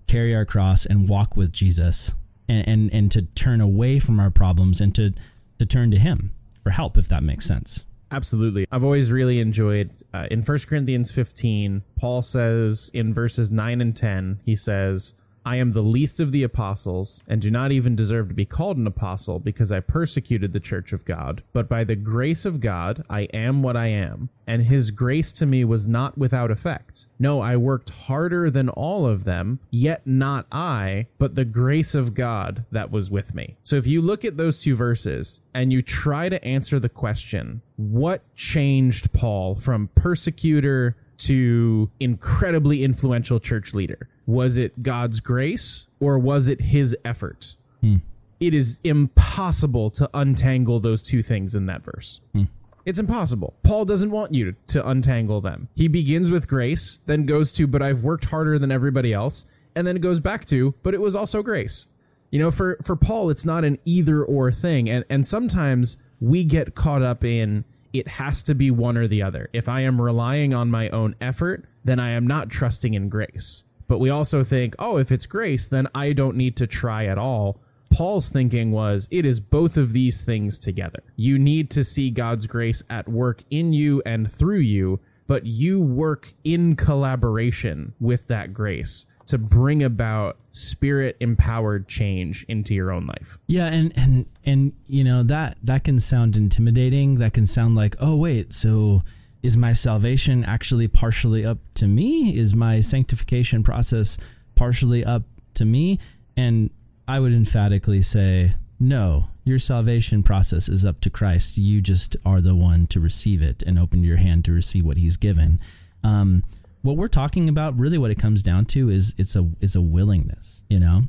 carry 0.07 0.35
our 0.35 0.45
cross, 0.45 0.85
and 0.85 1.09
walk 1.09 1.35
with 1.35 1.51
Jesus 1.51 2.11
and, 2.49 2.67
and, 2.67 2.93
and 2.93 3.11
to 3.11 3.21
turn 3.21 3.61
away 3.61 3.99
from 3.99 4.19
our 4.19 4.31
problems 4.31 4.81
and 4.81 4.93
to, 4.95 5.13
to 5.59 5.65
turn 5.65 5.91
to 5.91 5.97
Him 5.97 6.33
for 6.63 6.71
help, 6.71 6.97
if 6.97 7.07
that 7.07 7.23
makes 7.23 7.45
sense. 7.45 7.85
Absolutely. 8.11 8.65
I've 8.71 8.83
always 8.83 9.11
really 9.11 9.39
enjoyed 9.39 9.91
uh, 10.13 10.27
in 10.31 10.41
1 10.41 10.57
Corinthians 10.67 11.11
15, 11.11 11.83
Paul 11.95 12.21
says 12.21 12.89
in 12.93 13.13
verses 13.13 13.51
9 13.51 13.81
and 13.81 13.95
10, 13.95 14.41
he 14.43 14.55
says, 14.55 15.13
I 15.49 15.55
am 15.55 15.71
the 15.71 15.81
least 15.81 16.19
of 16.19 16.31
the 16.31 16.43
apostles, 16.43 17.23
and 17.27 17.41
do 17.41 17.49
not 17.49 17.71
even 17.71 17.95
deserve 17.95 18.27
to 18.27 18.35
be 18.35 18.45
called 18.45 18.77
an 18.77 18.85
apostle, 18.85 19.39
because 19.39 19.71
I 19.71 19.79
persecuted 19.79 20.53
the 20.53 20.59
church 20.59 20.93
of 20.93 21.05
God. 21.05 21.41
But 21.53 21.67
by 21.67 21.83
the 21.83 21.95
grace 21.95 22.45
of 22.45 22.59
God, 22.59 23.03
I 23.09 23.21
am 23.33 23.63
what 23.63 23.75
I 23.75 23.87
am, 23.87 24.29
and 24.45 24.61
his 24.61 24.91
grace 24.91 25.33
to 25.33 25.47
me 25.47 25.65
was 25.65 25.87
not 25.87 26.19
without 26.19 26.51
effect. 26.51 27.07
No, 27.17 27.41
I 27.41 27.57
worked 27.57 27.89
harder 27.89 28.51
than 28.51 28.69
all 28.69 29.07
of 29.07 29.23
them, 29.23 29.57
yet 29.71 30.05
not 30.05 30.45
I, 30.51 31.07
but 31.17 31.33
the 31.33 31.45
grace 31.45 31.95
of 31.95 32.13
God 32.13 32.65
that 32.71 32.91
was 32.91 33.09
with 33.09 33.33
me. 33.33 33.57
So 33.63 33.75
if 33.75 33.87
you 33.87 34.03
look 34.03 34.23
at 34.23 34.37
those 34.37 34.61
two 34.61 34.75
verses 34.75 35.41
and 35.55 35.73
you 35.73 35.81
try 35.81 36.29
to 36.29 36.45
answer 36.45 36.77
the 36.77 36.89
question, 36.89 37.63
what 37.75 38.21
changed 38.35 39.13
Paul 39.13 39.55
from 39.55 39.89
persecutor 39.95 40.95
to 41.19 41.89
incredibly 41.99 42.83
influential 42.83 43.39
church 43.39 43.73
leader? 43.73 44.09
Was 44.25 44.57
it 44.57 44.83
God's 44.83 45.19
grace 45.19 45.87
or 45.99 46.19
was 46.19 46.47
it 46.47 46.61
his 46.61 46.95
effort? 47.05 47.55
Hmm. 47.81 47.97
It 48.39 48.53
is 48.53 48.79
impossible 48.83 49.89
to 49.91 50.09
untangle 50.13 50.79
those 50.79 51.01
two 51.01 51.21
things 51.21 51.55
in 51.55 51.65
that 51.65 51.83
verse. 51.83 52.21
Hmm. 52.33 52.43
It's 52.85 52.99
impossible. 52.99 53.53
Paul 53.63 53.85
doesn't 53.85 54.09
want 54.09 54.33
you 54.33 54.55
to 54.67 54.87
untangle 54.87 55.41
them. 55.41 55.67
He 55.75 55.87
begins 55.87 56.31
with 56.31 56.47
grace, 56.47 57.01
then 57.05 57.25
goes 57.25 57.51
to, 57.53 57.67
but 57.67 57.81
I've 57.81 58.03
worked 58.03 58.25
harder 58.25 58.57
than 58.57 58.71
everybody 58.71 59.13
else, 59.13 59.45
and 59.75 59.85
then 59.85 59.95
it 59.95 60.01
goes 60.01 60.19
back 60.19 60.45
to, 60.45 60.73
but 60.81 60.93
it 60.93 61.01
was 61.01 61.15
also 61.15 61.43
grace. 61.43 61.87
You 62.31 62.39
know, 62.39 62.51
for, 62.51 62.77
for 62.83 62.95
Paul, 62.95 63.29
it's 63.29 63.45
not 63.45 63.65
an 63.65 63.77
either 63.85 64.23
or 64.23 64.51
thing. 64.51 64.89
And, 64.89 65.03
and 65.09 65.25
sometimes 65.25 65.97
we 66.19 66.43
get 66.43 66.75
caught 66.75 67.01
up 67.01 67.23
in 67.23 67.65
it 67.93 68.07
has 68.07 68.43
to 68.43 68.55
be 68.55 68.71
one 68.71 68.97
or 68.97 69.07
the 69.07 69.23
other. 69.23 69.49
If 69.53 69.67
I 69.69 69.81
am 69.81 70.01
relying 70.01 70.53
on 70.53 70.71
my 70.71 70.89
own 70.89 71.15
effort, 71.21 71.65
then 71.83 71.99
I 71.99 72.11
am 72.11 72.27
not 72.27 72.49
trusting 72.49 72.93
in 72.93 73.09
grace. 73.09 73.63
But 73.87 73.99
we 73.99 74.09
also 74.09 74.43
think, 74.43 74.75
oh, 74.77 74.97
if 74.97 75.11
it's 75.11 75.25
grace, 75.25 75.67
then 75.67 75.87
I 75.95 76.13
don't 76.13 76.37
need 76.37 76.55
to 76.57 76.67
try 76.67 77.05
at 77.05 77.17
all. 77.17 77.59
Paul's 77.89 78.29
thinking 78.29 78.71
was 78.71 79.07
it 79.09 79.25
is 79.25 79.39
both 79.39 79.75
of 79.75 79.93
these 79.93 80.23
things 80.23 80.59
together. 80.59 81.03
You 81.15 81.39
need 81.39 81.71
to 81.71 81.83
see 81.83 82.11
God's 82.11 82.45
grace 82.45 82.83
at 82.89 83.09
work 83.09 83.43
in 83.49 83.73
you 83.73 84.01
and 84.05 84.31
through 84.31 84.59
you, 84.59 84.99
but 85.25 85.45
you 85.45 85.81
work 85.81 86.33
in 86.43 86.75
collaboration 86.75 87.93
with 87.99 88.27
that 88.27 88.53
grace 88.53 89.07
to 89.29 89.37
bring 89.37 89.83
about 89.83 90.37
spirit 90.49 91.15
empowered 91.19 91.87
change 91.87 92.43
into 92.47 92.73
your 92.73 92.91
own 92.91 93.05
life. 93.05 93.37
Yeah, 93.45 93.67
and 93.67 93.95
and 93.95 94.25
and 94.43 94.73
you 94.87 95.03
know 95.03 95.21
that 95.23 95.57
that 95.63 95.83
can 95.83 95.99
sound 95.99 96.35
intimidating. 96.35 97.15
That 97.15 97.33
can 97.33 97.45
sound 97.45 97.75
like, 97.75 97.95
"Oh 97.99 98.15
wait, 98.15 98.53
so 98.53 99.03
is 99.43 99.55
my 99.55 99.73
salvation 99.73 100.43
actually 100.43 100.87
partially 100.87 101.45
up 101.45 101.59
to 101.75 101.85
me? 101.85 102.35
Is 102.35 102.55
my 102.55 102.81
sanctification 102.81 103.61
process 103.61 104.17
partially 104.55 105.05
up 105.05 105.23
to 105.55 105.65
me?" 105.65 105.99
And 106.35 106.71
I 107.07 107.19
would 107.19 107.33
emphatically 107.33 108.01
say, 108.01 108.55
"No, 108.79 109.29
your 109.43 109.59
salvation 109.59 110.23
process 110.23 110.67
is 110.67 110.83
up 110.83 111.01
to 111.01 111.11
Christ. 111.11 111.55
You 111.55 111.81
just 111.81 112.15
are 112.25 112.41
the 112.41 112.55
one 112.55 112.87
to 112.87 112.99
receive 112.99 113.43
it 113.43 113.61
and 113.61 113.77
open 113.77 114.03
your 114.03 114.17
hand 114.17 114.43
to 114.45 114.53
receive 114.53 114.85
what 114.85 114.97
he's 114.97 115.17
given." 115.17 115.59
Um, 116.03 116.43
what 116.81 116.97
we're 116.97 117.07
talking 117.07 117.49
about 117.49 117.77
really 117.77 117.97
what 117.97 118.11
it 118.11 118.19
comes 118.19 118.41
down 118.43 118.65
to 118.65 118.89
is 118.89 119.13
it's 119.17 119.35
a 119.35 119.49
is 119.59 119.75
a 119.75 119.81
willingness 119.81 120.63
you 120.69 120.79
know? 120.79 121.03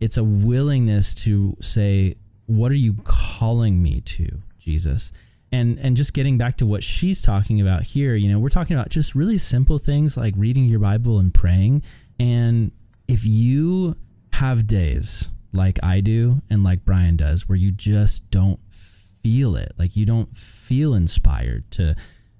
It's 0.00 0.16
a 0.16 0.24
willingness 0.24 1.14
to 1.24 1.56
say 1.60 2.16
what 2.46 2.70
are 2.72 2.76
you 2.76 2.94
calling 3.04 3.82
me 3.82 4.00
to 4.02 4.42
jesus? 4.58 5.12
And 5.52 5.78
and 5.78 5.96
just 5.96 6.14
getting 6.14 6.36
back 6.36 6.56
to 6.56 6.66
what 6.66 6.82
she's 6.82 7.22
talking 7.22 7.60
about 7.60 7.82
here 7.82 8.14
you 8.14 8.30
know 8.30 8.38
we're 8.38 8.48
talking 8.48 8.76
about 8.76 8.88
just 8.88 9.14
really 9.14 9.38
simple 9.38 9.78
things 9.78 10.16
like 10.16 10.34
reading 10.36 10.64
your 10.64 10.80
bible 10.80 11.18
and 11.18 11.32
praying. 11.32 11.82
And 12.18 12.72
if 13.08 13.24
you 13.24 13.96
have 14.32 14.66
days 14.66 15.28
like 15.52 15.78
i 15.82 16.00
do 16.00 16.42
and 16.50 16.64
like 16.64 16.84
brian 16.84 17.16
does 17.16 17.48
where 17.48 17.56
you 17.56 17.70
just 17.70 18.28
don't 18.30 18.58
feel 18.68 19.56
it 19.56 19.72
like 19.78 19.96
you 19.96 20.04
don't 20.04 20.36
feel 20.36 20.92
inspired 20.92 21.70
to 21.70 21.94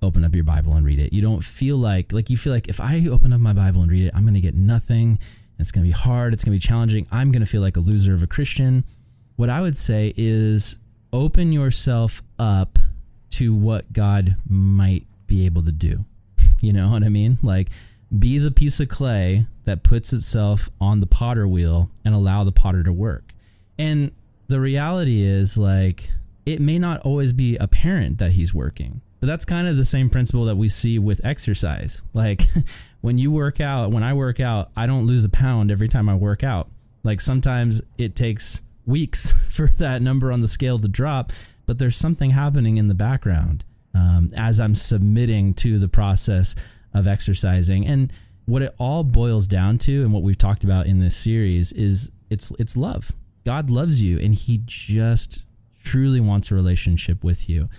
open 0.04 0.24
up 0.24 0.34
your 0.34 0.44
Bible 0.44 0.74
and 0.74 0.84
read 0.84 0.98
it. 0.98 1.12
You 1.12 1.22
don't 1.22 1.42
feel 1.42 1.76
like 1.76 2.12
like 2.12 2.30
you 2.30 2.36
feel 2.36 2.52
like 2.52 2.68
if 2.68 2.80
I 2.80 3.06
open 3.10 3.32
up 3.32 3.40
my 3.40 3.52
Bible 3.52 3.82
and 3.82 3.90
read 3.90 4.06
it, 4.06 4.12
I'm 4.14 4.22
going 4.22 4.34
to 4.34 4.40
get 4.40 4.54
nothing. 4.54 5.18
It's 5.58 5.70
going 5.70 5.84
to 5.84 5.88
be 5.88 5.92
hard. 5.92 6.32
It's 6.32 6.44
going 6.44 6.58
to 6.58 6.60
be 6.60 6.66
challenging. 6.66 7.06
I'm 7.10 7.32
going 7.32 7.40
to 7.40 7.46
feel 7.46 7.62
like 7.62 7.76
a 7.76 7.80
loser 7.80 8.14
of 8.14 8.22
a 8.22 8.26
Christian. 8.26 8.84
What 9.36 9.50
I 9.50 9.60
would 9.60 9.76
say 9.76 10.12
is 10.16 10.76
open 11.12 11.52
yourself 11.52 12.22
up 12.38 12.78
to 13.30 13.54
what 13.54 13.92
God 13.92 14.36
might 14.48 15.06
be 15.26 15.46
able 15.46 15.62
to 15.62 15.72
do. 15.72 16.04
You 16.60 16.72
know 16.72 16.92
what 16.92 17.04
I 17.04 17.10
mean? 17.10 17.36
Like 17.42 17.68
be 18.18 18.38
the 18.38 18.50
piece 18.50 18.80
of 18.80 18.88
clay 18.88 19.46
that 19.64 19.82
puts 19.82 20.14
itself 20.14 20.70
on 20.80 21.00
the 21.00 21.06
potter 21.06 21.46
wheel 21.46 21.90
and 22.06 22.14
allow 22.14 22.42
the 22.42 22.52
potter 22.52 22.82
to 22.82 22.92
work. 22.92 23.34
And 23.78 24.12
the 24.48 24.60
reality 24.60 25.22
is 25.22 25.58
like 25.58 26.08
it 26.46 26.60
may 26.60 26.78
not 26.78 27.00
always 27.00 27.32
be 27.32 27.56
apparent 27.56 28.18
that 28.18 28.32
he's 28.32 28.54
working 28.54 29.00
but 29.24 29.28
that's 29.28 29.46
kind 29.46 29.66
of 29.66 29.78
the 29.78 29.86
same 29.86 30.10
principle 30.10 30.44
that 30.44 30.56
we 30.56 30.68
see 30.68 30.98
with 30.98 31.24
exercise. 31.24 32.02
Like 32.12 32.42
when 33.00 33.16
you 33.16 33.30
work 33.30 33.58
out, 33.58 33.90
when 33.90 34.02
I 34.02 34.12
work 34.12 34.38
out, 34.38 34.70
I 34.76 34.84
don't 34.84 35.06
lose 35.06 35.24
a 35.24 35.30
pound 35.30 35.70
every 35.70 35.88
time 35.88 36.10
I 36.10 36.14
work 36.14 36.44
out. 36.44 36.68
Like 37.04 37.22
sometimes 37.22 37.80
it 37.96 38.14
takes 38.14 38.60
weeks 38.84 39.30
for 39.48 39.66
that 39.78 40.02
number 40.02 40.30
on 40.30 40.40
the 40.40 40.46
scale 40.46 40.78
to 40.78 40.88
drop, 40.88 41.32
but 41.64 41.78
there's 41.78 41.96
something 41.96 42.32
happening 42.32 42.76
in 42.76 42.88
the 42.88 42.94
background 42.94 43.64
um, 43.94 44.28
as 44.36 44.60
I'm 44.60 44.74
submitting 44.74 45.54
to 45.54 45.78
the 45.78 45.88
process 45.88 46.54
of 46.92 47.06
exercising. 47.06 47.86
And 47.86 48.12
what 48.44 48.60
it 48.60 48.74
all 48.76 49.04
boils 49.04 49.46
down 49.46 49.78
to, 49.78 50.02
and 50.02 50.12
what 50.12 50.22
we've 50.22 50.36
talked 50.36 50.64
about 50.64 50.84
in 50.84 50.98
this 50.98 51.16
series, 51.16 51.72
is 51.72 52.10
it's 52.28 52.52
it's 52.58 52.76
love. 52.76 53.10
God 53.46 53.70
loves 53.70 54.02
you, 54.02 54.18
and 54.18 54.34
He 54.34 54.60
just 54.66 55.46
truly 55.82 56.20
wants 56.20 56.50
a 56.50 56.54
relationship 56.54 57.24
with 57.24 57.48
you 57.48 57.70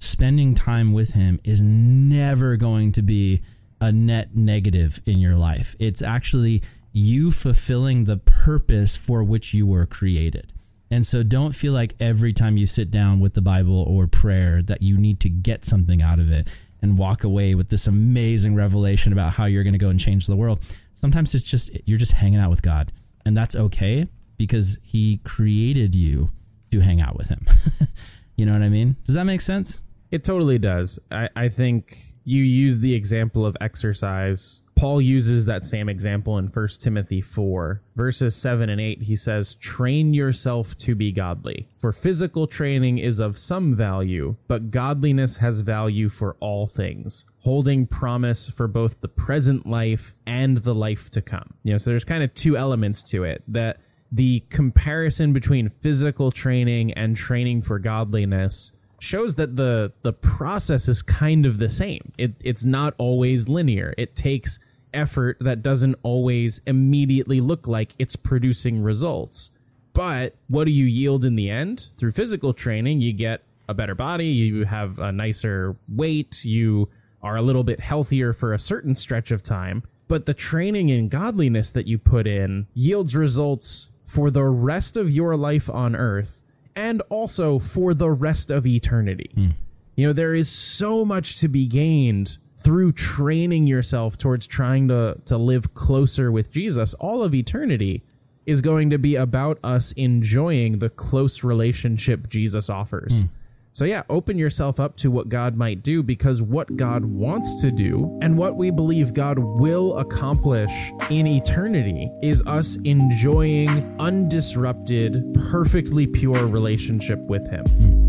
spending 0.00 0.54
time 0.54 0.92
with 0.92 1.14
him 1.14 1.40
is 1.44 1.62
never 1.62 2.56
going 2.56 2.92
to 2.92 3.02
be 3.02 3.42
a 3.80 3.92
net 3.92 4.34
negative 4.34 5.00
in 5.06 5.18
your 5.18 5.36
life. 5.36 5.76
It's 5.78 6.02
actually 6.02 6.62
you 6.92 7.30
fulfilling 7.30 8.04
the 8.04 8.18
purpose 8.18 8.96
for 8.96 9.22
which 9.22 9.54
you 9.54 9.66
were 9.66 9.86
created. 9.86 10.52
And 10.90 11.06
so 11.06 11.22
don't 11.22 11.52
feel 11.52 11.72
like 11.72 11.94
every 12.00 12.32
time 12.32 12.56
you 12.56 12.66
sit 12.66 12.90
down 12.90 13.20
with 13.20 13.34
the 13.34 13.42
Bible 13.42 13.84
or 13.86 14.08
prayer 14.08 14.60
that 14.62 14.82
you 14.82 14.98
need 14.98 15.20
to 15.20 15.28
get 15.28 15.64
something 15.64 16.02
out 16.02 16.18
of 16.18 16.32
it 16.32 16.52
and 16.82 16.98
walk 16.98 17.22
away 17.22 17.54
with 17.54 17.68
this 17.68 17.86
amazing 17.86 18.56
revelation 18.56 19.12
about 19.12 19.34
how 19.34 19.44
you're 19.44 19.62
going 19.62 19.74
to 19.74 19.78
go 19.78 19.90
and 19.90 20.00
change 20.00 20.26
the 20.26 20.34
world. 20.34 20.58
Sometimes 20.94 21.34
it's 21.34 21.44
just 21.44 21.70
you're 21.84 21.98
just 21.98 22.12
hanging 22.12 22.40
out 22.40 22.50
with 22.50 22.62
God, 22.62 22.92
and 23.24 23.36
that's 23.36 23.54
okay 23.54 24.06
because 24.36 24.78
he 24.82 25.18
created 25.18 25.94
you 25.94 26.30
to 26.72 26.80
hang 26.80 27.00
out 27.00 27.16
with 27.16 27.28
him. 27.28 27.46
you 28.36 28.44
know 28.44 28.52
what 28.52 28.62
I 28.62 28.68
mean? 28.68 28.96
Does 29.04 29.14
that 29.14 29.24
make 29.24 29.40
sense? 29.40 29.80
It 30.10 30.24
totally 30.24 30.58
does. 30.58 30.98
I, 31.10 31.28
I 31.36 31.48
think 31.48 31.96
you 32.24 32.42
use 32.42 32.80
the 32.80 32.94
example 32.94 33.46
of 33.46 33.56
exercise. 33.60 34.62
Paul 34.76 35.00
uses 35.00 35.44
that 35.46 35.66
same 35.66 35.88
example 35.88 36.38
in 36.38 36.46
1 36.46 36.68
Timothy 36.78 37.20
4, 37.20 37.82
verses 37.96 38.34
7 38.34 38.70
and 38.70 38.80
8. 38.80 39.02
He 39.02 39.14
says, 39.14 39.54
Train 39.56 40.14
yourself 40.14 40.76
to 40.78 40.94
be 40.94 41.12
godly. 41.12 41.68
For 41.76 41.92
physical 41.92 42.46
training 42.46 42.98
is 42.98 43.18
of 43.18 43.36
some 43.36 43.74
value, 43.74 44.36
but 44.48 44.70
godliness 44.70 45.36
has 45.36 45.60
value 45.60 46.08
for 46.08 46.36
all 46.40 46.66
things, 46.66 47.26
holding 47.40 47.86
promise 47.86 48.48
for 48.48 48.66
both 48.66 49.02
the 49.02 49.08
present 49.08 49.66
life 49.66 50.16
and 50.26 50.58
the 50.58 50.74
life 50.74 51.10
to 51.10 51.20
come. 51.20 51.54
You 51.62 51.72
know, 51.72 51.78
so 51.78 51.90
there's 51.90 52.04
kind 52.04 52.24
of 52.24 52.32
two 52.32 52.56
elements 52.56 53.02
to 53.10 53.24
it 53.24 53.44
that 53.48 53.80
the 54.10 54.40
comparison 54.48 55.32
between 55.32 55.68
physical 55.68 56.32
training 56.32 56.92
and 56.94 57.16
training 57.16 57.62
for 57.62 57.78
godliness 57.78 58.72
shows 59.00 59.36
that 59.36 59.56
the 59.56 59.92
the 60.02 60.12
process 60.12 60.86
is 60.86 61.02
kind 61.02 61.46
of 61.46 61.58
the 61.58 61.68
same. 61.68 62.12
It 62.16 62.34
it's 62.44 62.64
not 62.64 62.94
always 62.98 63.48
linear. 63.48 63.92
It 63.98 64.14
takes 64.14 64.60
effort 64.92 65.38
that 65.40 65.62
doesn't 65.62 65.96
always 66.02 66.60
immediately 66.66 67.40
look 67.40 67.66
like 67.66 67.94
it's 67.98 68.14
producing 68.14 68.82
results. 68.82 69.50
But 69.92 70.36
what 70.48 70.64
do 70.64 70.70
you 70.70 70.84
yield 70.84 71.24
in 71.24 71.34
the 71.34 71.50
end? 71.50 71.90
Through 71.96 72.12
physical 72.12 72.52
training, 72.52 73.00
you 73.00 73.12
get 73.12 73.42
a 73.68 73.74
better 73.74 73.94
body, 73.94 74.26
you 74.26 74.64
have 74.64 74.98
a 74.98 75.10
nicer 75.10 75.76
weight, 75.88 76.44
you 76.44 76.88
are 77.22 77.36
a 77.36 77.42
little 77.42 77.64
bit 77.64 77.80
healthier 77.80 78.32
for 78.32 78.52
a 78.52 78.58
certain 78.58 78.94
stretch 78.94 79.30
of 79.30 79.42
time. 79.42 79.82
But 80.08 80.26
the 80.26 80.34
training 80.34 80.90
and 80.90 81.10
godliness 81.10 81.72
that 81.72 81.86
you 81.86 81.98
put 81.98 82.26
in 82.26 82.66
yields 82.74 83.14
results 83.14 83.90
for 84.04 84.30
the 84.30 84.44
rest 84.44 84.96
of 84.96 85.10
your 85.10 85.36
life 85.36 85.70
on 85.70 85.94
earth 85.94 86.42
and 86.80 87.02
also 87.10 87.58
for 87.58 87.92
the 87.92 88.10
rest 88.10 88.50
of 88.50 88.66
eternity. 88.66 89.30
Mm. 89.36 89.52
You 89.96 90.06
know, 90.06 90.12
there 90.14 90.34
is 90.34 90.48
so 90.48 91.04
much 91.04 91.38
to 91.40 91.48
be 91.48 91.66
gained 91.66 92.38
through 92.56 92.92
training 92.92 93.66
yourself 93.66 94.16
towards 94.16 94.46
trying 94.46 94.88
to 94.88 95.18
to 95.26 95.36
live 95.36 95.74
closer 95.74 96.32
with 96.32 96.50
Jesus. 96.50 96.94
All 96.94 97.22
of 97.22 97.34
eternity 97.34 98.02
is 98.46 98.62
going 98.62 98.88
to 98.90 98.98
be 98.98 99.14
about 99.14 99.58
us 99.62 99.92
enjoying 99.92 100.78
the 100.78 100.88
close 100.88 101.44
relationship 101.44 102.28
Jesus 102.28 102.70
offers. 102.70 103.22
Mm. 103.22 103.28
So, 103.72 103.84
yeah, 103.84 104.02
open 104.10 104.36
yourself 104.36 104.80
up 104.80 104.96
to 104.98 105.10
what 105.10 105.28
God 105.28 105.54
might 105.54 105.82
do 105.82 106.02
because 106.02 106.42
what 106.42 106.76
God 106.76 107.04
wants 107.04 107.60
to 107.62 107.70
do 107.70 108.18
and 108.20 108.36
what 108.36 108.56
we 108.56 108.70
believe 108.70 109.14
God 109.14 109.38
will 109.38 109.98
accomplish 109.98 110.72
in 111.08 111.26
eternity 111.26 112.10
is 112.22 112.42
us 112.46 112.76
enjoying 112.84 113.68
undisrupted, 113.98 115.34
perfectly 115.50 116.06
pure 116.06 116.46
relationship 116.46 117.20
with 117.20 117.48
Him. 117.48 117.99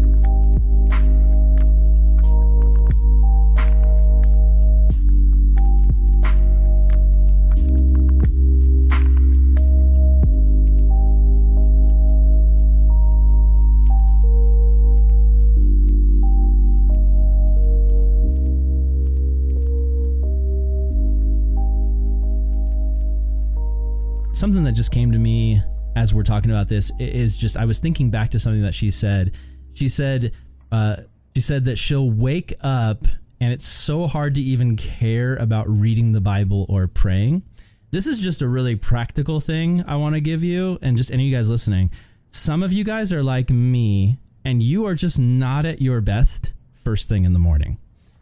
Something 24.42 24.64
that 24.64 24.72
just 24.72 24.92
came 24.92 25.12
to 25.12 25.20
me 25.20 25.62
as 25.96 26.16
we're 26.16 26.24
talking 26.24 26.50
about 26.50 26.68
this 26.68 26.92
is 26.98 27.38
just 27.38 27.56
I 27.56 27.66
was 27.66 27.78
thinking 27.78 28.10
back 28.10 28.32
to 28.32 28.40
something 28.40 28.64
that 28.64 28.74
she 28.74 28.90
said. 28.90 29.38
She 29.74 29.88
said 29.88 30.32
uh, 30.72 30.96
she 31.36 31.42
said 31.42 31.66
that 31.66 31.78
she'll 31.78 32.10
wake 32.10 32.52
up 32.62 33.04
and 33.40 33.54
it's 33.54 33.68
so 33.68 34.08
hard 34.08 34.34
to 34.36 34.42
even 34.42 34.78
care 34.78 35.36
about 35.36 35.70
reading 35.70 36.12
the 36.12 36.22
Bible 36.22 36.66
or 36.70 36.88
praying. 36.88 37.44
This 37.92 38.08
is 38.08 38.20
just 38.20 38.42
a 38.42 38.48
really 38.48 38.76
practical 38.76 39.40
thing 39.40 39.84
I 39.86 39.98
want 39.98 40.16
to 40.16 40.22
give 40.22 40.44
you 40.44 40.80
and 40.82 40.98
just 40.98 41.12
any 41.12 41.26
of 41.26 41.30
you 41.30 41.38
guys 41.38 41.48
listening. 41.48 41.92
Some 42.30 42.64
of 42.64 42.74
you 42.74 42.84
guys 42.84 43.14
are 43.14 43.22
like 43.22 43.52
me 43.52 44.18
and 44.44 44.64
you 44.64 44.88
are 44.88 44.96
just 44.96 45.20
not 45.20 45.68
at 45.68 45.84
your 45.84 46.02
best 46.02 46.52
first 46.74 47.08
thing 47.08 47.26
in 47.26 47.34
the 47.34 47.40
morning. 47.40 47.78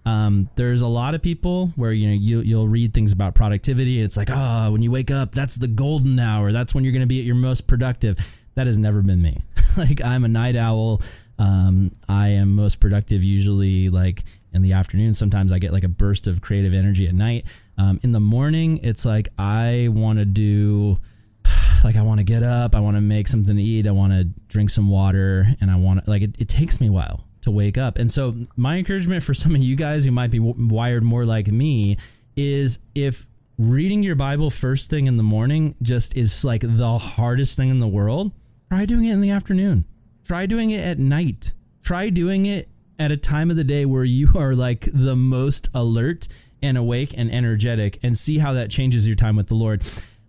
Um, 0.05 0.49
there's 0.55 0.81
a 0.81 0.87
lot 0.87 1.13
of 1.13 1.21
people 1.21 1.67
where 1.75 1.91
you 1.91 2.07
know 2.07 2.13
you 2.13 2.39
you'll 2.41 2.67
read 2.67 2.93
things 2.93 3.11
about 3.11 3.35
productivity. 3.35 4.01
It's 4.01 4.17
like, 4.17 4.29
ah, 4.31 4.67
oh, 4.67 4.71
when 4.71 4.81
you 4.81 4.91
wake 4.91 5.11
up, 5.11 5.33
that's 5.33 5.55
the 5.55 5.67
golden 5.67 6.19
hour. 6.19 6.51
That's 6.51 6.73
when 6.73 6.83
you're 6.83 6.93
going 6.93 7.01
to 7.01 7.07
be 7.07 7.19
at 7.19 7.25
your 7.25 7.35
most 7.35 7.67
productive. 7.67 8.17
That 8.55 8.67
has 8.67 8.77
never 8.77 9.01
been 9.01 9.21
me. 9.21 9.43
like 9.77 10.03
I'm 10.03 10.23
a 10.23 10.27
night 10.27 10.55
owl. 10.55 11.01
Um, 11.37 11.91
I 12.07 12.29
am 12.29 12.55
most 12.55 12.79
productive 12.79 13.23
usually 13.23 13.89
like 13.89 14.23
in 14.51 14.61
the 14.61 14.73
afternoon. 14.73 15.13
Sometimes 15.13 15.51
I 15.51 15.59
get 15.59 15.71
like 15.71 15.83
a 15.83 15.89
burst 15.89 16.27
of 16.27 16.41
creative 16.41 16.73
energy 16.73 17.07
at 17.07 17.13
night. 17.13 17.45
Um, 17.77 17.99
in 18.03 18.11
the 18.11 18.19
morning, 18.19 18.79
it's 18.83 19.05
like 19.05 19.29
I 19.37 19.89
want 19.91 20.19
to 20.19 20.25
do 20.25 20.99
like 21.83 21.95
I 21.95 22.01
want 22.01 22.19
to 22.19 22.25
get 22.25 22.43
up, 22.43 22.75
I 22.75 22.79
want 22.79 22.97
to 22.97 23.01
make 23.01 23.27
something 23.27 23.55
to 23.55 23.61
eat, 23.61 23.87
I 23.87 23.91
want 23.91 24.13
to 24.13 24.25
drink 24.47 24.69
some 24.69 24.89
water, 24.89 25.45
and 25.61 25.69
I 25.69 25.75
want 25.75 26.03
to 26.03 26.09
like 26.09 26.21
it, 26.21 26.35
it 26.39 26.49
takes 26.49 26.81
me 26.81 26.87
a 26.87 26.91
while 26.91 27.25
to 27.41 27.51
wake 27.51 27.77
up. 27.77 27.97
And 27.97 28.11
so, 28.11 28.35
my 28.55 28.77
encouragement 28.77 29.23
for 29.23 29.33
some 29.33 29.55
of 29.55 29.61
you 29.61 29.75
guys 29.75 30.05
who 30.05 30.11
might 30.11 30.31
be 30.31 30.39
wired 30.39 31.03
more 31.03 31.25
like 31.25 31.47
me 31.47 31.97
is 32.35 32.79
if 32.95 33.27
reading 33.57 34.03
your 34.03 34.15
Bible 34.15 34.49
first 34.49 34.89
thing 34.89 35.07
in 35.07 35.17
the 35.17 35.23
morning 35.23 35.75
just 35.81 36.15
is 36.15 36.45
like 36.45 36.61
the 36.63 36.97
hardest 36.97 37.57
thing 37.57 37.69
in 37.69 37.79
the 37.79 37.87
world, 37.87 38.31
try 38.69 38.85
doing 38.85 39.05
it 39.05 39.13
in 39.13 39.21
the 39.21 39.31
afternoon. 39.31 39.85
Try 40.23 40.45
doing 40.45 40.71
it 40.71 40.79
at 40.79 40.99
night. 40.99 41.53
Try 41.83 42.09
doing 42.09 42.45
it 42.45 42.69
at 42.97 43.11
a 43.11 43.17
time 43.17 43.49
of 43.49 43.57
the 43.57 43.63
day 43.63 43.85
where 43.85 44.03
you 44.03 44.29
are 44.35 44.53
like 44.53 44.87
the 44.93 45.15
most 45.15 45.67
alert 45.73 46.27
and 46.61 46.77
awake 46.77 47.13
and 47.17 47.31
energetic 47.31 47.97
and 48.03 48.17
see 48.17 48.37
how 48.37 48.53
that 48.53 48.69
changes 48.69 49.07
your 49.07 49.15
time 49.15 49.35
with 49.35 49.47
the 49.47 49.55
Lord. 49.55 49.81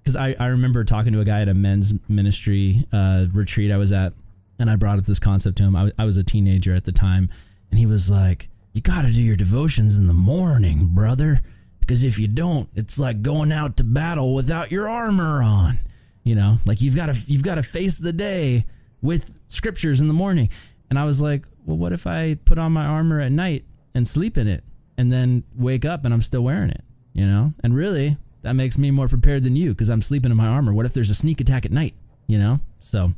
Because 0.03 0.17
I, 0.17 0.35
I 0.39 0.47
remember 0.47 0.85
talking 0.85 1.13
to 1.13 1.21
a 1.21 1.25
guy 1.25 1.43
at 1.43 1.49
a 1.49 1.55
men's 1.55 1.93
ministry 2.09 2.87
uh, 2.93 3.27
retreat 3.33 3.71
I 3.71 3.77
was 3.77 3.93
at 3.93 4.13
and 4.61 4.71
I 4.71 4.77
brought 4.77 4.99
up 4.99 5.07
this 5.07 5.19
concept 5.19 5.57
to 5.57 5.63
him. 5.65 5.75
I, 5.75 5.91
I 5.99 6.05
was 6.05 6.19
a 6.19 6.23
teenager 6.23 6.75
at 6.75 6.85
the 6.85 6.93
time, 6.93 7.31
and 7.71 7.79
he 7.79 7.87
was 7.87 8.11
like, 8.11 8.49
"You 8.73 8.83
got 8.83 9.03
to 9.03 9.13
do 9.13 9.23
your 9.23 9.35
devotions 9.35 9.99
in 9.99 10.07
the 10.07 10.15
morning, 10.15 10.89
brother, 10.93 11.41
because 11.81 12.05
if 12.05 12.19
you 12.19 12.29
don't, 12.29 12.69
it's 12.77 12.99
like 12.99 13.23
going 13.23 13.51
out 13.51 13.79
to 13.79 13.85
battle 13.85 14.35
without 14.35 14.71
your 14.71 14.89
armor 14.89 15.43
on. 15.43 15.79
You 16.23 16.35
know, 16.35 16.59
like 16.67 16.83
you've 16.83 16.95
got 16.95 17.07
to 17.07 17.19
you've 17.27 17.43
got 17.43 17.55
to 17.57 17.63
face 17.63 17.99
the 17.99 18.13
day 18.13 18.67
with 19.01 19.39
scriptures 19.49 20.01
in 20.01 20.07
the 20.07 20.15
morning." 20.15 20.51
And 20.91 20.99
I 20.99 21.05
was 21.05 21.23
like, 21.23 21.47
"Well, 21.65 21.79
what 21.79 21.93
if 21.93 22.07
I 22.07 22.35
put 22.45 22.59
on 22.59 22.73
my 22.73 22.85
armor 22.85 23.21
at 23.21 23.33
night 23.33 23.65
and 23.95 24.07
sleep 24.07 24.37
in 24.37 24.47
it, 24.47 24.63
and 24.99 25.11
then 25.11 25.43
wake 25.57 25.85
up 25.85 26.05
and 26.05 26.13
I'm 26.13 26.21
still 26.21 26.43
wearing 26.43 26.71
it? 26.71 26.85
You 27.13 27.27
know, 27.27 27.55
and 27.65 27.75
really." 27.75 28.17
That 28.43 28.55
makes 28.55 28.79
me 28.79 28.91
more 28.91 29.07
prepared 29.07 29.43
than 29.43 29.55
you 29.55 29.69
because 29.73 29.91
I'm 29.91 30.01
sleeping 30.01 30.31
in 30.31 30.37
my 30.39 30.47
armor. 30.47 30.73
What 30.73 30.87
if 30.87 30.95
there's 30.95 31.11
a 31.11 31.15
sneak 31.15 31.43
attack 31.43 31.67
at 31.67 31.73
night? 31.73 31.93
You 32.27 32.39
know, 32.39 32.61
so 32.79 33.13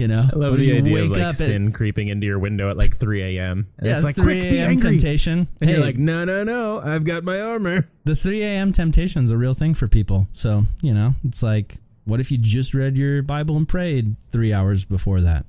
you 0.00 0.08
know, 0.08 0.26
I 0.32 0.36
love 0.36 0.56
the 0.56 0.78
idea 0.78 1.04
of 1.04 1.10
like 1.10 1.34
sin 1.34 1.68
at, 1.68 1.74
creeping 1.74 2.08
into 2.08 2.26
your 2.26 2.38
window 2.38 2.70
at 2.70 2.78
like 2.78 2.96
3 2.96 3.36
a.m. 3.38 3.68
yeah, 3.82 3.94
it's 3.94 4.02
like 4.02 4.16
3 4.16 4.58
a.m. 4.58 4.78
temptation. 4.78 5.46
And 5.60 5.68
hey, 5.68 5.76
you're 5.76 5.84
like, 5.84 5.98
no, 5.98 6.24
no, 6.24 6.42
no, 6.42 6.80
I've 6.80 7.04
got 7.04 7.22
my 7.22 7.38
armor. 7.38 7.86
The 8.04 8.14
3 8.14 8.42
a.m. 8.42 8.72
temptation 8.72 9.22
is 9.22 9.30
a 9.30 9.36
real 9.36 9.52
thing 9.52 9.74
for 9.74 9.86
people. 9.88 10.26
So, 10.32 10.64
you 10.80 10.94
know, 10.94 11.12
it's 11.22 11.42
like, 11.42 11.76
what 12.06 12.18
if 12.18 12.32
you 12.32 12.38
just 12.38 12.72
read 12.72 12.96
your 12.96 13.22
Bible 13.22 13.58
and 13.58 13.68
prayed 13.68 14.16
three 14.32 14.54
hours 14.54 14.86
before 14.86 15.20
that? 15.20 15.44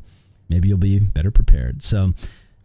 Maybe 0.49 0.67
you'll 0.67 0.77
be 0.77 0.99
better 0.99 1.31
prepared. 1.31 1.81
So, 1.81 2.11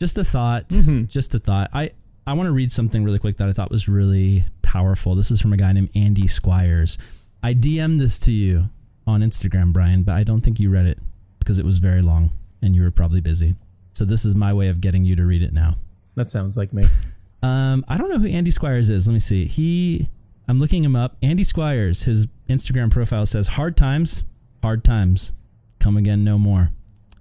just 0.00 0.18
a 0.18 0.24
thought. 0.24 0.68
Mm-hmm. 0.70 1.04
Just 1.04 1.36
a 1.36 1.38
thought. 1.38 1.70
I, 1.72 1.92
I 2.26 2.32
want 2.32 2.48
to 2.48 2.52
read 2.52 2.72
something 2.72 3.04
really 3.04 3.20
quick 3.20 3.36
that 3.36 3.48
I 3.48 3.52
thought 3.52 3.70
was 3.70 3.88
really 3.88 4.44
powerful. 4.62 5.14
This 5.14 5.30
is 5.30 5.40
from 5.40 5.52
a 5.52 5.56
guy 5.56 5.72
named 5.72 5.90
Andy 5.94 6.26
Squires. 6.26 6.98
I 7.44 7.54
DM'd 7.54 8.00
this 8.00 8.18
to 8.20 8.32
you 8.32 8.70
on 9.06 9.20
Instagram, 9.20 9.72
Brian, 9.72 10.02
but 10.02 10.16
I 10.16 10.24
don't 10.24 10.40
think 10.40 10.58
you 10.58 10.68
read 10.68 10.86
it 10.86 10.98
because 11.46 11.60
it 11.60 11.64
was 11.64 11.78
very 11.78 12.02
long 12.02 12.32
and 12.60 12.74
you 12.74 12.82
were 12.82 12.90
probably 12.90 13.20
busy. 13.20 13.54
So 13.92 14.04
this 14.04 14.24
is 14.24 14.34
my 14.34 14.52
way 14.52 14.66
of 14.66 14.80
getting 14.80 15.04
you 15.04 15.14
to 15.14 15.24
read 15.24 15.42
it 15.42 15.52
now. 15.52 15.76
That 16.16 16.28
sounds 16.28 16.56
like 16.56 16.72
me. 16.72 16.84
Um, 17.42 17.84
I 17.86 17.98
don't 17.98 18.08
know 18.08 18.18
who 18.18 18.26
Andy 18.26 18.50
Squires 18.50 18.88
is. 18.88 19.06
Let 19.06 19.12
me 19.12 19.18
see. 19.20 19.44
He, 19.44 20.08
I'm 20.48 20.58
looking 20.58 20.82
him 20.82 20.96
up. 20.96 21.16
Andy 21.22 21.44
Squires. 21.44 22.02
His 22.02 22.26
Instagram 22.48 22.90
profile 22.90 23.26
says 23.26 23.46
"Hard 23.46 23.76
times, 23.76 24.24
hard 24.62 24.82
times, 24.82 25.32
come 25.78 25.98
again, 25.98 26.24
no 26.24 26.38
more." 26.38 26.70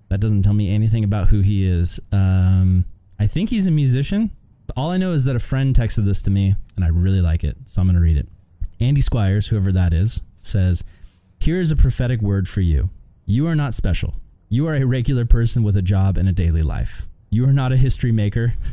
That 0.08 0.22
doesn't 0.22 0.42
tell 0.42 0.54
me 0.54 0.74
anything 0.74 1.04
about 1.04 1.28
who 1.28 1.42
he 1.42 1.68
is. 1.68 2.00
Um, 2.14 2.86
I 3.20 3.28
think 3.28 3.50
he's 3.50 3.68
a 3.68 3.72
musician. 3.72 4.32
All 4.76 4.90
I 4.90 4.98
know 4.98 5.12
is 5.12 5.26
that 5.26 5.36
a 5.36 5.40
friend 5.40 5.76
texted 5.76 6.06
this 6.06 6.22
to 6.24 6.32
me, 6.32 6.56
and 6.78 6.86
I 6.86 6.88
really 6.88 7.22
like 7.22 7.44
it, 7.44 7.58
so 7.66 7.82
I'm 7.82 7.88
going 7.88 7.96
to 7.96 8.02
read 8.02 8.18
it. 8.18 8.28
Andy 8.80 9.02
Squires, 9.02 9.48
whoever 9.48 9.74
that 9.74 9.94
is, 9.94 10.22
says, 10.40 10.84
"Here 11.40 11.60
is 11.60 11.72
a 11.72 11.76
prophetic 11.76 12.22
word 12.22 12.48
for 12.48 12.62
you." 12.62 12.90
You 13.28 13.48
are 13.48 13.56
not 13.56 13.74
special. 13.74 14.14
You 14.50 14.68
are 14.68 14.76
a 14.76 14.86
regular 14.86 15.26
person 15.26 15.64
with 15.64 15.76
a 15.76 15.82
job 15.82 16.16
and 16.16 16.30
a 16.30 16.32
daily 16.32 16.62
life. 16.62 17.08
You 17.32 17.48
are 17.48 17.54
not 17.54 17.72
a 17.72 17.78
history 17.78 18.12
maker. 18.12 18.54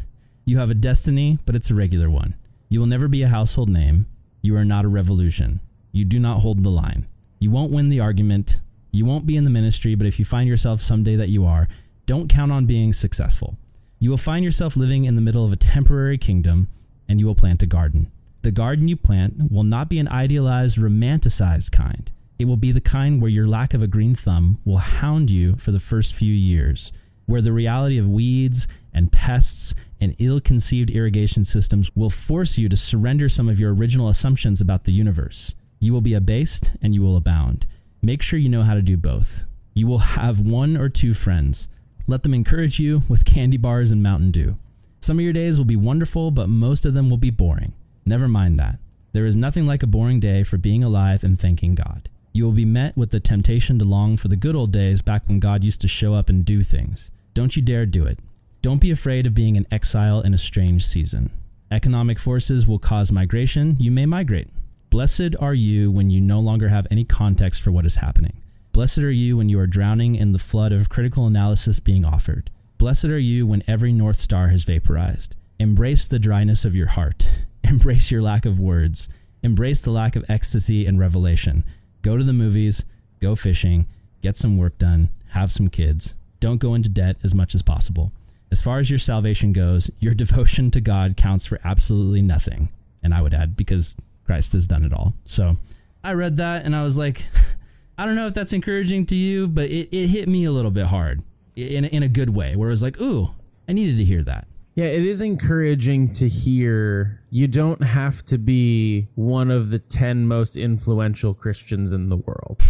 You 0.45 0.59
have 0.59 0.71
a 0.71 0.75
destiny, 0.75 1.39
but 1.47 1.55
it's 1.55 1.71
a 1.71 1.75
regular 1.75 2.11
one. 2.11 2.35
You 2.69 2.81
will 2.81 2.89
never 2.89 3.07
be 3.07 3.23
a 3.23 3.29
household 3.29 3.69
name. 3.69 4.07
You 4.43 4.57
are 4.57 4.65
not 4.65 4.85
a 4.85 4.89
revolution. 4.89 5.61
You 5.93 6.05
do 6.05 6.19
not 6.19 6.41
hold 6.41 6.65
the 6.65 6.69
line. 6.69 7.07
You 7.39 7.53
won't 7.53 7.71
win 7.71 7.91
the 7.91 8.01
argument. 8.01 8.59
You 8.91 9.05
won't 9.05 9.25
be 9.25 9.37
in 9.37 9.45
the 9.45 9.51
ministry, 9.51 9.95
but 9.95 10.09
if 10.09 10.19
you 10.19 10.25
find 10.25 10.49
yourself 10.49 10.81
someday 10.81 11.15
that 11.15 11.29
you 11.29 11.47
are, 11.47 11.69
don't 12.07 12.29
count 12.29 12.51
on 12.51 12.67
being 12.67 12.93
successful. 12.93 13.57
You 14.01 14.11
will 14.11 14.17
find 14.17 14.45
yourself 14.45 14.77
living 14.77 15.05
in 15.05 15.15
the 15.15 15.21
middle 15.21 15.45
of 15.45 15.53
a 15.53 15.57
temporary 15.57 16.19
kingdom, 16.19 16.67
and 17.09 17.21
you 17.21 17.27
will 17.27 17.37
plant 17.37 17.63
a 17.63 17.67
garden. 17.67 18.11
The 18.43 18.51
garden 18.51 18.89
you 18.89 18.97
plant 18.97 19.53
will 19.53 19.63
not 19.63 19.89
be 19.89 20.01
an 20.01 20.09
idealized, 20.09 20.77
romanticized 20.77 21.71
kind. 21.71 22.11
It 22.43 22.49
will 22.49 22.57
be 22.57 22.73
the 22.73 22.81
kind 22.81 23.23
where 23.23 23.31
your 23.31 23.47
lack 23.47 23.73
of 23.73 23.85
a 23.85 23.87
green 23.87 24.17
thumb 24.17 24.59
will 24.65 24.79
hound 24.79 25.31
you 25.31 25.55
for 25.55 25.71
the 25.71 25.79
first 25.79 26.13
few 26.13 26.35
years, 26.35 26.91
where 27.27 27.41
the 27.41 27.53
reality 27.53 27.99
of 27.99 28.09
weeds 28.09 28.67
and 28.93 29.13
pests 29.13 29.77
and 30.01 30.17
ill 30.19 30.41
conceived 30.41 30.91
irrigation 30.91 31.45
systems 31.45 31.89
will 31.95 32.11
force 32.11 32.59
you 32.59 32.69
to 32.69 32.77
surrender 32.77 33.29
some 33.29 33.49
of 33.49 33.61
your 33.61 33.73
original 33.73 34.09
assumptions 34.09 34.61
about 34.61 34.83
the 34.83 34.93
universe. 34.93 35.55
You 35.79 35.93
will 35.93 36.01
be 36.01 36.15
abased 36.15 36.73
and 36.83 36.97
you 36.97 37.03
will 37.03 37.17
abound. 37.17 37.65
Make 38.03 38.23
sure 38.23 38.41
you 38.41 38.49
know 38.49 38.65
how 38.65 38.75
to 38.75 38.83
do 38.83 38.97
both. 38.97 39.45
You 39.73 39.87
will 39.87 39.99
have 39.99 40.41
one 40.41 40.77
or 40.77 40.89
two 40.89 41.15
friends. 41.15 41.69
Let 42.09 42.25
them 42.25 42.35
encourage 42.35 42.81
you 42.81 43.03
with 43.09 43.25
candy 43.25 43.57
bars 43.57 43.93
and 43.93 44.03
Mountain 44.03 44.33
Dew. 44.33 44.57
Some 44.99 45.19
of 45.21 45.25
your 45.25 45.33
days 45.33 45.59
will 45.59 45.65
be 45.65 45.77
wonderful, 45.77 46.33
but 46.33 46.49
most 46.49 46.85
of 46.87 46.93
them 46.93 47.09
will 47.09 47.19
be 47.19 47.31
boring. 47.31 47.73
Never 48.05 48.27
mind 48.27 48.59
that. 48.59 48.81
There 49.13 49.27
is 49.27 49.37
nothing 49.37 49.65
like 49.65 49.85
a 49.85 49.87
boring 49.87 50.19
day 50.19 50.43
for 50.43 50.59
being 50.59 50.83
alive 50.83 51.23
and 51.23 51.39
thanking 51.39 51.77
God. 51.77 52.09
You 52.35 52.45
will 52.45 52.53
be 52.53 52.65
met 52.65 52.97
with 52.97 53.11
the 53.11 53.21
temptation 53.21 53.79
to 53.79 53.85
long 53.85 54.17
for 54.17 54.29
the 54.29 54.37
good 54.37 54.57
old 54.57 54.73
days 54.73 55.03
back 55.03 55.29
when 55.29 55.39
God 55.39 55.63
used 55.63 55.83
to 55.83 55.89
show 55.89 56.15
up 56.15 56.31
and 56.31 56.45
do 56.45 56.63
things. 56.63 57.11
Don't 57.35 57.55
you 57.57 57.61
dare 57.61 57.85
do 57.85 58.07
it. 58.07 58.21
Don't 58.63 58.81
be 58.81 58.91
afraid 58.91 59.27
of 59.27 59.35
being 59.35 59.59
an 59.59 59.67
exile 59.71 60.23
in 60.23 60.33
a 60.33 60.39
strange 60.39 60.87
season. 60.87 61.31
Economic 61.71 62.19
forces 62.19 62.67
will 62.67 62.79
cause 62.79 63.13
migration. 63.13 63.77
You 63.79 63.91
may 63.91 64.07
migrate. 64.07 64.49
Blessed 64.89 65.37
are 65.41 65.53
you 65.53 65.91
when 65.91 66.09
you 66.09 66.23
no 66.23 66.41
longer 66.41 66.69
have 66.69 66.87
any 66.91 67.05
context 67.05 67.61
for 67.61 67.71
what 67.71 67.85
is 67.85 67.97
happening. 67.97 68.41
Blessed 68.73 68.99
are 68.99 69.11
you 69.11 69.37
when 69.37 69.51
you 69.51 69.59
are 69.59 69.67
drowning 69.67 70.15
in 70.15 70.33
the 70.33 70.39
flood 70.39 70.73
of 70.73 70.89
critical 70.89 71.27
analysis 71.27 71.81
being 71.81 72.05
offered. 72.05 72.51
Blessed 72.79 73.07
are 73.07 73.19
you 73.19 73.47
when 73.47 73.63
every 73.67 73.93
North 73.93 74.17
Star 74.17 74.49
has 74.49 74.65
vaporized. 74.65 75.37
Embrace 75.59 76.09
the 76.09 76.19
dryness 76.19 76.65
of 76.65 76.75
your 76.75 76.89
heart. 76.89 77.27
Embrace 77.65 78.11
your 78.11 78.23
lack 78.23 78.47
of 78.47 78.59
words. 78.59 79.07
Embrace 79.43 79.83
the 79.83 79.91
lack 79.91 80.17
of 80.17 80.25
ecstasy 80.31 80.87
and 80.87 80.99
revelation 80.99 81.65
go 82.03 82.17
to 82.17 82.25
the 82.25 82.33
movies, 82.33 82.85
go 83.21 83.35
fishing, 83.35 83.87
get 84.21 84.37
some 84.37 84.59
work 84.59 84.79
done, 84.79 85.11
have 85.31 85.51
some 85.51 85.69
kids. 85.69 86.15
Don't 86.41 86.59
go 86.59 86.75
into 86.75 86.89
debt 86.89 87.17
as 87.23 87.35
much 87.35 87.55
as 87.55 87.63
possible. 87.63 88.13
As 88.51 88.61
far 88.61 88.79
as 88.79 88.91
your 88.91 88.99
salvation 88.99 89.53
goes, 89.53 89.91
your 89.99 90.15
devotion 90.23 90.71
to 90.73 90.81
God 90.81 91.17
counts 91.17 91.47
for 91.47 91.59
absolutely 91.65 92.23
nothing. 92.23 92.69
And 93.03 93.15
I 93.15 93.23
would 93.23 93.35
add, 93.35 93.57
because 93.57 93.95
Christ 94.25 94.53
has 94.53 94.69
done 94.69 94.85
it 94.85 94.93
all. 94.93 95.15
So 95.25 95.57
I 96.05 96.13
read 96.13 96.37
that 96.37 96.65
and 96.65 96.77
I 96.77 96.83
was 96.83 96.97
like, 96.97 97.23
I 97.99 98.07
don't 98.07 98.17
know 98.17 98.27
if 98.27 98.35
that's 98.35 98.53
encouraging 98.53 99.07
to 99.07 99.17
you, 99.17 99.49
but 99.49 99.71
it, 99.71 99.89
it 99.97 100.09
hit 100.09 100.29
me 100.29 100.45
a 100.45 100.53
little 100.53 100.71
bit 100.71 100.87
hard 100.87 101.23
in, 101.57 101.85
in 101.85 102.03
a 102.03 102.09
good 102.09 102.31
way, 102.31 102.57
where 102.57 102.69
it 102.69 102.73
was 102.73 102.83
like, 102.83 103.01
ooh, 103.01 103.31
I 103.69 103.73
needed 103.73 103.99
to 103.99 104.05
hear 104.05 104.23
that. 104.25 104.47
Yeah, 104.75 104.87
it 104.87 105.05
is 105.05 105.21
encouraging 105.21 106.15
to 106.15 106.29
hear 106.29 107.21
you 107.31 107.47
don't 107.47 107.83
have 107.83 108.25
to 108.27 108.39
be 108.39 109.09
one 109.15 109.51
of 109.51 109.71
the 109.71 109.79
10 109.79 110.27
most 110.27 110.57
influential 110.57 111.35
Christians 111.35 111.93
in 111.93 112.09
the 112.09 112.17
world. 112.17 112.65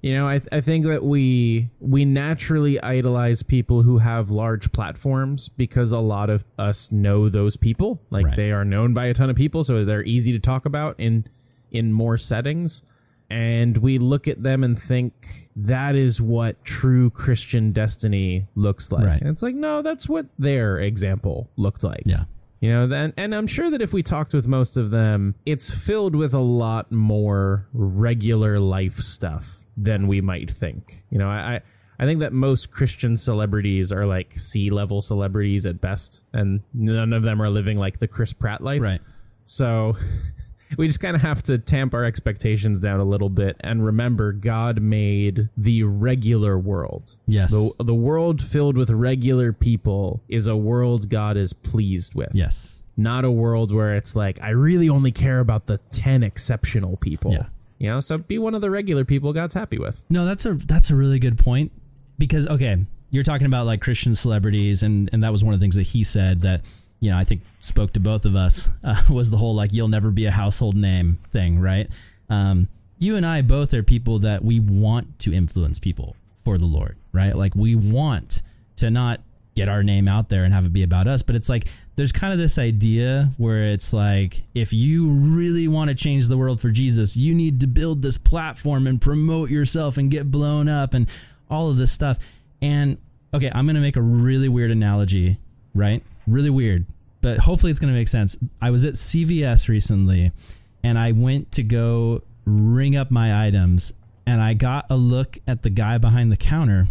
You 0.00 0.14
know, 0.14 0.28
I, 0.28 0.38
th- 0.38 0.48
I 0.52 0.60
think 0.60 0.86
that 0.86 1.02
we 1.04 1.68
we 1.80 2.04
naturally 2.04 2.80
idolize 2.80 3.42
people 3.42 3.82
who 3.82 3.98
have 3.98 4.30
large 4.30 4.70
platforms 4.72 5.48
because 5.48 5.90
a 5.90 5.98
lot 5.98 6.30
of 6.30 6.44
us 6.58 6.92
know 6.92 7.28
those 7.28 7.56
people. 7.56 8.00
Like 8.10 8.26
right. 8.26 8.36
they 8.36 8.52
are 8.52 8.64
known 8.64 8.94
by 8.94 9.06
a 9.06 9.14
ton 9.14 9.30
of 9.30 9.36
people, 9.36 9.64
so 9.64 9.84
they're 9.84 10.04
easy 10.04 10.32
to 10.32 10.38
talk 10.38 10.64
about 10.64 11.00
in 11.00 11.26
in 11.72 11.92
more 11.92 12.18
settings 12.18 12.82
and 13.28 13.76
we 13.78 13.98
look 13.98 14.28
at 14.28 14.42
them 14.42 14.62
and 14.62 14.78
think 14.78 15.50
that 15.56 15.96
is 15.96 16.20
what 16.20 16.64
true 16.64 17.10
Christian 17.10 17.72
destiny 17.72 18.46
looks 18.54 18.92
like. 18.92 19.04
Right. 19.04 19.20
And 19.20 19.30
it's 19.30 19.42
like, 19.42 19.54
no, 19.54 19.82
that's 19.82 20.08
what 20.08 20.26
their 20.38 20.78
example 20.78 21.50
looked 21.56 21.82
like. 21.82 22.02
Yeah. 22.04 22.24
You 22.60 22.72
know, 22.72 22.86
then 22.86 23.12
and 23.16 23.34
I'm 23.34 23.46
sure 23.46 23.70
that 23.70 23.82
if 23.82 23.92
we 23.92 24.02
talked 24.02 24.32
with 24.32 24.46
most 24.46 24.76
of 24.76 24.90
them, 24.90 25.34
it's 25.44 25.70
filled 25.70 26.16
with 26.16 26.32
a 26.32 26.40
lot 26.40 26.90
more 26.90 27.68
regular 27.72 28.58
life 28.58 28.96
stuff 28.96 29.66
than 29.76 30.06
we 30.06 30.20
might 30.20 30.50
think. 30.50 31.04
You 31.10 31.18
know, 31.18 31.28
I 31.28 31.60
I 31.98 32.04
think 32.06 32.20
that 32.20 32.32
most 32.32 32.70
Christian 32.70 33.16
celebrities 33.16 33.92
are 33.92 34.06
like 34.06 34.38
C 34.38 34.70
level 34.70 35.02
celebrities 35.02 35.66
at 35.66 35.80
best, 35.80 36.22
and 36.32 36.62
none 36.72 37.12
of 37.12 37.22
them 37.22 37.42
are 37.42 37.50
living 37.50 37.78
like 37.78 37.98
the 37.98 38.08
Chris 38.08 38.32
Pratt 38.32 38.62
life. 38.62 38.80
Right. 38.80 39.00
So 39.44 39.96
we 40.76 40.86
just 40.86 41.00
kind 41.00 41.14
of 41.14 41.22
have 41.22 41.42
to 41.44 41.58
tamp 41.58 41.94
our 41.94 42.04
expectations 42.04 42.80
down 42.80 43.00
a 43.00 43.04
little 43.04 43.28
bit 43.28 43.56
and 43.60 43.84
remember 43.84 44.32
God 44.32 44.80
made 44.80 45.48
the 45.56 45.84
regular 45.84 46.58
world. 46.58 47.16
Yes. 47.26 47.50
The, 47.50 47.70
the 47.78 47.94
world 47.94 48.42
filled 48.42 48.76
with 48.76 48.90
regular 48.90 49.52
people 49.52 50.22
is 50.28 50.46
a 50.46 50.56
world 50.56 51.08
God 51.08 51.36
is 51.36 51.52
pleased 51.52 52.14
with. 52.14 52.30
Yes. 52.34 52.82
Not 52.96 53.24
a 53.24 53.30
world 53.30 53.72
where 53.72 53.94
it's 53.94 54.16
like, 54.16 54.40
I 54.40 54.50
really 54.50 54.88
only 54.88 55.12
care 55.12 55.40
about 55.40 55.66
the 55.66 55.78
10 55.92 56.22
exceptional 56.22 56.96
people. 56.96 57.32
Yeah. 57.32 57.46
You 57.78 57.90
know, 57.90 58.00
so 58.00 58.18
be 58.18 58.38
one 58.38 58.54
of 58.54 58.62
the 58.62 58.70
regular 58.70 59.04
people 59.04 59.32
God's 59.32 59.54
happy 59.54 59.78
with. 59.78 60.04
No, 60.08 60.24
that's 60.24 60.46
a 60.46 60.54
that's 60.54 60.88
a 60.88 60.96
really 60.96 61.18
good 61.18 61.36
point 61.36 61.72
because 62.16 62.46
okay, 62.46 62.86
you're 63.10 63.22
talking 63.22 63.46
about 63.46 63.66
like 63.66 63.82
Christian 63.82 64.14
celebrities 64.14 64.82
and 64.82 65.10
and 65.12 65.22
that 65.22 65.30
was 65.30 65.44
one 65.44 65.52
of 65.52 65.60
the 65.60 65.64
things 65.64 65.74
that 65.74 65.82
he 65.82 66.02
said 66.02 66.40
that 66.40 66.64
you 67.00 67.10
know, 67.10 67.18
I 67.18 67.24
think 67.24 67.42
spoke 67.60 67.92
to 67.94 68.00
both 68.00 68.24
of 68.24 68.36
us 68.36 68.68
uh, 68.82 69.02
was 69.10 69.30
the 69.30 69.36
whole 69.36 69.54
like 69.54 69.72
you'll 69.72 69.88
never 69.88 70.10
be 70.10 70.26
a 70.26 70.30
household 70.30 70.76
name 70.76 71.18
thing, 71.30 71.60
right? 71.60 71.88
Um, 72.28 72.68
you 72.98 73.16
and 73.16 73.26
I 73.26 73.42
both 73.42 73.74
are 73.74 73.82
people 73.82 74.18
that 74.20 74.44
we 74.44 74.58
want 74.58 75.18
to 75.20 75.32
influence 75.32 75.78
people 75.78 76.16
for 76.44 76.58
the 76.58 76.66
Lord, 76.66 76.96
right? 77.12 77.36
Like 77.36 77.54
we 77.54 77.74
want 77.74 78.42
to 78.76 78.90
not 78.90 79.20
get 79.54 79.68
our 79.68 79.82
name 79.82 80.06
out 80.06 80.28
there 80.28 80.44
and 80.44 80.52
have 80.52 80.66
it 80.66 80.72
be 80.72 80.82
about 80.82 81.06
us, 81.08 81.22
but 81.22 81.34
it's 81.34 81.48
like 81.48 81.66
there's 81.96 82.12
kind 82.12 82.32
of 82.32 82.38
this 82.38 82.58
idea 82.58 83.32
where 83.38 83.64
it's 83.64 83.92
like 83.92 84.42
if 84.54 84.72
you 84.72 85.12
really 85.12 85.66
want 85.66 85.88
to 85.88 85.94
change 85.94 86.28
the 86.28 86.36
world 86.36 86.60
for 86.60 86.70
Jesus, 86.70 87.16
you 87.16 87.34
need 87.34 87.60
to 87.60 87.66
build 87.66 88.02
this 88.02 88.18
platform 88.18 88.86
and 88.86 89.00
promote 89.00 89.50
yourself 89.50 89.96
and 89.96 90.10
get 90.10 90.30
blown 90.30 90.68
up 90.68 90.94
and 90.94 91.08
all 91.50 91.70
of 91.70 91.78
this 91.78 91.90
stuff. 91.90 92.18
And 92.60 92.98
okay, 93.32 93.50
I'm 93.52 93.66
going 93.66 93.76
to 93.76 93.82
make 93.82 93.96
a 93.96 94.02
really 94.02 94.48
weird 94.48 94.70
analogy, 94.70 95.38
right? 95.74 96.02
Really 96.26 96.50
weird, 96.50 96.86
but 97.20 97.38
hopefully 97.38 97.70
it's 97.70 97.80
going 97.80 97.92
to 97.92 97.98
make 97.98 98.08
sense. 98.08 98.36
I 98.60 98.70
was 98.70 98.84
at 98.84 98.94
CVS 98.94 99.68
recently 99.68 100.32
and 100.82 100.98
I 100.98 101.12
went 101.12 101.52
to 101.52 101.62
go 101.62 102.22
ring 102.44 102.96
up 102.96 103.10
my 103.10 103.46
items 103.46 103.92
and 104.26 104.40
I 104.40 104.54
got 104.54 104.86
a 104.90 104.96
look 104.96 105.38
at 105.46 105.62
the 105.62 105.70
guy 105.70 105.98
behind 105.98 106.30
the 106.30 106.36
counter 106.36 106.86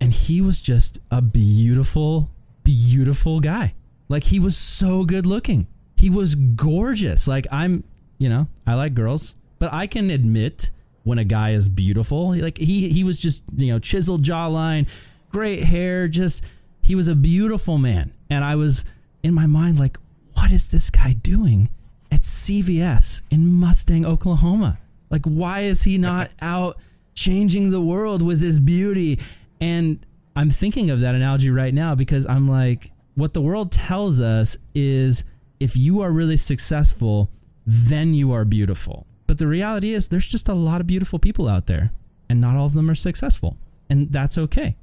and 0.00 0.12
he 0.12 0.40
was 0.40 0.60
just 0.60 0.98
a 1.10 1.22
beautiful, 1.22 2.30
beautiful 2.62 3.40
guy. 3.40 3.74
Like 4.08 4.24
he 4.24 4.38
was 4.38 4.56
so 4.56 5.04
good 5.04 5.26
looking. 5.26 5.66
He 5.96 6.10
was 6.10 6.34
gorgeous. 6.34 7.26
Like 7.26 7.46
I'm, 7.50 7.84
you 8.18 8.28
know, 8.28 8.48
I 8.66 8.74
like 8.74 8.94
girls, 8.94 9.34
but 9.58 9.72
I 9.72 9.86
can 9.86 10.10
admit 10.10 10.70
when 11.04 11.18
a 11.18 11.24
guy 11.24 11.50
is 11.50 11.68
beautiful. 11.68 12.36
Like 12.36 12.58
he 12.58 12.88
he 12.88 13.04
was 13.04 13.18
just, 13.18 13.42
you 13.56 13.72
know, 13.72 13.78
chiseled 13.78 14.22
jawline, 14.22 14.88
great 15.30 15.62
hair, 15.62 16.08
just 16.08 16.44
he 16.84 16.94
was 16.94 17.08
a 17.08 17.14
beautiful 17.14 17.78
man. 17.78 18.12
And 18.30 18.44
I 18.44 18.56
was 18.56 18.84
in 19.22 19.34
my 19.34 19.46
mind 19.46 19.78
like, 19.78 19.98
what 20.34 20.50
is 20.50 20.70
this 20.70 20.90
guy 20.90 21.14
doing 21.14 21.70
at 22.10 22.20
CVS 22.20 23.22
in 23.30 23.48
Mustang, 23.48 24.04
Oklahoma? 24.04 24.78
Like, 25.10 25.24
why 25.24 25.60
is 25.60 25.82
he 25.82 25.98
not 25.98 26.30
out 26.40 26.78
changing 27.14 27.70
the 27.70 27.80
world 27.80 28.22
with 28.22 28.40
his 28.40 28.60
beauty? 28.60 29.18
And 29.60 30.04
I'm 30.36 30.50
thinking 30.50 30.90
of 30.90 31.00
that 31.00 31.14
analogy 31.14 31.50
right 31.50 31.72
now 31.72 31.94
because 31.94 32.26
I'm 32.26 32.48
like, 32.48 32.90
what 33.14 33.32
the 33.32 33.40
world 33.40 33.70
tells 33.70 34.20
us 34.20 34.56
is 34.74 35.24
if 35.60 35.76
you 35.76 36.00
are 36.00 36.10
really 36.10 36.36
successful, 36.36 37.30
then 37.64 38.12
you 38.12 38.32
are 38.32 38.44
beautiful. 38.44 39.06
But 39.26 39.38
the 39.38 39.46
reality 39.46 39.94
is, 39.94 40.08
there's 40.08 40.26
just 40.26 40.48
a 40.48 40.54
lot 40.54 40.80
of 40.80 40.86
beautiful 40.86 41.18
people 41.18 41.48
out 41.48 41.66
there, 41.66 41.92
and 42.28 42.40
not 42.40 42.56
all 42.56 42.66
of 42.66 42.74
them 42.74 42.90
are 42.90 42.94
successful. 42.94 43.56
And 43.88 44.12
that's 44.12 44.36
okay. 44.36 44.76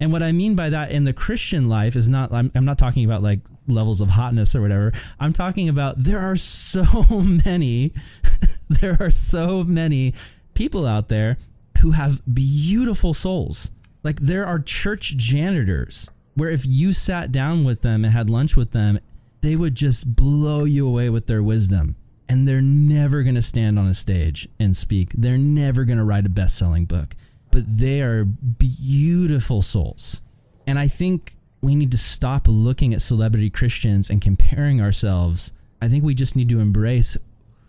And 0.00 0.12
what 0.12 0.22
I 0.22 0.32
mean 0.32 0.54
by 0.56 0.70
that 0.70 0.92
in 0.92 1.04
the 1.04 1.12
Christian 1.12 1.68
life 1.68 1.94
is 1.94 2.08
not, 2.08 2.32
I'm, 2.32 2.50
I'm 2.54 2.64
not 2.64 2.78
talking 2.78 3.04
about 3.04 3.22
like 3.22 3.40
levels 3.68 4.00
of 4.00 4.08
hotness 4.08 4.54
or 4.54 4.62
whatever. 4.62 4.92
I'm 5.20 5.34
talking 5.34 5.68
about 5.68 5.98
there 5.98 6.20
are 6.20 6.36
so 6.36 6.84
many, 7.44 7.92
there 8.70 8.96
are 8.98 9.10
so 9.10 9.62
many 9.62 10.14
people 10.54 10.86
out 10.86 11.08
there 11.08 11.36
who 11.82 11.90
have 11.90 12.22
beautiful 12.32 13.12
souls. 13.12 13.70
Like 14.02 14.20
there 14.20 14.46
are 14.46 14.58
church 14.58 15.16
janitors 15.18 16.08
where 16.34 16.50
if 16.50 16.64
you 16.64 16.94
sat 16.94 17.30
down 17.30 17.64
with 17.64 17.82
them 17.82 18.04
and 18.04 18.14
had 18.14 18.30
lunch 18.30 18.56
with 18.56 18.70
them, 18.70 18.98
they 19.42 19.54
would 19.54 19.74
just 19.74 20.16
blow 20.16 20.64
you 20.64 20.88
away 20.88 21.10
with 21.10 21.26
their 21.26 21.42
wisdom. 21.42 21.96
And 22.26 22.46
they're 22.46 22.62
never 22.62 23.22
going 23.22 23.34
to 23.34 23.42
stand 23.42 23.78
on 23.78 23.86
a 23.86 23.94
stage 23.94 24.48
and 24.58 24.74
speak. 24.74 25.10
They're 25.12 25.36
never 25.36 25.84
going 25.84 25.98
to 25.98 26.04
write 26.04 26.26
a 26.26 26.30
best 26.30 26.56
selling 26.56 26.84
book 26.84 27.16
but 27.50 27.64
they 27.66 28.00
are 28.00 28.24
beautiful 28.24 29.62
souls. 29.62 30.20
And 30.66 30.78
I 30.78 30.88
think 30.88 31.32
we 31.60 31.74
need 31.74 31.90
to 31.92 31.98
stop 31.98 32.46
looking 32.48 32.94
at 32.94 33.02
celebrity 33.02 33.50
Christians 33.50 34.08
and 34.08 34.20
comparing 34.20 34.80
ourselves. 34.80 35.52
I 35.82 35.88
think 35.88 36.04
we 36.04 36.14
just 36.14 36.36
need 36.36 36.48
to 36.50 36.60
embrace 36.60 37.16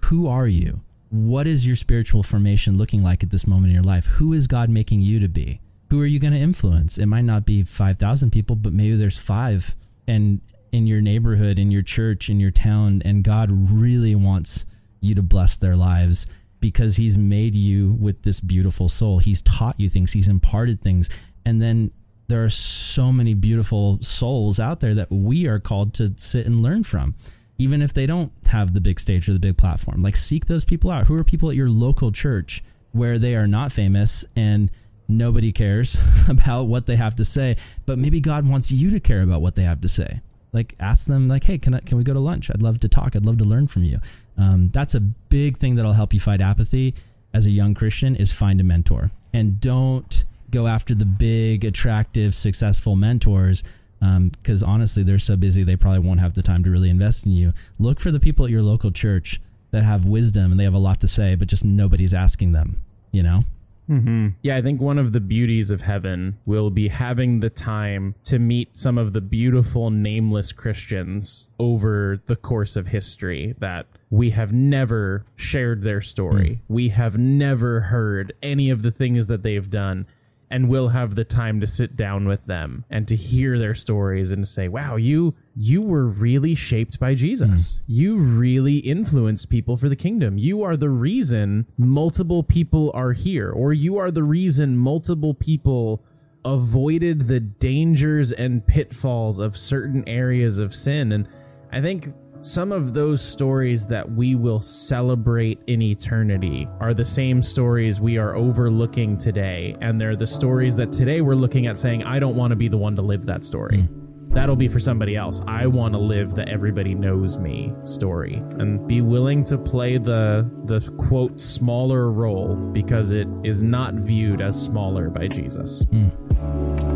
who 0.05 0.27
are 0.27 0.47
you? 0.47 0.81
What 1.09 1.47
is 1.47 1.65
your 1.65 1.75
spiritual 1.75 2.23
formation 2.23 2.77
looking 2.77 3.03
like 3.03 3.23
at 3.23 3.29
this 3.29 3.47
moment 3.47 3.67
in 3.67 3.75
your 3.75 3.83
life? 3.83 4.05
Who 4.05 4.33
is 4.33 4.47
God 4.47 4.69
making 4.69 5.01
you 5.01 5.19
to 5.19 5.27
be? 5.27 5.59
Who 5.89 5.99
are 6.01 6.05
you 6.05 6.19
going 6.19 6.33
to 6.33 6.39
influence? 6.39 6.97
It 6.97 7.07
might 7.07 7.25
not 7.25 7.45
be 7.45 7.63
5,000 7.63 8.31
people, 8.31 8.55
but 8.55 8.71
maybe 8.71 8.95
there's 8.95 9.17
five. 9.17 9.75
And 10.07 10.41
in 10.71 10.87
your 10.87 11.01
neighborhood, 11.01 11.59
in 11.59 11.69
your 11.69 11.81
church, 11.81 12.29
in 12.29 12.39
your 12.39 12.51
town, 12.51 13.01
and 13.03 13.23
God 13.23 13.49
really 13.51 14.15
wants 14.15 14.65
you 15.01 15.15
to 15.15 15.21
bless 15.21 15.57
their 15.57 15.75
lives 15.75 16.25
because 16.61 16.95
He's 16.95 17.17
made 17.17 17.55
you 17.55 17.93
with 17.93 18.23
this 18.23 18.39
beautiful 18.39 18.87
soul. 18.87 19.19
He's 19.19 19.41
taught 19.41 19.79
you 19.79 19.89
things, 19.89 20.13
He's 20.13 20.27
imparted 20.27 20.81
things. 20.81 21.09
And 21.45 21.61
then 21.61 21.91
there 22.27 22.43
are 22.43 22.49
so 22.49 23.11
many 23.11 23.33
beautiful 23.33 24.01
souls 24.01 24.59
out 24.59 24.79
there 24.79 24.95
that 24.95 25.11
we 25.11 25.47
are 25.47 25.59
called 25.59 25.93
to 25.95 26.13
sit 26.15 26.45
and 26.45 26.63
learn 26.63 26.83
from, 26.83 27.15
even 27.57 27.81
if 27.81 27.93
they 27.93 28.05
don't 28.05 28.31
have 28.47 28.73
the 28.73 28.79
big 28.79 28.99
stage 28.99 29.27
or 29.27 29.33
the 29.33 29.39
big 29.39 29.57
platform. 29.57 30.01
Like, 30.01 30.15
seek 30.15 30.45
those 30.45 30.63
people 30.63 30.91
out. 30.91 31.07
Who 31.07 31.15
are 31.15 31.25
people 31.25 31.49
at 31.49 31.57
your 31.57 31.67
local 31.67 32.11
church 32.11 32.63
where 32.93 33.19
they 33.19 33.35
are 33.35 33.47
not 33.47 33.73
famous 33.73 34.23
and 34.35 34.71
nobody 35.09 35.51
cares 35.51 35.97
about 36.29 36.63
what 36.63 36.85
they 36.85 36.95
have 36.95 37.15
to 37.15 37.25
say, 37.25 37.57
but 37.85 37.97
maybe 37.97 38.21
God 38.21 38.47
wants 38.47 38.71
you 38.71 38.91
to 38.91 39.01
care 39.01 39.23
about 39.23 39.41
what 39.41 39.55
they 39.55 39.63
have 39.63 39.81
to 39.81 39.89
say? 39.89 40.21
like 40.53 40.75
ask 40.79 41.07
them 41.07 41.27
like 41.27 41.43
hey 41.43 41.57
can 41.57 41.73
I, 41.73 41.79
can 41.79 41.97
we 41.97 42.03
go 42.03 42.13
to 42.13 42.19
lunch 42.19 42.49
i'd 42.49 42.61
love 42.61 42.79
to 42.81 42.89
talk 42.89 43.15
i'd 43.15 43.25
love 43.25 43.37
to 43.37 43.45
learn 43.45 43.67
from 43.67 43.83
you 43.83 43.99
um, 44.41 44.69
that's 44.69 44.95
a 44.95 44.99
big 44.99 45.57
thing 45.57 45.75
that'll 45.75 45.93
help 45.93 46.13
you 46.13 46.19
fight 46.19 46.41
apathy 46.41 46.95
as 47.33 47.45
a 47.45 47.51
young 47.51 47.73
christian 47.73 48.15
is 48.15 48.31
find 48.31 48.59
a 48.59 48.63
mentor. 48.63 49.11
And 49.33 49.59
don't 49.59 50.23
go 50.49 50.67
after 50.67 50.93
the 50.93 51.05
big 51.05 51.63
attractive 51.63 52.35
successful 52.35 52.95
mentors 52.95 53.63
because 53.99 54.63
um, 54.63 54.69
honestly 54.69 55.03
they're 55.03 55.19
so 55.19 55.35
busy 55.37 55.63
they 55.63 55.75
probably 55.75 55.99
won't 55.99 56.19
have 56.19 56.33
the 56.33 56.41
time 56.41 56.63
to 56.63 56.71
really 56.71 56.89
invest 56.89 57.25
in 57.25 57.31
you. 57.31 57.53
Look 57.79 57.99
for 57.99 58.11
the 58.11 58.19
people 58.19 58.45
at 58.45 58.51
your 58.51 58.63
local 58.63 58.91
church 58.91 59.39
that 59.71 59.83
have 59.83 60.05
wisdom 60.05 60.51
and 60.51 60.59
they 60.59 60.65
have 60.65 60.73
a 60.73 60.79
lot 60.79 60.99
to 61.01 61.07
say 61.07 61.35
but 61.35 61.47
just 61.47 61.63
nobody's 61.63 62.13
asking 62.13 62.51
them 62.51 62.81
you 63.11 63.23
know 63.23 63.43
Mm-hmm. 63.89 64.29
Yeah, 64.41 64.57
I 64.57 64.61
think 64.61 64.79
one 64.79 64.97
of 64.97 65.11
the 65.11 65.19
beauties 65.19 65.69
of 65.69 65.81
heaven 65.81 66.37
will 66.45 66.69
be 66.69 66.87
having 66.87 67.39
the 67.39 67.49
time 67.49 68.15
to 68.23 68.39
meet 68.39 68.77
some 68.77 68.97
of 68.97 69.13
the 69.13 69.21
beautiful 69.21 69.89
nameless 69.89 70.51
Christians 70.51 71.49
over 71.59 72.21
the 72.25 72.35
course 72.35 72.75
of 72.75 72.87
history 72.87 73.55
that 73.59 73.87
we 74.09 74.31
have 74.31 74.53
never 74.53 75.25
shared 75.35 75.81
their 75.81 76.01
story. 76.01 76.49
Mm. 76.49 76.59
We 76.67 76.89
have 76.89 77.17
never 77.17 77.81
heard 77.81 78.33
any 78.41 78.69
of 78.69 78.81
the 78.81 78.91
things 78.91 79.27
that 79.27 79.43
they've 79.43 79.69
done 79.69 80.07
and 80.51 80.67
we'll 80.67 80.89
have 80.89 81.15
the 81.15 81.23
time 81.23 81.61
to 81.61 81.65
sit 81.65 81.95
down 81.95 82.27
with 82.27 82.45
them 82.45 82.83
and 82.89 83.07
to 83.07 83.15
hear 83.15 83.57
their 83.57 83.73
stories 83.73 84.31
and 84.31 84.45
say, 84.47 84.67
"Wow, 84.67 84.97
you 84.97 85.33
you 85.55 85.81
were 85.81 86.07
really 86.07 86.53
shaped 86.53 86.99
by 86.99 87.15
Jesus. 87.15 87.49
Mm. 87.49 87.81
You 87.87 88.17
really 88.17 88.77
influenced 88.77 89.49
people 89.49 89.77
for 89.77 89.89
the 89.89 89.95
kingdom. 89.95 90.37
You 90.37 90.61
are 90.61 90.77
the 90.77 90.89
reason 90.89 91.65
multiple 91.77 92.43
people 92.43 92.91
are 92.93 93.13
here 93.13 93.49
or 93.49 93.73
you 93.73 93.97
are 93.97 94.11
the 94.11 94.23
reason 94.23 94.77
multiple 94.77 95.33
people 95.33 96.03
avoided 96.43 97.21
the 97.21 97.39
dangers 97.39 98.31
and 98.31 98.65
pitfalls 98.65 99.39
of 99.39 99.57
certain 99.57 100.03
areas 100.07 100.57
of 100.57 100.75
sin." 100.75 101.11
And 101.13 101.27
I 101.71 101.79
think 101.79 102.09
some 102.41 102.71
of 102.71 102.93
those 102.93 103.21
stories 103.21 103.85
that 103.87 104.11
we 104.11 104.35
will 104.35 104.61
celebrate 104.61 105.61
in 105.67 105.81
eternity 105.81 106.67
are 106.79 106.93
the 106.93 107.05
same 107.05 107.41
stories 107.41 108.01
we 108.01 108.17
are 108.17 108.35
overlooking 108.35 109.17
today. 109.17 109.75
And 109.79 110.01
they're 110.01 110.15
the 110.15 110.27
stories 110.27 110.75
that 110.77 110.91
today 110.91 111.21
we're 111.21 111.35
looking 111.35 111.67
at 111.67 111.77
saying, 111.77 112.03
I 112.03 112.19
don't 112.19 112.35
want 112.35 112.51
to 112.51 112.55
be 112.55 112.67
the 112.67 112.77
one 112.77 112.95
to 112.95 113.01
live 113.03 113.27
that 113.27 113.43
story. 113.45 113.77
Mm. 113.77 113.97
That'll 114.33 114.55
be 114.55 114.69
for 114.69 114.79
somebody 114.79 115.15
else. 115.15 115.41
I 115.45 115.67
want 115.67 115.93
to 115.93 115.99
live 115.99 116.35
the 116.35 116.47
everybody 116.47 116.95
knows 116.95 117.37
me 117.37 117.73
story 117.83 118.35
and 118.35 118.87
be 118.87 119.01
willing 119.01 119.43
to 119.45 119.57
play 119.57 119.97
the 119.97 120.49
the 120.65 120.79
quote 120.97 121.39
smaller 121.41 122.09
role 122.09 122.55
because 122.55 123.11
it 123.11 123.27
is 123.43 123.61
not 123.61 123.93
viewed 123.95 124.39
as 124.39 124.59
smaller 124.59 125.09
by 125.09 125.27
Jesus. 125.27 125.83
Mm. 125.83 126.90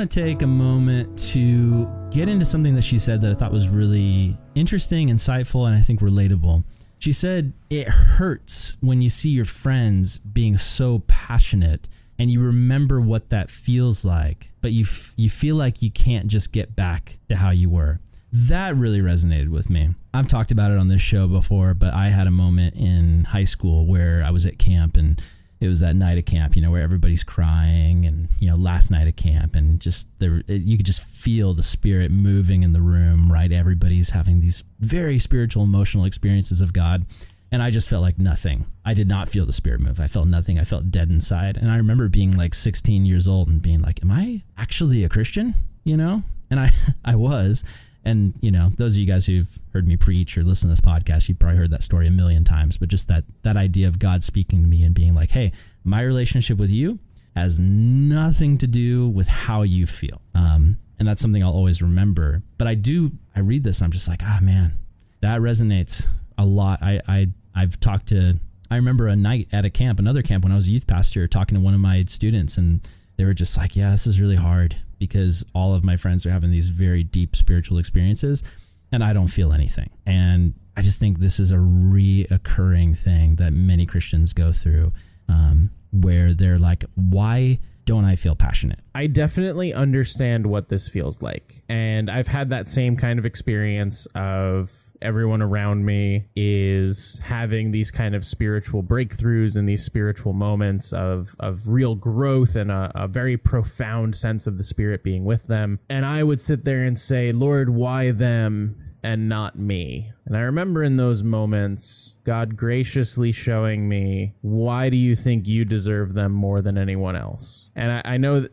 Want 0.00 0.10
to 0.10 0.20
take 0.22 0.40
a 0.40 0.46
moment 0.46 1.18
to 1.18 1.86
get 2.10 2.26
into 2.26 2.46
something 2.46 2.74
that 2.74 2.82
she 2.82 2.96
said 2.96 3.20
that 3.20 3.32
I 3.32 3.34
thought 3.34 3.52
was 3.52 3.68
really 3.68 4.34
interesting, 4.54 5.08
insightful, 5.08 5.66
and 5.66 5.76
I 5.76 5.82
think 5.82 6.00
relatable. 6.00 6.64
She 7.00 7.12
said, 7.12 7.52
It 7.68 7.86
hurts 7.86 8.78
when 8.80 9.02
you 9.02 9.10
see 9.10 9.28
your 9.28 9.44
friends 9.44 10.16
being 10.16 10.56
so 10.56 11.00
passionate 11.00 11.86
and 12.18 12.30
you 12.30 12.40
remember 12.40 12.98
what 12.98 13.28
that 13.28 13.50
feels 13.50 14.02
like, 14.02 14.52
but 14.62 14.72
you, 14.72 14.84
f- 14.84 15.12
you 15.18 15.28
feel 15.28 15.56
like 15.56 15.82
you 15.82 15.90
can't 15.90 16.28
just 16.28 16.50
get 16.50 16.74
back 16.74 17.18
to 17.28 17.36
how 17.36 17.50
you 17.50 17.68
were. 17.68 18.00
That 18.32 18.76
really 18.76 19.00
resonated 19.00 19.50
with 19.50 19.68
me. 19.68 19.90
I've 20.14 20.28
talked 20.28 20.50
about 20.50 20.70
it 20.70 20.78
on 20.78 20.86
this 20.86 21.02
show 21.02 21.28
before, 21.28 21.74
but 21.74 21.92
I 21.92 22.08
had 22.08 22.26
a 22.26 22.30
moment 22.30 22.74
in 22.74 23.24
high 23.24 23.44
school 23.44 23.86
where 23.86 24.24
I 24.24 24.30
was 24.30 24.46
at 24.46 24.58
camp 24.58 24.96
and 24.96 25.22
it 25.60 25.68
was 25.68 25.80
that 25.80 25.94
night 25.94 26.16
of 26.16 26.24
camp, 26.24 26.56
you 26.56 26.62
know, 26.62 26.70
where 26.70 26.82
everybody's 26.82 27.22
crying, 27.22 28.06
and 28.06 28.28
you 28.38 28.48
know, 28.48 28.56
last 28.56 28.90
night 28.90 29.06
of 29.06 29.16
camp, 29.16 29.54
and 29.54 29.78
just 29.78 30.06
there, 30.18 30.42
you 30.46 30.78
could 30.78 30.86
just 30.86 31.02
feel 31.02 31.52
the 31.52 31.62
spirit 31.62 32.10
moving 32.10 32.62
in 32.62 32.72
the 32.72 32.80
room, 32.80 33.30
right? 33.30 33.52
Everybody's 33.52 34.10
having 34.10 34.40
these 34.40 34.64
very 34.78 35.18
spiritual, 35.18 35.62
emotional 35.62 36.06
experiences 36.06 36.62
of 36.62 36.72
God, 36.72 37.04
and 37.52 37.62
I 37.62 37.70
just 37.70 37.90
felt 37.90 38.02
like 38.02 38.18
nothing. 38.18 38.66
I 38.86 38.94
did 38.94 39.06
not 39.06 39.28
feel 39.28 39.44
the 39.44 39.52
spirit 39.52 39.80
move. 39.80 40.00
I 40.00 40.06
felt 40.06 40.28
nothing. 40.28 40.58
I 40.58 40.64
felt 40.64 40.90
dead 40.90 41.10
inside, 41.10 41.58
and 41.58 41.70
I 41.70 41.76
remember 41.76 42.08
being 42.08 42.34
like 42.36 42.54
16 42.54 43.04
years 43.04 43.28
old 43.28 43.48
and 43.48 43.60
being 43.60 43.82
like, 43.82 44.02
"Am 44.02 44.10
I 44.10 44.42
actually 44.56 45.04
a 45.04 45.10
Christian?" 45.10 45.54
You 45.84 45.98
know, 45.98 46.22
and 46.50 46.58
I, 46.58 46.72
I 47.04 47.16
was, 47.16 47.62
and 48.04 48.34
you 48.40 48.50
know 48.50 48.70
those 48.76 48.94
of 48.94 48.98
you 48.98 49.06
guys 49.06 49.26
who've 49.26 49.58
heard 49.72 49.86
me 49.86 49.96
preach 49.96 50.36
or 50.36 50.42
listen 50.42 50.68
to 50.68 50.72
this 50.72 50.80
podcast 50.80 51.28
you've 51.28 51.38
probably 51.38 51.58
heard 51.58 51.70
that 51.70 51.82
story 51.82 52.06
a 52.06 52.10
million 52.10 52.44
times 52.44 52.78
but 52.78 52.88
just 52.88 53.08
that 53.08 53.24
that 53.42 53.56
idea 53.56 53.86
of 53.86 53.98
god 53.98 54.22
speaking 54.22 54.62
to 54.62 54.68
me 54.68 54.82
and 54.82 54.94
being 54.94 55.14
like 55.14 55.30
hey 55.30 55.52
my 55.84 56.00
relationship 56.00 56.58
with 56.58 56.70
you 56.70 56.98
has 57.36 57.58
nothing 57.58 58.58
to 58.58 58.66
do 58.66 59.08
with 59.08 59.28
how 59.28 59.62
you 59.62 59.86
feel. 59.86 60.20
Um, 60.34 60.78
and 60.98 61.08
that's 61.08 61.22
something 61.22 61.42
i'll 61.42 61.52
always 61.52 61.80
remember. 61.80 62.42
But 62.58 62.68
i 62.68 62.74
do 62.74 63.12
i 63.34 63.40
read 63.40 63.64
this 63.64 63.78
and 63.78 63.86
i'm 63.86 63.92
just 63.92 64.08
like 64.08 64.20
ah 64.22 64.38
man 64.42 64.72
that 65.20 65.40
resonates 65.40 66.06
a 66.36 66.44
lot. 66.44 66.82
I 66.82 67.00
i 67.08 67.26
i've 67.54 67.80
talked 67.80 68.08
to 68.08 68.38
i 68.70 68.76
remember 68.76 69.06
a 69.06 69.16
night 69.16 69.48
at 69.52 69.64
a 69.64 69.70
camp 69.70 69.98
another 69.98 70.22
camp 70.22 70.44
when 70.44 70.52
i 70.52 70.54
was 70.54 70.66
a 70.66 70.70
youth 70.70 70.86
pastor 70.86 71.26
talking 71.26 71.56
to 71.56 71.64
one 71.64 71.74
of 71.74 71.80
my 71.80 72.04
students 72.04 72.56
and 72.56 72.80
they 73.16 73.24
were 73.24 73.34
just 73.34 73.56
like 73.56 73.74
yeah 73.76 73.90
this 73.90 74.06
is 74.06 74.20
really 74.20 74.36
hard 74.36 74.76
because 75.00 75.42
all 75.52 75.74
of 75.74 75.82
my 75.82 75.96
friends 75.96 76.24
are 76.24 76.30
having 76.30 76.52
these 76.52 76.68
very 76.68 77.02
deep 77.02 77.34
spiritual 77.34 77.78
experiences 77.78 78.44
and 78.92 79.02
I 79.02 79.12
don't 79.12 79.28
feel 79.28 79.52
anything. 79.52 79.90
And 80.06 80.54
I 80.76 80.82
just 80.82 81.00
think 81.00 81.18
this 81.18 81.40
is 81.40 81.50
a 81.50 81.56
reoccurring 81.56 82.96
thing 82.96 83.36
that 83.36 83.52
many 83.52 83.86
Christians 83.86 84.32
go 84.32 84.52
through 84.52 84.92
um, 85.28 85.70
where 85.92 86.34
they're 86.34 86.58
like, 86.58 86.84
why 86.94 87.58
don't 87.84 88.04
I 88.04 88.14
feel 88.14 88.36
passionate? 88.36 88.80
I 88.94 89.06
definitely 89.06 89.72
understand 89.72 90.46
what 90.46 90.68
this 90.68 90.86
feels 90.86 91.22
like. 91.22 91.62
And 91.68 92.10
I've 92.10 92.28
had 92.28 92.50
that 92.50 92.68
same 92.68 92.96
kind 92.96 93.18
of 93.18 93.26
experience 93.26 94.06
of 94.14 94.89
everyone 95.02 95.42
around 95.42 95.84
me 95.84 96.26
is 96.36 97.18
having 97.22 97.70
these 97.70 97.90
kind 97.90 98.14
of 98.14 98.24
spiritual 98.24 98.82
breakthroughs 98.82 99.56
and 99.56 99.68
these 99.68 99.84
spiritual 99.84 100.32
moments 100.32 100.92
of 100.92 101.34
of 101.40 101.68
real 101.68 101.94
growth 101.94 102.56
and 102.56 102.70
a, 102.70 102.90
a, 102.94 103.08
very 103.08 103.36
profound 103.36 104.14
sense 104.14 104.46
of 104.46 104.56
the 104.56 104.64
spirit 104.64 105.02
being 105.02 105.24
with 105.24 105.46
them. 105.46 105.78
And 105.88 106.04
i 106.06 106.22
would 106.22 106.40
sit 106.40 106.64
there 106.64 106.84
and 106.84 106.98
say 106.98 107.32
lord 107.32 107.70
why 107.70 108.10
them 108.10 108.79
and 109.02 109.28
not 109.28 109.58
me 109.58 110.12
and 110.26 110.36
i 110.36 110.40
remember 110.40 110.82
in 110.82 110.96
those 110.96 111.22
moments 111.22 112.14
God 112.24 112.56
graciously 112.56 113.32
showing 113.32 113.88
me, 113.88 114.34
why 114.42 114.88
do 114.88 114.96
you 114.96 115.16
think 115.16 115.48
you 115.48 115.64
deserve 115.64 116.14
them 116.14 116.32
more 116.32 116.60
than 116.60 116.76
anyone 116.76 117.16
else? 117.16 117.68
And 117.74 117.90
I, 117.90 118.14
I 118.14 118.16
know 118.18 118.46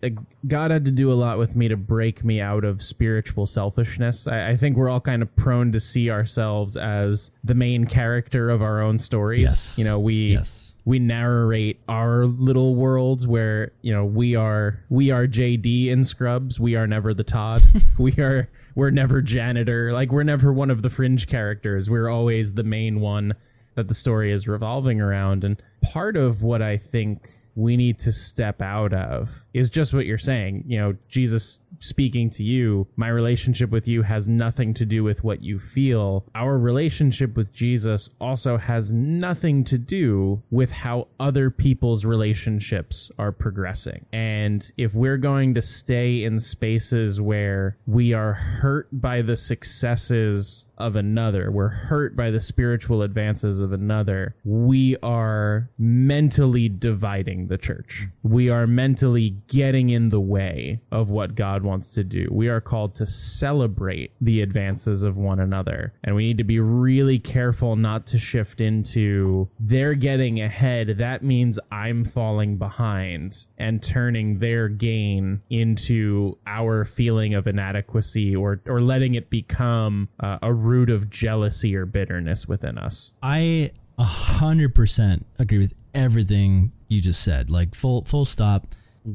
God 0.47 0.71
had 0.71 0.85
to 0.85 0.91
do 0.91 1.11
a 1.11 1.15
lot 1.15 1.37
with 1.37 1.55
me 1.55 1.67
to 1.67 1.77
break 1.77 2.23
me 2.23 2.39
out 2.39 2.63
of 2.63 2.81
spiritual 2.81 3.45
selfishness. 3.45 4.27
I, 4.27 4.49
I, 4.51 4.57
think 4.57 4.77
we're 4.77 4.89
all 4.89 5.01
kind 5.01 5.21
of 5.21 5.35
prone 5.35 5.71
to 5.73 5.79
see 5.79 6.09
ourselves 6.09 6.77
as 6.77 7.31
the 7.43 7.55
main 7.55 7.85
character 7.85 8.49
of 8.49 8.61
our 8.61 8.81
own 8.81 8.99
stories. 8.99 9.41
Yes. 9.41 9.77
You 9.77 9.83
know, 9.83 9.99
we. 9.99 10.33
Yes 10.33 10.66
we 10.87 10.99
narrate 10.99 11.81
our 11.89 12.25
little 12.25 12.73
worlds 12.73 13.27
where 13.27 13.73
you 13.81 13.91
know 13.91 14.05
we 14.05 14.37
are 14.37 14.85
we 14.89 15.11
are 15.11 15.27
JD 15.27 15.87
in 15.87 16.05
Scrubs. 16.05 16.61
We 16.61 16.77
are 16.77 16.87
never 16.87 17.13
the 17.13 17.25
Todd. 17.25 17.61
we 17.99 18.13
are 18.13 18.49
we're 18.73 18.91
never 18.91 19.21
janitor. 19.21 19.91
Like 19.91 20.13
we're 20.13 20.23
never 20.23 20.53
one 20.53 20.71
of 20.71 20.83
the 20.83 20.89
fringe 20.89 21.27
characters. 21.27 21.89
We're 21.89 22.07
always 22.07 22.53
the 22.53 22.63
main 22.63 23.01
one 23.01 23.33
that 23.75 23.89
the 23.89 23.93
story 23.93 24.31
is 24.31 24.47
revolving 24.47 25.01
around. 25.01 25.43
And 25.43 25.61
part 25.81 26.15
of 26.15 26.41
what 26.41 26.61
I 26.61 26.77
think 26.77 27.31
we 27.53 27.75
need 27.75 27.99
to 27.99 28.13
step 28.13 28.61
out 28.61 28.93
of 28.93 29.45
is 29.53 29.69
just 29.69 29.93
what 29.93 30.05
you're 30.05 30.17
saying. 30.17 30.63
You 30.67 30.77
know, 30.77 30.95
Jesus 31.09 31.59
speaking 31.79 32.29
to 32.31 32.43
you, 32.43 32.87
my 32.95 33.07
relationship 33.07 33.69
with 33.69 33.87
you 33.87 34.03
has 34.03 34.27
nothing 34.27 34.73
to 34.75 34.85
do 34.85 35.03
with 35.03 35.23
what 35.23 35.41
you 35.41 35.59
feel. 35.59 36.25
Our 36.35 36.57
relationship 36.57 37.35
with 37.35 37.53
Jesus 37.53 38.09
also 38.19 38.57
has 38.57 38.91
nothing 38.91 39.63
to 39.65 39.77
do 39.77 40.43
with 40.49 40.71
how 40.71 41.07
other 41.19 41.49
people's 41.49 42.05
relationships 42.05 43.11
are 43.17 43.31
progressing. 43.31 44.05
And 44.13 44.65
if 44.77 44.93
we're 44.93 45.17
going 45.17 45.55
to 45.55 45.61
stay 45.61 46.23
in 46.23 46.39
spaces 46.39 47.19
where 47.19 47.77
we 47.85 48.13
are 48.13 48.33
hurt 48.33 48.89
by 48.91 49.21
the 49.21 49.35
successes 49.35 50.66
of 50.77 50.95
another, 50.95 51.51
we're 51.51 51.69
hurt 51.69 52.15
by 52.15 52.31
the 52.31 52.39
spiritual 52.39 53.01
advances 53.01 53.59
of 53.59 53.71
another, 53.71 54.35
we 54.43 54.95
are 55.03 55.69
mentally 55.77 56.69
dividing 56.69 57.47
the 57.47 57.57
church. 57.57 58.07
We 58.23 58.49
are 58.49 58.67
mentally 58.67 59.37
getting 59.47 59.89
in 59.89 60.09
the 60.09 60.19
way 60.19 60.81
of 60.91 61.09
what 61.09 61.35
God 61.35 61.63
wants 61.63 61.93
to 61.95 62.03
do. 62.03 62.27
We 62.31 62.49
are 62.49 62.61
called 62.61 62.95
to 62.95 63.05
celebrate 63.05 64.11
the 64.21 64.41
advances 64.41 65.03
of 65.03 65.17
one 65.17 65.39
another. 65.39 65.93
And 66.03 66.15
we 66.15 66.27
need 66.27 66.37
to 66.37 66.43
be 66.43 66.59
really 66.59 67.19
careful 67.19 67.75
not 67.75 68.07
to 68.07 68.17
shift 68.17 68.61
into 68.61 69.49
they're 69.59 69.95
getting 69.95 70.41
ahead. 70.41 70.97
That 70.97 71.23
means 71.23 71.59
I'm 71.71 72.03
falling 72.03 72.57
behind 72.57 73.45
and 73.57 73.81
turning 73.81 74.39
their 74.39 74.69
gain 74.69 75.41
into 75.49 76.37
our 76.45 76.85
feeling 76.85 77.33
of 77.33 77.47
inadequacy 77.47 78.35
or, 78.35 78.61
or 78.67 78.81
letting 78.81 79.15
it 79.15 79.29
become 79.29 80.09
uh, 80.19 80.37
a 80.41 80.53
root 80.67 80.89
of 80.89 81.09
jealousy 81.09 81.75
or 81.75 81.85
bitterness 81.85 82.47
within 82.47 82.77
us. 82.77 83.11
I 83.23 83.71
a 83.97 84.03
hundred 84.03 84.75
percent 84.75 85.25
agree 85.39 85.57
with 85.57 85.73
everything 85.93 86.71
you 86.87 87.01
just 87.01 87.21
said. 87.21 87.49
Like 87.49 87.75
full 87.75 88.03
full 88.05 88.25
stop. 88.25 88.67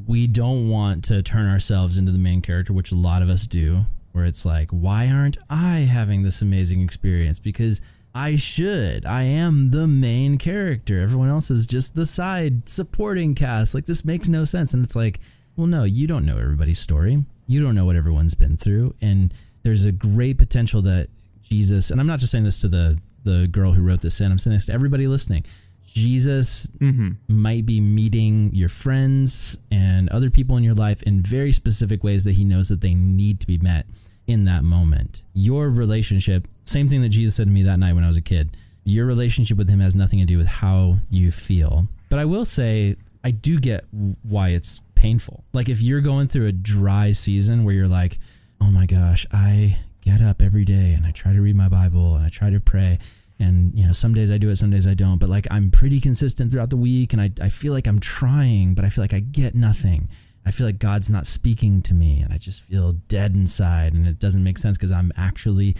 We 0.07 0.27
don't 0.27 0.69
want 0.69 1.03
to 1.05 1.21
turn 1.21 1.47
ourselves 1.47 1.97
into 1.97 2.11
the 2.11 2.17
main 2.17 2.41
character, 2.41 2.73
which 2.73 2.91
a 2.91 2.95
lot 2.95 3.21
of 3.21 3.29
us 3.29 3.45
do, 3.45 3.85
where 4.11 4.25
it's 4.25 4.43
like, 4.43 4.71
why 4.71 5.07
aren't 5.07 5.37
I 5.49 5.79
having 5.79 6.23
this 6.23 6.41
amazing 6.41 6.81
experience? 6.81 7.37
Because 7.37 7.79
I 8.15 8.35
should. 8.35 9.05
I 9.05 9.23
am 9.23 9.71
the 9.71 9.87
main 9.87 10.37
character. 10.37 10.99
Everyone 10.99 11.29
else 11.29 11.49
is 11.49 11.65
just 11.65 11.95
the 11.95 12.05
side 12.05 12.69
supporting 12.69 13.35
cast. 13.35 13.73
Like 13.73 13.85
this 13.85 14.05
makes 14.05 14.27
no 14.27 14.45
sense. 14.45 14.73
And 14.73 14.83
it's 14.83 14.95
like, 14.95 15.19
well, 15.55 15.67
no, 15.67 15.83
you 15.83 16.07
don't 16.07 16.25
know 16.25 16.37
everybody's 16.37 16.79
story. 16.79 17.23
You 17.47 17.61
don't 17.63 17.75
know 17.75 17.85
what 17.85 17.95
everyone's 17.95 18.35
been 18.35 18.57
through. 18.57 18.95
And 19.01 19.33
there's 19.63 19.83
a 19.83 19.91
great 19.91 20.37
potential 20.37 20.81
that 20.83 21.09
Jesus, 21.53 21.91
and 21.91 22.01
I'm 22.01 22.07
not 22.07 22.19
just 22.19 22.31
saying 22.31 22.45
this 22.45 22.59
to 22.59 22.67
the 22.67 22.99
the 23.23 23.47
girl 23.47 23.71
who 23.73 23.81
wrote 23.83 24.01
this 24.01 24.19
in, 24.19 24.31
I'm 24.31 24.37
saying 24.39 24.55
this 24.55 24.65
to 24.65 24.73
everybody 24.73 25.05
listening. 25.07 25.45
Jesus 25.85 26.65
Mm-hmm. 26.79 27.09
might 27.27 27.65
be 27.65 27.79
meeting 27.79 28.49
your 28.53 28.69
friends 28.69 29.55
and 29.69 30.09
other 30.09 30.29
people 30.31 30.57
in 30.57 30.63
your 30.63 30.73
life 30.73 31.03
in 31.03 31.21
very 31.21 31.51
specific 31.51 32.03
ways 32.03 32.23
that 32.23 32.31
he 32.33 32.43
knows 32.43 32.67
that 32.69 32.81
they 32.81 32.95
need 32.95 33.39
to 33.41 33.47
be 33.47 33.59
met 33.59 33.85
in 34.25 34.45
that 34.45 34.63
moment. 34.63 35.21
Your 35.33 35.69
relationship, 35.69 36.47
same 36.65 36.87
thing 36.87 37.01
that 37.03 37.09
Jesus 37.09 37.35
said 37.35 37.45
to 37.45 37.51
me 37.51 37.63
that 37.63 37.77
night 37.77 37.93
when 37.93 38.03
I 38.03 38.07
was 38.07 38.17
a 38.17 38.21
kid, 38.21 38.57
your 38.83 39.05
relationship 39.05 39.55
with 39.57 39.69
him 39.69 39.79
has 39.79 39.93
nothing 39.95 40.19
to 40.19 40.25
do 40.25 40.37
with 40.39 40.47
how 40.47 40.95
you 41.11 41.31
feel. 41.31 41.87
But 42.09 42.17
I 42.19 42.25
will 42.25 42.45
say, 42.45 42.95
I 43.23 43.29
do 43.31 43.59
get 43.59 43.85
why 44.23 44.49
it's 44.49 44.81
painful. 44.95 45.43
Like 45.53 45.69
if 45.69 45.81
you're 45.81 46.01
going 46.01 46.27
through 46.27 46.47
a 46.47 46.51
dry 46.51 47.11
season 47.13 47.63
where 47.63 47.75
you're 47.75 47.87
like, 47.87 48.17
oh 48.59 48.71
my 48.71 48.85
gosh, 48.87 49.25
I 49.31 49.77
get 50.03 50.21
up 50.21 50.41
every 50.41 50.65
day 50.65 50.93
and 50.93 51.05
I 51.05 51.11
try 51.11 51.33
to 51.33 51.41
read 51.41 51.55
my 51.55 51.69
Bible 51.69 52.15
and 52.15 52.25
I 52.25 52.29
try 52.29 52.49
to 52.49 52.59
pray. 52.59 52.99
And, 53.39 53.77
you 53.77 53.85
know, 53.85 53.93
some 53.93 54.13
days 54.13 54.31
I 54.31 54.37
do 54.37 54.49
it, 54.49 54.57
some 54.57 54.69
days 54.69 54.85
I 54.85 54.93
don't. 54.93 55.17
But 55.17 55.29
like 55.29 55.47
I'm 55.49 55.71
pretty 55.71 55.99
consistent 55.99 56.51
throughout 56.51 56.69
the 56.69 56.77
week 56.77 57.13
and 57.13 57.21
I, 57.21 57.31
I 57.41 57.49
feel 57.49 57.73
like 57.73 57.87
I'm 57.87 57.99
trying, 57.99 58.73
but 58.75 58.85
I 58.85 58.89
feel 58.89 59.03
like 59.03 59.13
I 59.13 59.19
get 59.19 59.55
nothing. 59.55 60.09
I 60.45 60.51
feel 60.51 60.67
like 60.67 60.79
God's 60.79 61.09
not 61.09 61.25
speaking 61.25 61.81
to 61.83 61.93
me 61.93 62.19
and 62.19 62.33
I 62.33 62.37
just 62.37 62.61
feel 62.61 62.93
dead 62.93 63.33
inside 63.35 63.93
and 63.93 64.07
it 64.07 64.19
doesn't 64.19 64.43
make 64.43 64.57
sense 64.57 64.77
because 64.77 64.91
I'm 64.91 65.11
actually 65.17 65.75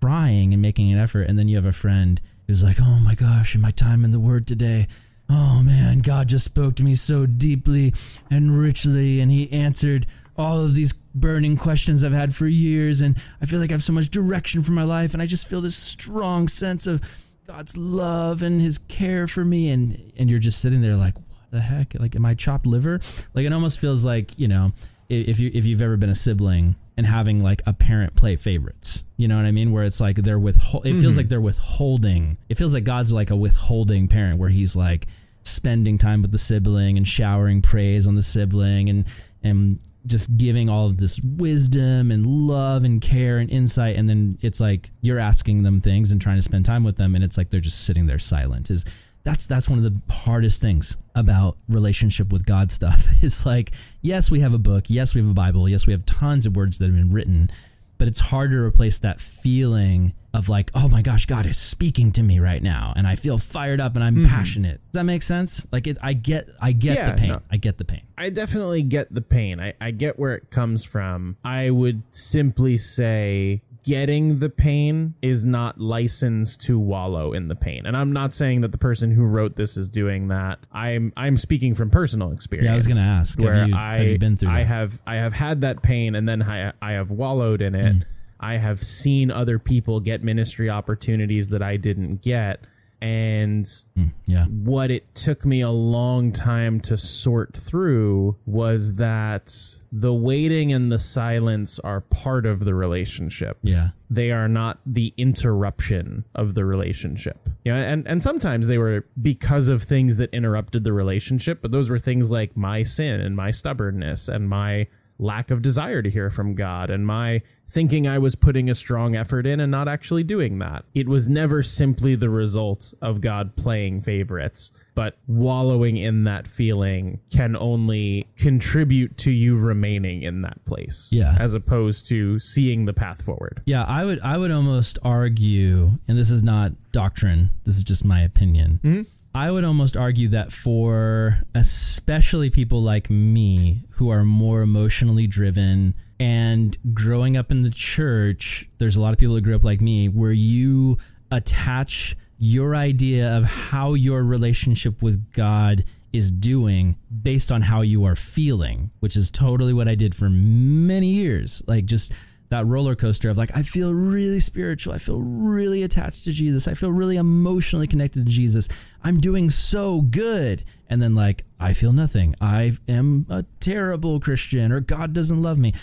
trying 0.00 0.52
and 0.52 0.60
making 0.60 0.92
an 0.92 0.98
effort. 0.98 1.22
And 1.22 1.38
then 1.38 1.48
you 1.48 1.56
have 1.56 1.64
a 1.64 1.72
friend 1.72 2.20
who's 2.46 2.62
like, 2.62 2.76
oh 2.80 3.00
my 3.02 3.14
gosh, 3.14 3.54
in 3.54 3.60
my 3.60 3.70
time 3.70 4.04
in 4.04 4.10
the 4.10 4.20
Word 4.20 4.46
today, 4.46 4.86
oh 5.30 5.62
man, 5.62 6.00
God 6.00 6.28
just 6.28 6.44
spoke 6.44 6.76
to 6.76 6.84
me 6.84 6.94
so 6.94 7.24
deeply 7.24 7.94
and 8.30 8.58
richly 8.58 9.20
and 9.20 9.30
He 9.30 9.50
answered 9.50 10.06
all 10.36 10.60
of 10.60 10.74
these 10.74 10.92
burning 11.14 11.56
questions 11.56 12.02
I've 12.02 12.12
had 12.12 12.34
for 12.34 12.46
years. 12.46 13.00
And 13.00 13.16
I 13.40 13.46
feel 13.46 13.60
like 13.60 13.70
I 13.70 13.74
have 13.74 13.82
so 13.82 13.92
much 13.92 14.10
direction 14.10 14.62
for 14.62 14.72
my 14.72 14.84
life. 14.84 15.12
And 15.12 15.22
I 15.22 15.26
just 15.26 15.46
feel 15.46 15.60
this 15.60 15.76
strong 15.76 16.48
sense 16.48 16.86
of 16.86 17.02
God's 17.46 17.76
love 17.76 18.42
and 18.42 18.60
His 18.60 18.78
care 18.78 19.26
for 19.26 19.44
me. 19.44 19.70
And, 19.70 20.12
and 20.16 20.30
you're 20.30 20.38
just 20.38 20.60
sitting 20.60 20.80
there 20.80 20.96
like, 20.96 21.14
what 21.16 21.50
the 21.50 21.60
heck? 21.60 21.94
Like, 21.98 22.16
am 22.16 22.24
I 22.24 22.34
chopped 22.34 22.66
liver? 22.66 23.00
Like, 23.34 23.44
it 23.44 23.52
almost 23.52 23.80
feels 23.80 24.04
like, 24.04 24.38
you 24.38 24.48
know, 24.48 24.72
if 25.12 25.38
you 25.38 25.50
if 25.52 25.66
you've 25.66 25.82
ever 25.82 25.96
been 25.96 26.10
a 26.10 26.14
sibling 26.14 26.76
and 26.96 27.06
having 27.06 27.42
like 27.42 27.62
a 27.66 27.72
parent 27.72 28.16
play 28.16 28.36
favorites, 28.36 29.02
you 29.16 29.28
know 29.28 29.36
what 29.36 29.44
I 29.44 29.50
mean? 29.50 29.72
Where 29.72 29.84
it's 29.84 30.00
like 30.00 30.16
they're 30.16 30.38
withhold. 30.38 30.86
It 30.86 30.92
feels 30.92 31.04
mm-hmm. 31.04 31.16
like 31.18 31.28
they're 31.28 31.40
withholding. 31.40 32.38
It 32.48 32.56
feels 32.56 32.72
like 32.72 32.84
God's 32.84 33.12
like 33.12 33.30
a 33.30 33.36
withholding 33.36 34.08
parent, 34.08 34.38
where 34.38 34.48
He's 34.48 34.74
like 34.74 35.06
spending 35.42 35.98
time 35.98 36.22
with 36.22 36.32
the 36.32 36.38
sibling 36.38 36.96
and 36.96 37.06
showering 37.06 37.62
praise 37.62 38.06
on 38.06 38.14
the 38.14 38.22
sibling 38.22 38.88
and 38.88 39.06
and 39.42 39.80
just 40.06 40.36
giving 40.36 40.68
all 40.68 40.86
of 40.86 40.98
this 40.98 41.20
wisdom 41.20 42.10
and 42.10 42.26
love 42.26 42.84
and 42.84 43.00
care 43.00 43.38
and 43.38 43.50
insight 43.50 43.96
and 43.96 44.08
then 44.08 44.36
it's 44.40 44.58
like 44.58 44.90
you're 45.00 45.18
asking 45.18 45.62
them 45.62 45.80
things 45.80 46.10
and 46.10 46.20
trying 46.20 46.36
to 46.36 46.42
spend 46.42 46.64
time 46.64 46.82
with 46.82 46.96
them 46.96 47.14
and 47.14 47.22
it's 47.22 47.38
like 47.38 47.50
they're 47.50 47.60
just 47.60 47.84
sitting 47.84 48.06
there 48.06 48.18
silent 48.18 48.70
is 48.70 48.84
that's 49.24 49.46
that's 49.46 49.68
one 49.68 49.78
of 49.78 49.84
the 49.84 50.12
hardest 50.12 50.60
things 50.60 50.96
about 51.14 51.56
relationship 51.68 52.32
with 52.32 52.46
God 52.46 52.70
stuff. 52.72 53.06
It's 53.22 53.46
like, 53.46 53.70
yes, 54.00 54.32
we 54.32 54.40
have 54.40 54.52
a 54.52 54.58
book, 54.58 54.86
yes, 54.88 55.14
we 55.14 55.20
have 55.20 55.30
a 55.30 55.34
Bible, 55.34 55.68
yes, 55.68 55.86
we 55.86 55.92
have 55.92 56.04
tons 56.04 56.44
of 56.44 56.56
words 56.56 56.78
that 56.78 56.86
have 56.86 56.96
been 56.96 57.12
written, 57.12 57.50
but 57.98 58.08
it's 58.08 58.18
hard 58.18 58.50
to 58.50 58.58
replace 58.58 58.98
that 58.98 59.20
feeling 59.20 60.12
of 60.34 60.48
like, 60.48 60.70
oh 60.74 60.88
my 60.88 61.02
gosh, 61.02 61.26
God 61.26 61.44
is 61.46 61.58
speaking 61.58 62.12
to 62.12 62.22
me 62.22 62.38
right 62.38 62.62
now, 62.62 62.92
and 62.96 63.06
I 63.06 63.16
feel 63.16 63.38
fired 63.38 63.80
up 63.80 63.94
and 63.96 64.04
I'm 64.04 64.24
passionate. 64.24 64.80
Does 64.90 65.00
that 65.00 65.04
make 65.04 65.22
sense? 65.22 65.66
Like, 65.70 65.86
it, 65.86 65.98
I 66.02 66.14
get, 66.14 66.48
I 66.60 66.72
get 66.72 66.96
Yeah, 66.96 67.10
the 67.10 67.16
pain. 67.20 67.28
no. 67.30 67.42
I 67.50 67.56
get 67.58 67.78
the 67.78 67.84
pain. 67.84 68.02
I 68.16 68.30
definitely 68.30 68.82
get 68.82 69.12
the 69.12 69.20
pain. 69.20 69.60
I, 69.60 69.74
I 69.80 69.90
get 69.90 70.18
where 70.18 70.34
it 70.34 70.50
comes 70.50 70.84
from. 70.84 71.36
I 71.44 71.70
would 71.70 72.02
simply 72.14 72.78
say 72.78 73.62
getting 73.84 74.38
the 74.38 74.48
pain 74.48 75.12
is 75.22 75.44
not 75.44 75.80
licensed 75.80 76.60
to 76.62 76.78
wallow 76.78 77.32
in 77.32 77.48
the 77.48 77.56
pain. 77.56 77.84
And 77.84 77.96
I'm 77.96 78.12
not 78.12 78.32
saying 78.32 78.60
that 78.60 78.70
the 78.70 78.78
person 78.78 79.10
who 79.10 79.24
wrote 79.24 79.56
this 79.56 79.76
is 79.76 79.88
doing 79.88 80.28
that. 80.28 80.60
I'm 80.72 81.12
I'm 81.16 81.36
speaking 81.36 81.74
from 81.74 81.90
personal 81.90 82.30
experience. 82.30 82.66
Yeah, 82.66 82.72
I 82.72 82.76
was 82.76 82.86
gonna 82.86 83.00
ask, 83.00 83.36
have 83.40 83.44
Where 83.44 83.66
you- 83.66 83.74
I 83.74 83.96
have 83.96 84.06
you 84.06 84.18
been 84.18 84.36
through 84.36 84.50
I 84.50 84.58
that? 84.58 84.66
have 84.66 85.02
I 85.04 85.14
have 85.16 85.32
had 85.32 85.62
that 85.62 85.82
pain 85.82 86.14
and 86.14 86.28
then 86.28 86.42
I 86.44 86.72
I 86.80 86.92
have 86.92 87.10
wallowed 87.10 87.60
in 87.60 87.74
it. 87.74 87.96
Mm. 87.96 88.04
I 88.42 88.58
have 88.58 88.82
seen 88.82 89.30
other 89.30 89.58
people 89.58 90.00
get 90.00 90.22
ministry 90.22 90.68
opportunities 90.68 91.50
that 91.50 91.62
I 91.62 91.76
didn't 91.76 92.22
get. 92.22 92.60
And 93.00 93.66
hmm, 93.96 94.06
Yeah, 94.26 94.44
what 94.46 94.90
it 94.92 95.12
took 95.16 95.44
me 95.44 95.60
a 95.60 95.70
long 95.70 96.32
time 96.32 96.80
to 96.82 96.96
sort 96.96 97.56
through 97.56 98.36
was 98.46 98.94
that 98.96 99.52
the 99.90 100.14
waiting 100.14 100.72
and 100.72 100.90
the 100.90 101.00
silence 101.00 101.80
are 101.80 102.00
part 102.00 102.46
of 102.46 102.64
the 102.64 102.74
relationship. 102.74 103.58
yeah, 103.62 103.88
They 104.08 104.30
are 104.30 104.46
not 104.48 104.78
the 104.86 105.12
interruption 105.16 106.24
of 106.34 106.54
the 106.54 106.64
relationship. 106.64 107.48
Yeah, 107.64 107.76
and 107.76 108.06
and 108.06 108.22
sometimes 108.22 108.68
they 108.68 108.78
were 108.78 109.04
because 109.20 109.66
of 109.68 109.82
things 109.82 110.16
that 110.18 110.30
interrupted 110.32 110.84
the 110.84 110.92
relationship, 110.92 111.60
but 111.60 111.72
those 111.72 111.90
were 111.90 111.98
things 111.98 112.30
like 112.30 112.56
my 112.56 112.84
sin 112.84 113.20
and 113.20 113.34
my 113.36 113.50
stubbornness 113.50 114.28
and 114.28 114.48
my 114.48 114.86
lack 115.22 115.50
of 115.50 115.62
desire 115.62 116.02
to 116.02 116.10
hear 116.10 116.28
from 116.30 116.54
God 116.54 116.90
and 116.90 117.06
my 117.06 117.40
thinking 117.68 118.06
I 118.06 118.18
was 118.18 118.34
putting 118.34 118.68
a 118.68 118.74
strong 118.74 119.16
effort 119.16 119.46
in 119.46 119.60
and 119.60 119.70
not 119.70 119.88
actually 119.88 120.24
doing 120.24 120.58
that. 120.58 120.84
It 120.94 121.08
was 121.08 121.28
never 121.28 121.62
simply 121.62 122.14
the 122.16 122.28
result 122.28 122.92
of 123.00 123.20
God 123.22 123.56
playing 123.56 124.02
favorites, 124.02 124.72
but 124.94 125.16
wallowing 125.26 125.96
in 125.96 126.24
that 126.24 126.46
feeling 126.46 127.20
can 127.32 127.56
only 127.56 128.28
contribute 128.36 129.16
to 129.18 129.30
you 129.30 129.56
remaining 129.56 130.22
in 130.22 130.42
that 130.42 130.62
place. 130.66 131.08
Yeah. 131.10 131.34
As 131.38 131.54
opposed 131.54 132.08
to 132.08 132.38
seeing 132.38 132.84
the 132.84 132.92
path 132.92 133.22
forward. 133.24 133.62
yeah. 133.64 133.84
I 133.84 134.04
would, 134.04 134.20
I 134.20 134.36
would 134.36 134.50
almost 134.50 134.98
argue, 135.02 135.92
and 136.08 136.18
this 136.18 136.30
is 136.30 136.42
not 136.42 136.72
doctrine. 136.92 137.50
This 137.64 137.76
is 137.76 137.84
just 137.84 138.04
my 138.04 138.20
opinion. 138.20 138.80
Mm-hmm. 138.82 139.02
I 139.34 139.50
would 139.50 139.64
almost 139.64 139.96
argue 139.96 140.28
that 140.28 140.52
for 140.52 141.38
especially 141.54 142.50
people 142.50 142.82
like 142.82 143.08
me 143.08 143.84
who 143.92 144.10
are 144.10 144.24
more 144.24 144.60
emotionally 144.60 145.26
driven 145.26 145.94
and 146.20 146.76
growing 146.92 147.36
up 147.36 147.50
in 147.50 147.62
the 147.62 147.70
church, 147.70 148.68
there's 148.78 148.96
a 148.96 149.00
lot 149.00 149.12
of 149.12 149.18
people 149.18 149.34
that 149.36 149.40
grew 149.40 149.56
up 149.56 149.64
like 149.64 149.80
me 149.80 150.08
where 150.08 150.32
you 150.32 150.98
attach 151.30 152.14
your 152.38 152.76
idea 152.76 153.36
of 153.36 153.44
how 153.44 153.94
your 153.94 154.22
relationship 154.22 155.00
with 155.00 155.32
God 155.32 155.84
is 156.12 156.30
doing 156.30 156.96
based 157.22 157.50
on 157.50 157.62
how 157.62 157.80
you 157.80 158.04
are 158.04 158.14
feeling, 158.14 158.90
which 159.00 159.16
is 159.16 159.30
totally 159.30 159.72
what 159.72 159.88
I 159.88 159.94
did 159.94 160.14
for 160.14 160.28
many 160.28 161.08
years. 161.08 161.62
Like 161.66 161.86
just 161.86 162.12
that 162.52 162.66
roller 162.66 162.94
coaster 162.94 163.28
of 163.28 163.36
like, 163.36 163.54
I 163.56 163.62
feel 163.62 163.92
really 163.92 164.40
spiritual. 164.40 164.94
I 164.94 164.98
feel 164.98 165.20
really 165.20 165.82
attached 165.82 166.24
to 166.24 166.32
Jesus. 166.32 166.68
I 166.68 166.74
feel 166.74 166.90
really 166.90 167.16
emotionally 167.16 167.86
connected 167.86 168.24
to 168.24 168.30
Jesus. 168.30 168.68
I'm 169.02 169.20
doing 169.20 169.50
so 169.50 170.00
good. 170.00 170.62
And 170.88 171.02
then 171.02 171.14
like, 171.14 171.44
I 171.58 171.72
feel 171.72 171.92
nothing. 171.92 172.34
I 172.40 172.72
am 172.88 173.26
a 173.28 173.44
terrible 173.60 174.20
Christian 174.20 174.70
or 174.72 174.80
God 174.80 175.12
doesn't 175.12 175.42
love 175.42 175.58
me. 175.58 175.74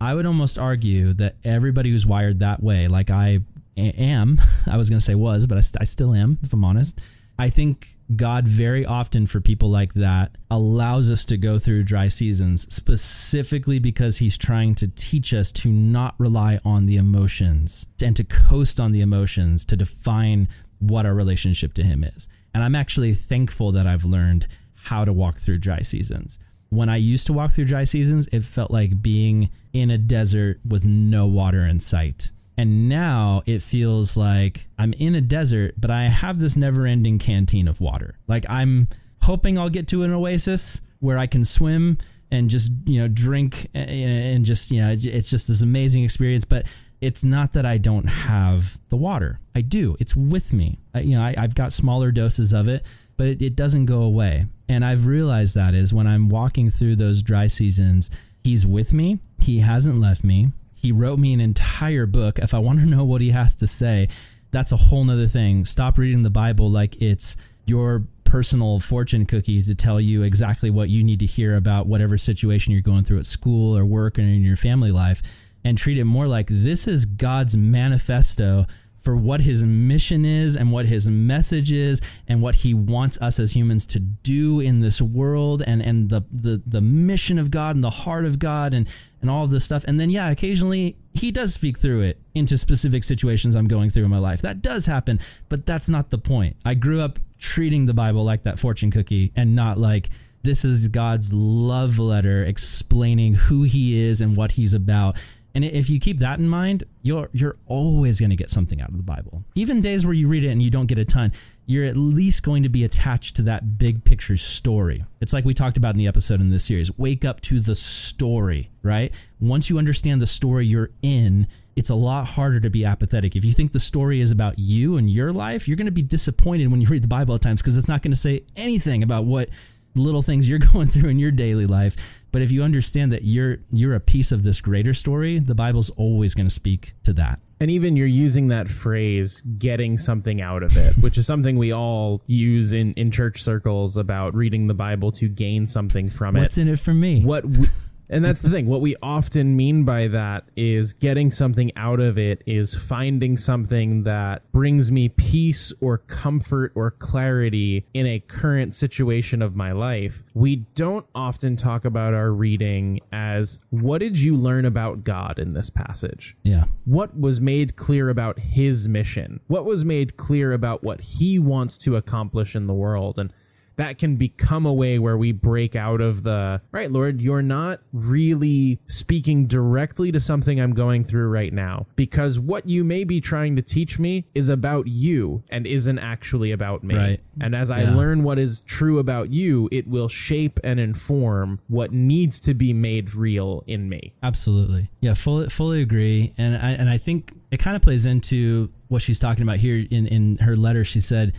I 0.00 0.14
would 0.14 0.26
almost 0.26 0.58
argue 0.58 1.14
that 1.14 1.36
everybody 1.42 1.90
who's 1.90 2.04
wired 2.04 2.40
that 2.40 2.62
way, 2.62 2.86
like 2.86 3.10
I 3.10 3.40
am, 3.76 4.38
I 4.70 4.76
was 4.76 4.90
going 4.90 4.98
to 4.98 5.04
say 5.04 5.14
was, 5.14 5.46
but 5.46 5.58
I, 5.58 5.62
I 5.80 5.84
still 5.84 6.14
am, 6.14 6.38
if 6.42 6.52
I'm 6.52 6.64
honest 6.64 7.00
I 7.38 7.50
think 7.50 7.95
God 8.14 8.46
very 8.46 8.86
often 8.86 9.26
for 9.26 9.40
people 9.40 9.68
like 9.68 9.94
that 9.94 10.36
allows 10.48 11.10
us 11.10 11.24
to 11.26 11.36
go 11.36 11.58
through 11.58 11.82
dry 11.82 12.06
seasons 12.06 12.72
specifically 12.72 13.80
because 13.80 14.18
he's 14.18 14.38
trying 14.38 14.76
to 14.76 14.86
teach 14.86 15.34
us 15.34 15.50
to 15.52 15.70
not 15.70 16.14
rely 16.18 16.60
on 16.64 16.86
the 16.86 16.98
emotions 16.98 17.84
and 18.00 18.14
to 18.14 18.22
coast 18.22 18.78
on 18.78 18.92
the 18.92 19.00
emotions 19.00 19.64
to 19.64 19.76
define 19.76 20.48
what 20.78 21.04
our 21.04 21.14
relationship 21.14 21.74
to 21.74 21.82
him 21.82 22.04
is. 22.04 22.28
And 22.54 22.62
I'm 22.62 22.76
actually 22.76 23.14
thankful 23.14 23.72
that 23.72 23.88
I've 23.88 24.04
learned 24.04 24.46
how 24.74 25.04
to 25.04 25.12
walk 25.12 25.38
through 25.38 25.58
dry 25.58 25.80
seasons. 25.80 26.38
When 26.68 26.88
I 26.88 26.96
used 26.96 27.26
to 27.26 27.32
walk 27.32 27.52
through 27.52 27.64
dry 27.64 27.84
seasons, 27.84 28.28
it 28.28 28.44
felt 28.44 28.70
like 28.70 29.02
being 29.02 29.50
in 29.72 29.90
a 29.90 29.98
desert 29.98 30.60
with 30.64 30.84
no 30.84 31.26
water 31.26 31.64
in 31.64 31.80
sight 31.80 32.30
and 32.58 32.88
now 32.88 33.42
it 33.46 33.62
feels 33.62 34.16
like 34.16 34.68
I'm 34.78 34.92
in 34.94 35.14
a 35.14 35.20
desert, 35.20 35.74
but 35.76 35.90
I 35.90 36.04
have 36.04 36.38
this 36.38 36.56
never 36.56 36.86
ending 36.86 37.18
canteen 37.18 37.68
of 37.68 37.80
water. 37.80 38.18
Like 38.26 38.46
I'm 38.48 38.88
hoping 39.22 39.58
I'll 39.58 39.68
get 39.68 39.88
to 39.88 40.02
an 40.02 40.12
oasis 40.12 40.80
where 41.00 41.18
I 41.18 41.26
can 41.26 41.44
swim 41.44 41.98
and 42.30 42.48
just, 42.48 42.72
you 42.86 43.00
know, 43.00 43.08
drink 43.08 43.68
and 43.74 44.44
just, 44.44 44.70
you 44.70 44.82
know, 44.82 44.94
it's 44.96 45.30
just 45.30 45.48
this 45.48 45.62
amazing 45.62 46.02
experience. 46.02 46.44
But 46.44 46.66
it's 47.00 47.22
not 47.22 47.52
that 47.52 47.66
I 47.66 47.78
don't 47.78 48.06
have 48.06 48.78
the 48.88 48.96
water. 48.96 49.38
I 49.54 49.60
do. 49.60 49.96
It's 50.00 50.16
with 50.16 50.52
me. 50.52 50.78
I, 50.94 51.00
you 51.00 51.16
know, 51.16 51.22
I, 51.22 51.34
have 51.38 51.54
got 51.54 51.72
smaller 51.72 52.10
doses 52.10 52.52
of 52.52 52.68
it, 52.68 52.86
but 53.16 53.26
it, 53.26 53.42
it 53.42 53.56
doesn't 53.56 53.86
go 53.86 54.02
away. 54.02 54.46
And 54.68 54.84
I've 54.84 55.06
realized 55.06 55.54
that 55.54 55.74
is 55.74 55.92
when 55.92 56.06
I'm 56.06 56.28
walking 56.28 56.70
through 56.70 56.96
those 56.96 57.22
dry 57.22 57.48
seasons, 57.48 58.10
he's 58.42 58.66
with 58.66 58.94
me. 58.94 59.20
He 59.40 59.60
hasn't 59.60 59.98
left 59.98 60.24
me. 60.24 60.48
He 60.86 60.92
wrote 60.92 61.18
me 61.18 61.32
an 61.32 61.40
entire 61.40 62.06
book. 62.06 62.38
If 62.38 62.54
I 62.54 62.60
want 62.60 62.78
to 62.78 62.86
know 62.86 63.04
what 63.04 63.20
he 63.20 63.32
has 63.32 63.56
to 63.56 63.66
say, 63.66 64.06
that's 64.52 64.70
a 64.70 64.76
whole 64.76 65.02
nother 65.02 65.26
thing. 65.26 65.64
Stop 65.64 65.98
reading 65.98 66.22
the 66.22 66.30
Bible 66.30 66.70
like 66.70 67.02
it's 67.02 67.34
your 67.64 68.04
personal 68.22 68.78
fortune 68.78 69.26
cookie 69.26 69.64
to 69.64 69.74
tell 69.74 70.00
you 70.00 70.22
exactly 70.22 70.70
what 70.70 70.88
you 70.88 71.02
need 71.02 71.18
to 71.18 71.26
hear 71.26 71.56
about 71.56 71.88
whatever 71.88 72.16
situation 72.16 72.72
you're 72.72 72.82
going 72.82 73.02
through 73.02 73.18
at 73.18 73.26
school 73.26 73.76
or 73.76 73.84
work 73.84 74.16
or 74.16 74.22
in 74.22 74.44
your 74.44 74.54
family 74.54 74.92
life 74.92 75.22
and 75.64 75.76
treat 75.76 75.98
it 75.98 76.04
more 76.04 76.28
like 76.28 76.46
this 76.48 76.86
is 76.86 77.04
God's 77.04 77.56
manifesto 77.56 78.66
for 79.06 79.16
what 79.16 79.40
his 79.42 79.62
mission 79.62 80.24
is 80.24 80.56
and 80.56 80.72
what 80.72 80.84
his 80.84 81.06
message 81.06 81.70
is 81.70 82.00
and 82.26 82.42
what 82.42 82.56
he 82.56 82.74
wants 82.74 83.16
us 83.22 83.38
as 83.38 83.54
humans 83.54 83.86
to 83.86 84.00
do 84.00 84.58
in 84.58 84.80
this 84.80 85.00
world 85.00 85.62
and, 85.64 85.80
and 85.80 86.10
the, 86.10 86.24
the, 86.28 86.60
the 86.66 86.80
mission 86.80 87.38
of 87.38 87.52
God 87.52 87.76
and 87.76 87.84
the 87.84 87.90
heart 87.90 88.24
of 88.24 88.40
God 88.40 88.74
and, 88.74 88.88
and 89.20 89.30
all 89.30 89.44
of 89.44 89.50
this 89.50 89.64
stuff. 89.64 89.84
And 89.86 90.00
then, 90.00 90.10
yeah, 90.10 90.28
occasionally 90.28 90.96
he 91.14 91.30
does 91.30 91.54
speak 91.54 91.78
through 91.78 92.00
it 92.00 92.20
into 92.34 92.58
specific 92.58 93.04
situations 93.04 93.54
I'm 93.54 93.68
going 93.68 93.90
through 93.90 94.06
in 94.06 94.10
my 94.10 94.18
life. 94.18 94.42
That 94.42 94.60
does 94.60 94.86
happen, 94.86 95.20
but 95.48 95.64
that's 95.64 95.88
not 95.88 96.10
the 96.10 96.18
point. 96.18 96.56
I 96.64 96.74
grew 96.74 97.00
up 97.00 97.20
treating 97.38 97.86
the 97.86 97.94
Bible 97.94 98.24
like 98.24 98.42
that 98.42 98.58
fortune 98.58 98.90
cookie 98.90 99.30
and 99.36 99.54
not 99.54 99.78
like 99.78 100.08
this 100.42 100.64
is 100.64 100.88
God's 100.88 101.32
love 101.32 102.00
letter 102.00 102.42
explaining 102.42 103.34
who 103.34 103.62
he 103.62 104.04
is 104.04 104.20
and 104.20 104.36
what 104.36 104.52
he's 104.52 104.74
about. 104.74 105.16
And 105.56 105.64
if 105.64 105.88
you 105.88 105.98
keep 105.98 106.18
that 106.18 106.38
in 106.38 106.50
mind, 106.50 106.84
you're 107.00 107.30
you're 107.32 107.56
always 107.64 108.20
going 108.20 108.28
to 108.28 108.36
get 108.36 108.50
something 108.50 108.78
out 108.82 108.90
of 108.90 108.98
the 108.98 109.02
Bible. 109.02 109.42
Even 109.54 109.80
days 109.80 110.04
where 110.04 110.12
you 110.12 110.28
read 110.28 110.44
it 110.44 110.50
and 110.50 110.62
you 110.62 110.68
don't 110.68 110.84
get 110.84 110.98
a 110.98 111.04
ton, 111.06 111.32
you're 111.64 111.86
at 111.86 111.96
least 111.96 112.42
going 112.42 112.62
to 112.64 112.68
be 112.68 112.84
attached 112.84 113.36
to 113.36 113.42
that 113.44 113.78
big 113.78 114.04
picture 114.04 114.36
story. 114.36 115.06
It's 115.22 115.32
like 115.32 115.46
we 115.46 115.54
talked 115.54 115.78
about 115.78 115.94
in 115.94 115.96
the 115.96 116.08
episode 116.08 116.42
in 116.42 116.50
this 116.50 116.66
series. 116.66 116.98
Wake 116.98 117.24
up 117.24 117.40
to 117.40 117.58
the 117.58 117.74
story, 117.74 118.68
right? 118.82 119.14
Once 119.40 119.70
you 119.70 119.78
understand 119.78 120.20
the 120.20 120.26
story 120.26 120.66
you're 120.66 120.90
in, 121.00 121.46
it's 121.74 121.88
a 121.88 121.94
lot 121.94 122.26
harder 122.26 122.60
to 122.60 122.68
be 122.68 122.84
apathetic. 122.84 123.34
If 123.34 123.42
you 123.42 123.52
think 123.52 123.72
the 123.72 123.80
story 123.80 124.20
is 124.20 124.30
about 124.30 124.58
you 124.58 124.98
and 124.98 125.08
your 125.08 125.32
life, 125.32 125.66
you're 125.66 125.78
going 125.78 125.86
to 125.86 125.90
be 125.90 126.02
disappointed 126.02 126.70
when 126.70 126.82
you 126.82 126.86
read 126.88 127.02
the 127.02 127.08
Bible 127.08 127.34
at 127.34 127.40
times 127.40 127.62
because 127.62 127.78
it's 127.78 127.88
not 127.88 128.02
going 128.02 128.12
to 128.12 128.18
say 128.18 128.42
anything 128.56 129.02
about 129.02 129.24
what 129.24 129.48
little 129.94 130.20
things 130.20 130.46
you're 130.46 130.58
going 130.72 130.86
through 130.86 131.08
in 131.08 131.18
your 131.18 131.30
daily 131.30 131.64
life. 131.64 132.15
But 132.32 132.42
if 132.42 132.50
you 132.50 132.62
understand 132.62 133.12
that 133.12 133.24
you're 133.24 133.58
you're 133.70 133.94
a 133.94 134.00
piece 134.00 134.32
of 134.32 134.42
this 134.42 134.60
greater 134.60 134.92
story, 134.92 135.38
the 135.38 135.54
Bible's 135.54 135.90
always 135.90 136.34
going 136.34 136.46
to 136.46 136.54
speak 136.54 136.94
to 137.04 137.12
that. 137.14 137.40
And 137.58 137.70
even 137.70 137.96
you're 137.96 138.06
using 138.06 138.48
that 138.48 138.68
phrase 138.68 139.40
getting 139.40 139.96
something 139.96 140.42
out 140.42 140.62
of 140.62 140.76
it, 140.76 140.98
which 140.98 141.16
is 141.16 141.26
something 141.26 141.56
we 141.56 141.72
all 141.72 142.20
use 142.26 142.72
in 142.72 142.92
in 142.94 143.10
church 143.10 143.42
circles 143.42 143.96
about 143.96 144.34
reading 144.34 144.66
the 144.66 144.74
Bible 144.74 145.12
to 145.12 145.28
gain 145.28 145.66
something 145.66 146.08
from 146.08 146.34
What's 146.34 146.58
it. 146.58 146.60
What's 146.60 146.68
in 146.68 146.68
it 146.68 146.78
for 146.78 146.92
me? 146.92 147.24
What 147.24 147.46
we, 147.46 147.66
and 148.08 148.24
that's 148.24 148.42
the 148.42 148.50
thing. 148.50 148.66
What 148.66 148.80
we 148.80 148.96
often 149.02 149.56
mean 149.56 149.84
by 149.84 150.08
that 150.08 150.44
is 150.56 150.92
getting 150.92 151.30
something 151.30 151.72
out 151.76 152.00
of 152.00 152.18
it 152.18 152.42
is 152.46 152.74
finding 152.74 153.36
something 153.36 154.04
that 154.04 154.50
brings 154.52 154.90
me 154.90 155.08
peace 155.08 155.72
or 155.80 155.98
comfort 155.98 156.72
or 156.74 156.90
clarity 156.90 157.86
in 157.92 158.06
a 158.06 158.20
current 158.20 158.74
situation 158.74 159.42
of 159.42 159.56
my 159.56 159.72
life. 159.72 160.22
We 160.34 160.56
don't 160.74 161.06
often 161.14 161.56
talk 161.56 161.84
about 161.84 162.14
our 162.14 162.32
reading 162.32 163.00
as 163.12 163.58
what 163.70 163.98
did 163.98 164.18
you 164.20 164.36
learn 164.36 164.64
about 164.64 165.04
God 165.04 165.38
in 165.38 165.54
this 165.54 165.70
passage? 165.70 166.36
Yeah. 166.42 166.64
What 166.84 167.18
was 167.18 167.40
made 167.40 167.76
clear 167.76 168.08
about 168.08 168.38
his 168.38 168.88
mission? 168.88 169.40
What 169.46 169.64
was 169.64 169.84
made 169.84 170.16
clear 170.16 170.52
about 170.52 170.84
what 170.84 171.00
he 171.00 171.38
wants 171.38 171.78
to 171.78 171.96
accomplish 171.96 172.54
in 172.54 172.66
the 172.66 172.74
world? 172.74 173.18
And 173.18 173.32
that 173.76 173.98
can 173.98 174.16
become 174.16 174.66
a 174.66 174.72
way 174.72 174.98
where 174.98 175.16
we 175.16 175.32
break 175.32 175.76
out 175.76 176.00
of 176.00 176.22
the 176.22 176.60
right 176.72 176.90
lord 176.90 177.20
you're 177.20 177.42
not 177.42 177.80
really 177.92 178.78
speaking 178.86 179.46
directly 179.46 180.10
to 180.12 180.20
something 180.20 180.60
i'm 180.60 180.72
going 180.72 181.04
through 181.04 181.28
right 181.28 181.52
now 181.52 181.86
because 181.96 182.38
what 182.38 182.68
you 182.68 182.84
may 182.84 183.04
be 183.04 183.20
trying 183.20 183.56
to 183.56 183.62
teach 183.62 183.98
me 183.98 184.24
is 184.34 184.48
about 184.48 184.86
you 184.86 185.42
and 185.48 185.66
isn't 185.66 185.98
actually 185.98 186.52
about 186.52 186.82
me. 186.82 186.96
Right. 186.96 187.20
and 187.40 187.54
as 187.54 187.70
i 187.70 187.82
yeah. 187.82 187.94
learn 187.94 188.22
what 188.22 188.38
is 188.38 188.60
true 188.62 188.98
about 188.98 189.30
you 189.30 189.68
it 189.72 189.86
will 189.86 190.08
shape 190.08 190.58
and 190.64 190.80
inform 190.80 191.60
what 191.68 191.92
needs 191.92 192.40
to 192.40 192.54
be 192.54 192.72
made 192.72 193.14
real 193.14 193.64
in 193.66 193.88
me. 193.88 194.14
Absolutely. 194.22 194.90
Yeah 195.00 195.14
fully 195.14 195.48
fully 195.48 195.82
agree. 195.82 196.32
And 196.38 196.56
i 196.56 196.70
and 196.70 196.88
i 196.88 196.98
think 196.98 197.32
it 197.50 197.58
kind 197.58 197.76
of 197.76 197.82
plays 197.82 198.06
into 198.06 198.70
what 198.88 199.02
she's 199.02 199.18
talking 199.18 199.42
about 199.42 199.58
here 199.58 199.84
in 199.90 200.06
in 200.06 200.36
her 200.36 200.56
letter. 200.56 200.84
She 200.84 201.00
said 201.00 201.36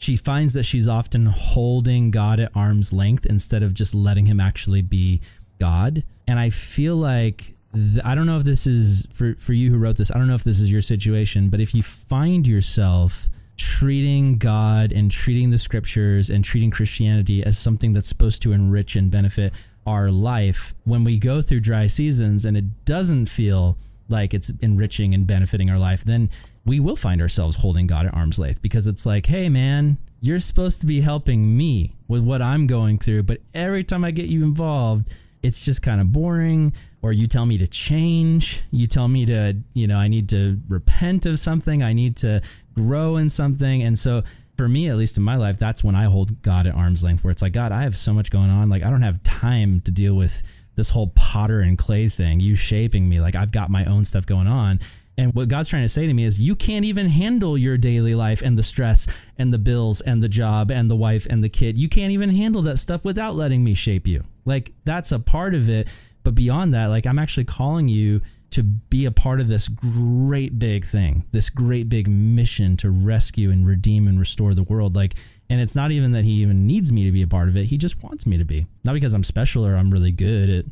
she 0.00 0.16
finds 0.16 0.54
that 0.54 0.64
she's 0.64 0.88
often 0.88 1.26
holding 1.26 2.10
God 2.10 2.40
at 2.40 2.50
arm's 2.54 2.92
length 2.92 3.26
instead 3.26 3.62
of 3.62 3.74
just 3.74 3.94
letting 3.94 4.26
him 4.26 4.40
actually 4.40 4.80
be 4.80 5.20
God. 5.58 6.02
And 6.26 6.38
I 6.38 6.48
feel 6.48 6.96
like 6.96 7.54
th- 7.74 8.02
I 8.02 8.14
don't 8.14 8.26
know 8.26 8.38
if 8.38 8.44
this 8.44 8.66
is 8.66 9.06
for 9.12 9.34
for 9.34 9.52
you 9.52 9.70
who 9.70 9.78
wrote 9.78 9.98
this. 9.98 10.10
I 10.10 10.16
don't 10.18 10.26
know 10.26 10.34
if 10.34 10.42
this 10.42 10.58
is 10.58 10.72
your 10.72 10.80
situation, 10.80 11.50
but 11.50 11.60
if 11.60 11.74
you 11.74 11.82
find 11.82 12.46
yourself 12.46 13.28
treating 13.58 14.38
God 14.38 14.90
and 14.90 15.10
treating 15.10 15.50
the 15.50 15.58
scriptures 15.58 16.30
and 16.30 16.42
treating 16.42 16.70
Christianity 16.70 17.44
as 17.44 17.58
something 17.58 17.92
that's 17.92 18.08
supposed 18.08 18.40
to 18.42 18.52
enrich 18.52 18.96
and 18.96 19.10
benefit 19.10 19.52
our 19.86 20.10
life 20.10 20.74
when 20.84 21.04
we 21.04 21.18
go 21.18 21.42
through 21.42 21.60
dry 21.60 21.86
seasons 21.86 22.46
and 22.46 22.56
it 22.56 22.86
doesn't 22.86 23.26
feel 23.26 23.76
like 24.08 24.32
it's 24.32 24.50
enriching 24.60 25.14
and 25.14 25.26
benefiting 25.26 25.70
our 25.70 25.78
life, 25.78 26.04
then 26.04 26.30
we 26.64 26.80
will 26.80 26.96
find 26.96 27.20
ourselves 27.20 27.56
holding 27.56 27.86
God 27.86 28.06
at 28.06 28.14
arm's 28.14 28.38
length 28.38 28.62
because 28.62 28.86
it's 28.86 29.06
like, 29.06 29.26
hey, 29.26 29.48
man, 29.48 29.98
you're 30.20 30.38
supposed 30.38 30.80
to 30.82 30.86
be 30.86 31.00
helping 31.00 31.56
me 31.56 31.96
with 32.08 32.22
what 32.22 32.42
I'm 32.42 32.66
going 32.66 32.98
through. 32.98 33.24
But 33.24 33.38
every 33.54 33.84
time 33.84 34.04
I 34.04 34.10
get 34.10 34.26
you 34.26 34.44
involved, 34.44 35.12
it's 35.42 35.64
just 35.64 35.82
kind 35.82 36.00
of 36.00 36.12
boring. 36.12 36.72
Or 37.02 37.12
you 37.12 37.26
tell 37.26 37.46
me 37.46 37.56
to 37.58 37.66
change. 37.66 38.60
You 38.70 38.86
tell 38.86 39.08
me 39.08 39.24
to, 39.26 39.56
you 39.72 39.86
know, 39.86 39.96
I 39.96 40.08
need 40.08 40.28
to 40.30 40.60
repent 40.68 41.24
of 41.24 41.38
something. 41.38 41.82
I 41.82 41.94
need 41.94 42.16
to 42.18 42.42
grow 42.74 43.16
in 43.16 43.30
something. 43.30 43.82
And 43.82 43.98
so, 43.98 44.22
for 44.58 44.68
me, 44.68 44.90
at 44.90 44.96
least 44.96 45.16
in 45.16 45.22
my 45.22 45.36
life, 45.36 45.58
that's 45.58 45.82
when 45.82 45.94
I 45.94 46.04
hold 46.04 46.42
God 46.42 46.66
at 46.66 46.74
arm's 46.74 47.02
length, 47.02 47.24
where 47.24 47.30
it's 47.30 47.40
like, 47.40 47.54
God, 47.54 47.72
I 47.72 47.82
have 47.82 47.96
so 47.96 48.12
much 48.12 48.30
going 48.30 48.50
on. 48.50 48.68
Like, 48.68 48.82
I 48.82 48.90
don't 48.90 49.00
have 49.00 49.22
time 49.22 49.80
to 49.80 49.90
deal 49.90 50.14
with 50.14 50.42
this 50.76 50.90
whole 50.90 51.08
potter 51.08 51.60
and 51.60 51.78
clay 51.78 52.10
thing, 52.10 52.40
you 52.40 52.54
shaping 52.54 53.08
me. 53.08 53.22
Like, 53.22 53.34
I've 53.34 53.52
got 53.52 53.70
my 53.70 53.86
own 53.86 54.04
stuff 54.04 54.26
going 54.26 54.46
on. 54.46 54.80
And 55.20 55.34
what 55.34 55.48
God's 55.48 55.68
trying 55.68 55.82
to 55.82 55.88
say 55.90 56.06
to 56.06 56.14
me 56.14 56.24
is, 56.24 56.40
you 56.40 56.56
can't 56.56 56.86
even 56.86 57.06
handle 57.06 57.58
your 57.58 57.76
daily 57.76 58.14
life 58.14 58.40
and 58.40 58.56
the 58.56 58.62
stress 58.62 59.06
and 59.36 59.52
the 59.52 59.58
bills 59.58 60.00
and 60.00 60.22
the 60.22 60.30
job 60.30 60.70
and 60.70 60.90
the 60.90 60.96
wife 60.96 61.26
and 61.28 61.44
the 61.44 61.50
kid. 61.50 61.76
You 61.76 61.90
can't 61.90 62.12
even 62.12 62.30
handle 62.30 62.62
that 62.62 62.78
stuff 62.78 63.04
without 63.04 63.36
letting 63.36 63.62
me 63.62 63.74
shape 63.74 64.06
you. 64.06 64.24
Like, 64.46 64.72
that's 64.86 65.12
a 65.12 65.18
part 65.18 65.54
of 65.54 65.68
it. 65.68 65.92
But 66.22 66.34
beyond 66.34 66.72
that, 66.72 66.86
like, 66.86 67.06
I'm 67.06 67.18
actually 67.18 67.44
calling 67.44 67.86
you 67.86 68.22
to 68.52 68.62
be 68.62 69.04
a 69.04 69.10
part 69.10 69.40
of 69.40 69.48
this 69.48 69.68
great 69.68 70.58
big 70.58 70.86
thing, 70.86 71.26
this 71.32 71.50
great 71.50 71.90
big 71.90 72.08
mission 72.08 72.78
to 72.78 72.88
rescue 72.88 73.50
and 73.50 73.66
redeem 73.66 74.08
and 74.08 74.18
restore 74.18 74.54
the 74.54 74.62
world. 74.62 74.96
Like, 74.96 75.16
and 75.50 75.60
it's 75.60 75.76
not 75.76 75.90
even 75.90 76.12
that 76.12 76.24
he 76.24 76.40
even 76.40 76.66
needs 76.66 76.90
me 76.90 77.04
to 77.04 77.12
be 77.12 77.20
a 77.20 77.28
part 77.28 77.48
of 77.48 77.58
it. 77.58 77.66
He 77.66 77.76
just 77.76 78.02
wants 78.02 78.26
me 78.26 78.38
to 78.38 78.46
be. 78.46 78.66
Not 78.84 78.94
because 78.94 79.12
I'm 79.12 79.24
special 79.24 79.66
or 79.66 79.76
I'm 79.76 79.90
really 79.90 80.12
good 80.12 80.48
at, 80.48 80.64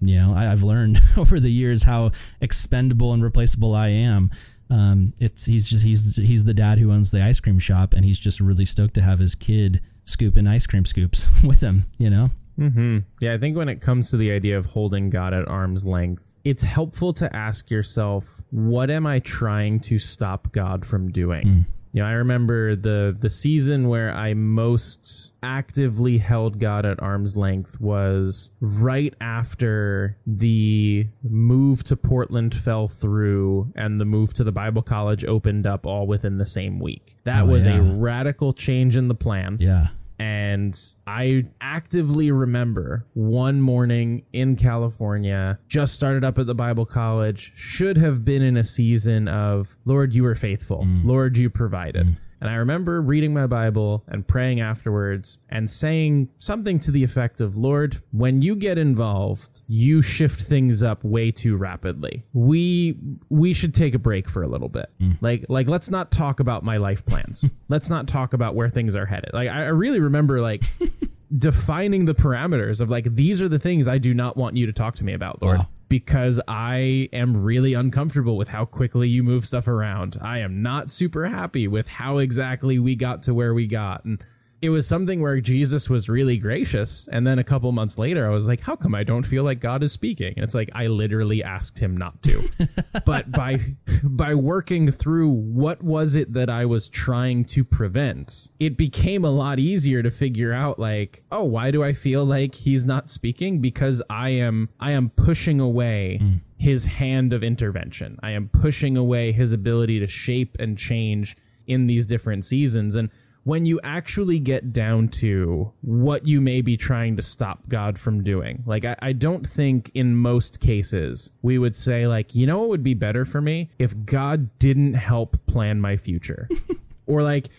you 0.00 0.16
know, 0.18 0.34
I, 0.34 0.44
have 0.44 0.62
learned 0.62 1.00
over 1.16 1.40
the 1.40 1.50
years 1.50 1.82
how 1.82 2.12
expendable 2.40 3.12
and 3.12 3.22
replaceable 3.22 3.74
I 3.74 3.88
am. 3.88 4.30
Um, 4.70 5.12
it's 5.20 5.44
he's 5.44 5.68
just 5.68 5.84
he's 5.84 6.16
he's 6.16 6.44
the 6.44 6.54
dad 6.54 6.78
who 6.78 6.90
owns 6.90 7.10
the 7.10 7.22
ice 7.22 7.40
cream 7.40 7.58
shop, 7.58 7.94
and 7.94 8.04
he's 8.04 8.18
just 8.18 8.40
really 8.40 8.64
stoked 8.64 8.94
to 8.94 9.02
have 9.02 9.18
his 9.18 9.34
kid 9.34 9.80
scooping 10.04 10.46
ice 10.46 10.66
cream 10.66 10.84
scoops 10.84 11.26
with 11.44 11.60
him. 11.60 11.84
You 11.98 12.10
know. 12.10 12.30
Hmm. 12.56 12.98
Yeah, 13.20 13.34
I 13.34 13.38
think 13.38 13.56
when 13.56 13.68
it 13.68 13.80
comes 13.80 14.10
to 14.10 14.16
the 14.16 14.30
idea 14.30 14.56
of 14.56 14.66
holding 14.66 15.10
God 15.10 15.34
at 15.34 15.48
arm's 15.48 15.84
length, 15.84 16.38
it's 16.44 16.62
helpful 16.62 17.12
to 17.14 17.34
ask 17.34 17.68
yourself, 17.68 18.40
what 18.50 18.90
am 18.90 19.06
I 19.06 19.18
trying 19.18 19.80
to 19.80 19.98
stop 19.98 20.52
God 20.52 20.86
from 20.86 21.10
doing? 21.10 21.46
Mm. 21.46 21.64
You 21.94 22.02
know, 22.02 22.08
I 22.08 22.12
remember 22.14 22.74
the 22.74 23.16
the 23.16 23.30
season 23.30 23.86
where 23.88 24.12
I 24.12 24.34
most 24.34 25.32
actively 25.44 26.18
held 26.18 26.58
God 26.58 26.84
at 26.84 27.00
arm's 27.00 27.36
length 27.36 27.80
was 27.80 28.50
right 28.60 29.14
after 29.20 30.18
the 30.26 31.06
move 31.22 31.84
to 31.84 31.96
Portland 31.96 32.52
fell 32.52 32.88
through 32.88 33.72
and 33.76 34.00
the 34.00 34.04
move 34.04 34.34
to 34.34 34.42
the 34.42 34.50
Bible 34.50 34.82
college 34.82 35.24
opened 35.24 35.68
up 35.68 35.86
all 35.86 36.08
within 36.08 36.38
the 36.38 36.46
same 36.46 36.80
week. 36.80 37.14
That 37.22 37.42
oh, 37.42 37.46
was 37.46 37.64
yeah. 37.64 37.76
a 37.76 37.82
radical 37.82 38.52
change 38.52 38.96
in 38.96 39.06
the 39.06 39.14
plan. 39.14 39.58
Yeah. 39.60 39.88
And 40.24 40.74
I 41.06 41.44
actively 41.60 42.30
remember 42.30 43.04
one 43.12 43.60
morning 43.60 44.24
in 44.32 44.56
California, 44.56 45.58
just 45.68 45.94
started 45.94 46.24
up 46.24 46.38
at 46.38 46.46
the 46.46 46.54
Bible 46.54 46.86
college, 46.86 47.52
should 47.54 47.98
have 47.98 48.24
been 48.24 48.40
in 48.40 48.56
a 48.56 48.64
season 48.64 49.28
of, 49.28 49.76
Lord, 49.84 50.14
you 50.14 50.22
were 50.22 50.34
faithful. 50.34 50.84
Mm. 50.84 51.04
Lord, 51.04 51.36
you 51.36 51.50
provided. 51.50 52.06
Mm. 52.06 52.16
And 52.40 52.50
I 52.50 52.54
remember 52.54 53.00
reading 53.00 53.32
my 53.32 53.46
Bible 53.46 54.04
and 54.08 54.26
praying 54.26 54.60
afterwards 54.60 55.38
and 55.48 55.68
saying 55.68 56.28
something 56.38 56.78
to 56.80 56.90
the 56.90 57.04
effect 57.04 57.40
of, 57.40 57.56
Lord, 57.56 58.02
when 58.12 58.42
you 58.42 58.56
get 58.56 58.78
involved, 58.78 59.62
you 59.66 60.02
shift 60.02 60.40
things 60.40 60.82
up 60.82 61.04
way 61.04 61.30
too 61.30 61.56
rapidly. 61.56 62.24
We 62.32 62.98
we 63.28 63.52
should 63.52 63.74
take 63.74 63.94
a 63.94 63.98
break 63.98 64.28
for 64.28 64.42
a 64.42 64.48
little 64.48 64.68
bit. 64.68 64.90
Mm. 65.00 65.18
Like 65.20 65.46
like 65.48 65.68
let's 65.68 65.90
not 65.90 66.10
talk 66.10 66.40
about 66.40 66.64
my 66.64 66.76
life 66.76 67.04
plans. 67.04 67.44
let's 67.68 67.90
not 67.90 68.08
talk 68.08 68.34
about 68.34 68.54
where 68.54 68.68
things 68.68 68.96
are 68.96 69.06
headed. 69.06 69.30
Like 69.32 69.48
I, 69.48 69.64
I 69.64 69.68
really 69.68 70.00
remember 70.00 70.40
like 70.40 70.64
defining 71.36 72.04
the 72.04 72.14
parameters 72.14 72.80
of 72.80 72.90
like 72.90 73.14
these 73.14 73.42
are 73.42 73.48
the 73.48 73.58
things 73.58 73.88
I 73.88 73.98
do 73.98 74.14
not 74.14 74.36
want 74.36 74.56
you 74.56 74.66
to 74.66 74.72
talk 74.72 74.96
to 74.96 75.04
me 75.04 75.12
about, 75.14 75.42
Lord. 75.42 75.58
Wow 75.58 75.68
because 75.94 76.40
I 76.48 77.08
am 77.12 77.44
really 77.44 77.74
uncomfortable 77.74 78.36
with 78.36 78.48
how 78.48 78.64
quickly 78.64 79.08
you 79.08 79.22
move 79.22 79.44
stuff 79.44 79.68
around. 79.68 80.16
I 80.20 80.38
am 80.38 80.60
not 80.60 80.90
super 80.90 81.26
happy 81.26 81.68
with 81.68 81.86
how 81.86 82.18
exactly 82.18 82.80
we 82.80 82.96
got 82.96 83.22
to 83.24 83.34
where 83.34 83.54
we 83.54 83.68
got. 83.68 84.04
And 84.04 84.20
it 84.64 84.70
was 84.70 84.88
something 84.88 85.20
where 85.20 85.42
Jesus 85.42 85.90
was 85.90 86.08
really 86.08 86.38
gracious. 86.38 87.06
And 87.12 87.26
then 87.26 87.38
a 87.38 87.44
couple 87.44 87.70
months 87.70 87.98
later, 87.98 88.26
I 88.26 88.30
was 88.30 88.48
like, 88.48 88.60
how 88.60 88.76
come 88.76 88.94
I 88.94 89.04
don't 89.04 89.22
feel 89.22 89.44
like 89.44 89.60
God 89.60 89.82
is 89.82 89.92
speaking? 89.92 90.32
And 90.36 90.42
it's 90.42 90.54
like, 90.54 90.70
I 90.74 90.86
literally 90.86 91.44
asked 91.44 91.78
him 91.78 91.98
not 91.98 92.22
to. 92.22 92.48
but 93.04 93.30
by, 93.30 93.58
by 94.02 94.34
working 94.34 94.90
through 94.90 95.28
what 95.28 95.82
was 95.82 96.16
it 96.16 96.32
that 96.32 96.48
I 96.48 96.64
was 96.64 96.88
trying 96.88 97.44
to 97.46 97.62
prevent, 97.62 98.48
it 98.58 98.78
became 98.78 99.22
a 99.22 99.30
lot 99.30 99.58
easier 99.58 100.02
to 100.02 100.10
figure 100.10 100.54
out 100.54 100.78
like, 100.78 101.22
oh, 101.30 101.44
why 101.44 101.70
do 101.70 101.84
I 101.84 101.92
feel 101.92 102.24
like 102.24 102.54
he's 102.54 102.86
not 102.86 103.10
speaking? 103.10 103.60
Because 103.60 104.02
I 104.08 104.30
am, 104.30 104.70
I 104.80 104.92
am 104.92 105.10
pushing 105.10 105.60
away. 105.60 106.20
Mm. 106.22 106.40
His 106.56 106.86
hand 106.86 107.34
of 107.34 107.42
intervention. 107.42 108.18
I 108.22 108.30
am 108.30 108.48
pushing 108.48 108.96
away 108.96 109.32
his 109.32 109.52
ability 109.52 110.00
to 110.00 110.06
shape 110.06 110.56
and 110.58 110.78
change 110.78 111.36
in 111.66 111.88
these 111.88 112.06
different 112.06 112.46
seasons. 112.46 112.94
And 112.94 113.10
when 113.44 113.66
you 113.66 113.78
actually 113.84 114.38
get 114.38 114.72
down 114.72 115.08
to 115.08 115.72
what 115.82 116.26
you 116.26 116.40
may 116.40 116.62
be 116.62 116.76
trying 116.76 117.16
to 117.16 117.22
stop 117.22 117.68
God 117.68 117.98
from 117.98 118.22
doing. 118.22 118.62
Like, 118.66 118.84
I, 118.84 118.96
I, 119.00 119.12
don't 119.12 119.46
think 119.46 119.90
in 119.94 120.16
most 120.16 120.60
cases 120.60 121.30
we 121.42 121.58
would 121.58 121.76
say, 121.76 122.06
like, 122.06 122.34
you 122.34 122.46
know 122.46 122.60
what 122.60 122.70
would 122.70 122.82
be 122.82 122.94
better 122.94 123.24
for 123.24 123.40
me 123.40 123.70
if 123.78 123.94
God 124.04 124.58
didn't 124.58 124.94
help 124.94 125.36
plan 125.46 125.80
my 125.80 125.96
future? 125.96 126.48
or 127.06 127.22
like, 127.22 127.50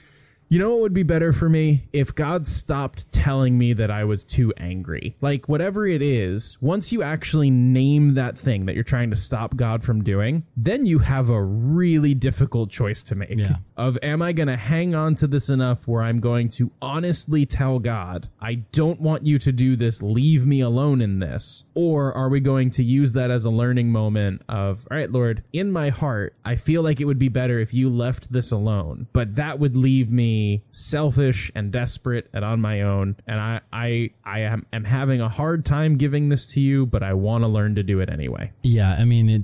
you 0.48 0.60
know 0.60 0.72
what 0.72 0.82
would 0.82 0.94
be 0.94 1.04
better 1.04 1.34
for 1.34 1.50
me? 1.50 1.86
If 1.92 2.14
God 2.14 2.46
stopped 2.46 3.12
telling 3.12 3.58
me 3.58 3.74
that 3.74 3.90
I 3.90 4.04
was 4.04 4.24
too 4.24 4.54
angry. 4.58 5.16
Like, 5.22 5.50
whatever 5.50 5.88
it 5.88 6.02
is, 6.02 6.58
once 6.62 6.92
you 6.92 7.02
actually 7.02 7.50
name 7.50 8.14
that 8.14 8.38
thing 8.38 8.66
that 8.68 8.76
you're 8.76 8.84
trying 8.84 9.10
to 9.10 9.16
stop 9.16 9.56
God 9.56 9.84
from 9.84 10.04
doing, 10.04 10.44
then 10.56 10.86
you 10.86 11.00
have 11.00 11.30
a 11.30 11.42
really 11.42 12.14
difficult 12.14 12.70
choice 12.70 13.04
to 13.04 13.16
make. 13.16 13.38
Yeah. 13.38 13.56
Of, 13.76 13.98
am 14.04 14.22
I 14.22 14.34
going 14.34 14.48
to 14.48 14.58
hang 14.58 14.94
on 14.94 15.16
to 15.16 15.28
this 15.28 15.50
enough 15.50 15.88
where 15.88 16.04
I'm 16.04 16.20
going 16.20 16.50
to 16.52 16.72
honestly 16.82 17.46
tell 17.46 17.80
God, 17.80 18.28
I 18.40 18.56
don't 18.72 19.02
want 19.02 19.26
you 19.26 19.40
to 19.40 19.52
do 19.52 19.76
this, 19.76 20.04
leave 20.04 20.46
me 20.46 20.62
alone 20.62 21.02
in 21.02 21.20
this? 21.20 21.66
Or 21.74 22.14
are 22.14 22.30
we 22.30 22.40
going 22.40 22.70
to 22.72 22.84
use 22.84 23.14
that 23.14 23.32
as 23.32 23.46
a 23.46 23.50
learning 23.50 23.92
moment 23.92 24.44
of, 24.48 24.88
all 24.92 24.98
right, 24.98 25.12
Lord, 25.12 25.44
in 25.52 25.72
my 25.72 25.90
heart, 25.90 26.36
I 26.46 26.56
feel 26.56 26.84
like 26.84 27.02
it 27.02 27.06
would 27.06 27.20
be 27.20 27.30
better 27.30 27.60
if 27.60 27.74
you 27.74 27.90
left 27.90 28.32
this 28.32 28.52
alone, 28.52 29.08
but 29.12 29.36
that 29.36 29.60
would 29.60 29.76
leave 29.76 30.12
me 30.12 30.35
selfish 30.72 31.52
and 31.56 31.72
desperate 31.72 32.30
and 32.34 32.44
on 32.46 32.62
my 32.62 32.82
own. 32.82 33.16
And 33.28 33.40
I, 33.40 33.62
I, 33.72 34.10
I 34.24 34.40
am, 34.42 34.66
am 34.72 34.84
having 34.84 35.22
a 35.22 35.30
hard 35.30 35.66
time 35.66 35.98
giving 35.98 36.30
this 36.30 36.46
to 36.54 36.62
you, 36.62 36.86
but 36.86 37.04
I 37.04 37.14
want 37.14 37.44
to 37.44 37.48
learn 37.48 37.76
to 37.76 37.84
do 37.84 38.00
it 38.00 38.10
anyway. 38.10 38.52
Yeah. 38.64 38.94
I 38.94 39.06
mean, 39.06 39.30
it, 39.30 39.44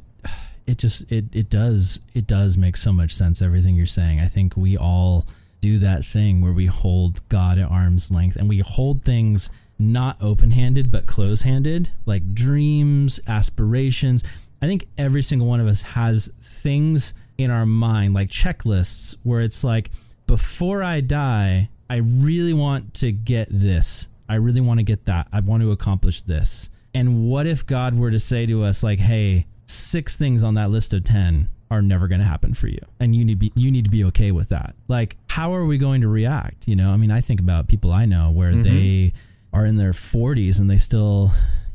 it 0.66 0.78
just, 0.78 1.12
it, 1.12 1.36
it 1.36 1.50
does, 1.50 2.00
it 2.14 2.28
does 2.28 2.58
make 2.58 2.78
so 2.78 2.92
much 2.92 3.14
sense. 3.14 3.42
Everything 3.42 3.76
you're 3.76 3.86
saying. 3.86 4.20
I 4.20 4.28
think 4.28 4.56
we 4.56 4.78
all 4.78 5.26
do 5.60 5.80
that 5.80 6.04
thing 6.04 6.42
where 6.42 6.54
we 6.54 6.66
hold 6.66 7.28
God 7.30 7.58
at 7.60 7.70
arm's 7.70 8.10
length 8.12 8.36
and 8.36 8.50
we 8.50 8.60
hold 8.60 9.04
things 9.04 9.50
not 9.78 10.18
open 10.22 10.52
handed, 10.52 10.92
but 10.92 11.06
close 11.08 11.42
handed, 11.42 11.90
like 12.06 12.34
dreams, 12.34 13.20
aspirations. 13.28 14.24
I 14.62 14.68
think 14.68 14.86
every 14.98 15.24
single 15.24 15.48
one 15.48 15.60
of 15.60 15.68
us 15.68 15.82
has 15.82 16.28
things 16.40 17.14
in 17.38 17.50
our 17.50 17.66
mind, 17.66 18.14
like 18.14 18.30
checklists, 18.30 19.16
where 19.24 19.42
it's 19.42 19.64
like, 19.64 19.90
before 20.32 20.82
I 20.82 21.02
die, 21.02 21.68
I 21.90 21.98
really 21.98 22.54
want 22.54 22.94
to 23.02 23.12
get 23.12 23.50
this. 23.52 24.08
I 24.30 24.36
really 24.36 24.62
want 24.62 24.80
to 24.80 24.84
get 24.86 25.04
that. 25.08 25.28
I 25.34 25.42
want 25.42 25.62
to 25.62 25.74
accomplish 25.74 26.22
this. 26.22 26.70
And 26.94 27.28
what 27.28 27.48
if 27.48 27.66
God 27.66 27.96
were 27.96 28.12
to 28.12 28.18
say 28.18 28.46
to 28.46 28.64
us 28.64 28.82
like, 28.82 29.00
"Hey, 29.00 29.46
six 29.66 30.16
things 30.16 30.42
on 30.42 30.54
that 30.54 30.72
list 30.72 30.94
of 30.94 31.04
10 31.04 31.50
are 31.70 31.82
never 31.82 32.08
going 32.08 32.22
to 32.22 32.26
happen 32.26 32.54
for 32.54 32.70
you." 32.70 32.80
And 32.98 33.14
you 33.14 33.26
need 33.26 33.40
be 33.40 33.52
you 33.56 33.72
need 33.72 33.84
to 33.84 33.92
be 33.92 34.06
okay 34.06 34.32
with 34.32 34.48
that. 34.50 34.74
Like, 34.88 35.18
how 35.28 35.54
are 35.54 35.66
we 35.66 35.78
going 35.78 36.00
to 36.00 36.08
react, 36.08 36.66
you 36.66 36.78
know? 36.78 36.92
I 36.92 36.96
mean, 36.96 37.12
I 37.12 37.20
think 37.20 37.42
about 37.42 37.68
people 37.68 37.92
I 37.92 38.06
know 38.06 38.32
where 38.32 38.54
mm-hmm. 38.54 38.62
they 38.62 39.12
are 39.52 39.66
in 39.66 39.76
their 39.76 39.92
40s 39.92 40.62
and 40.62 40.70
they 40.70 40.78
still 40.78 41.32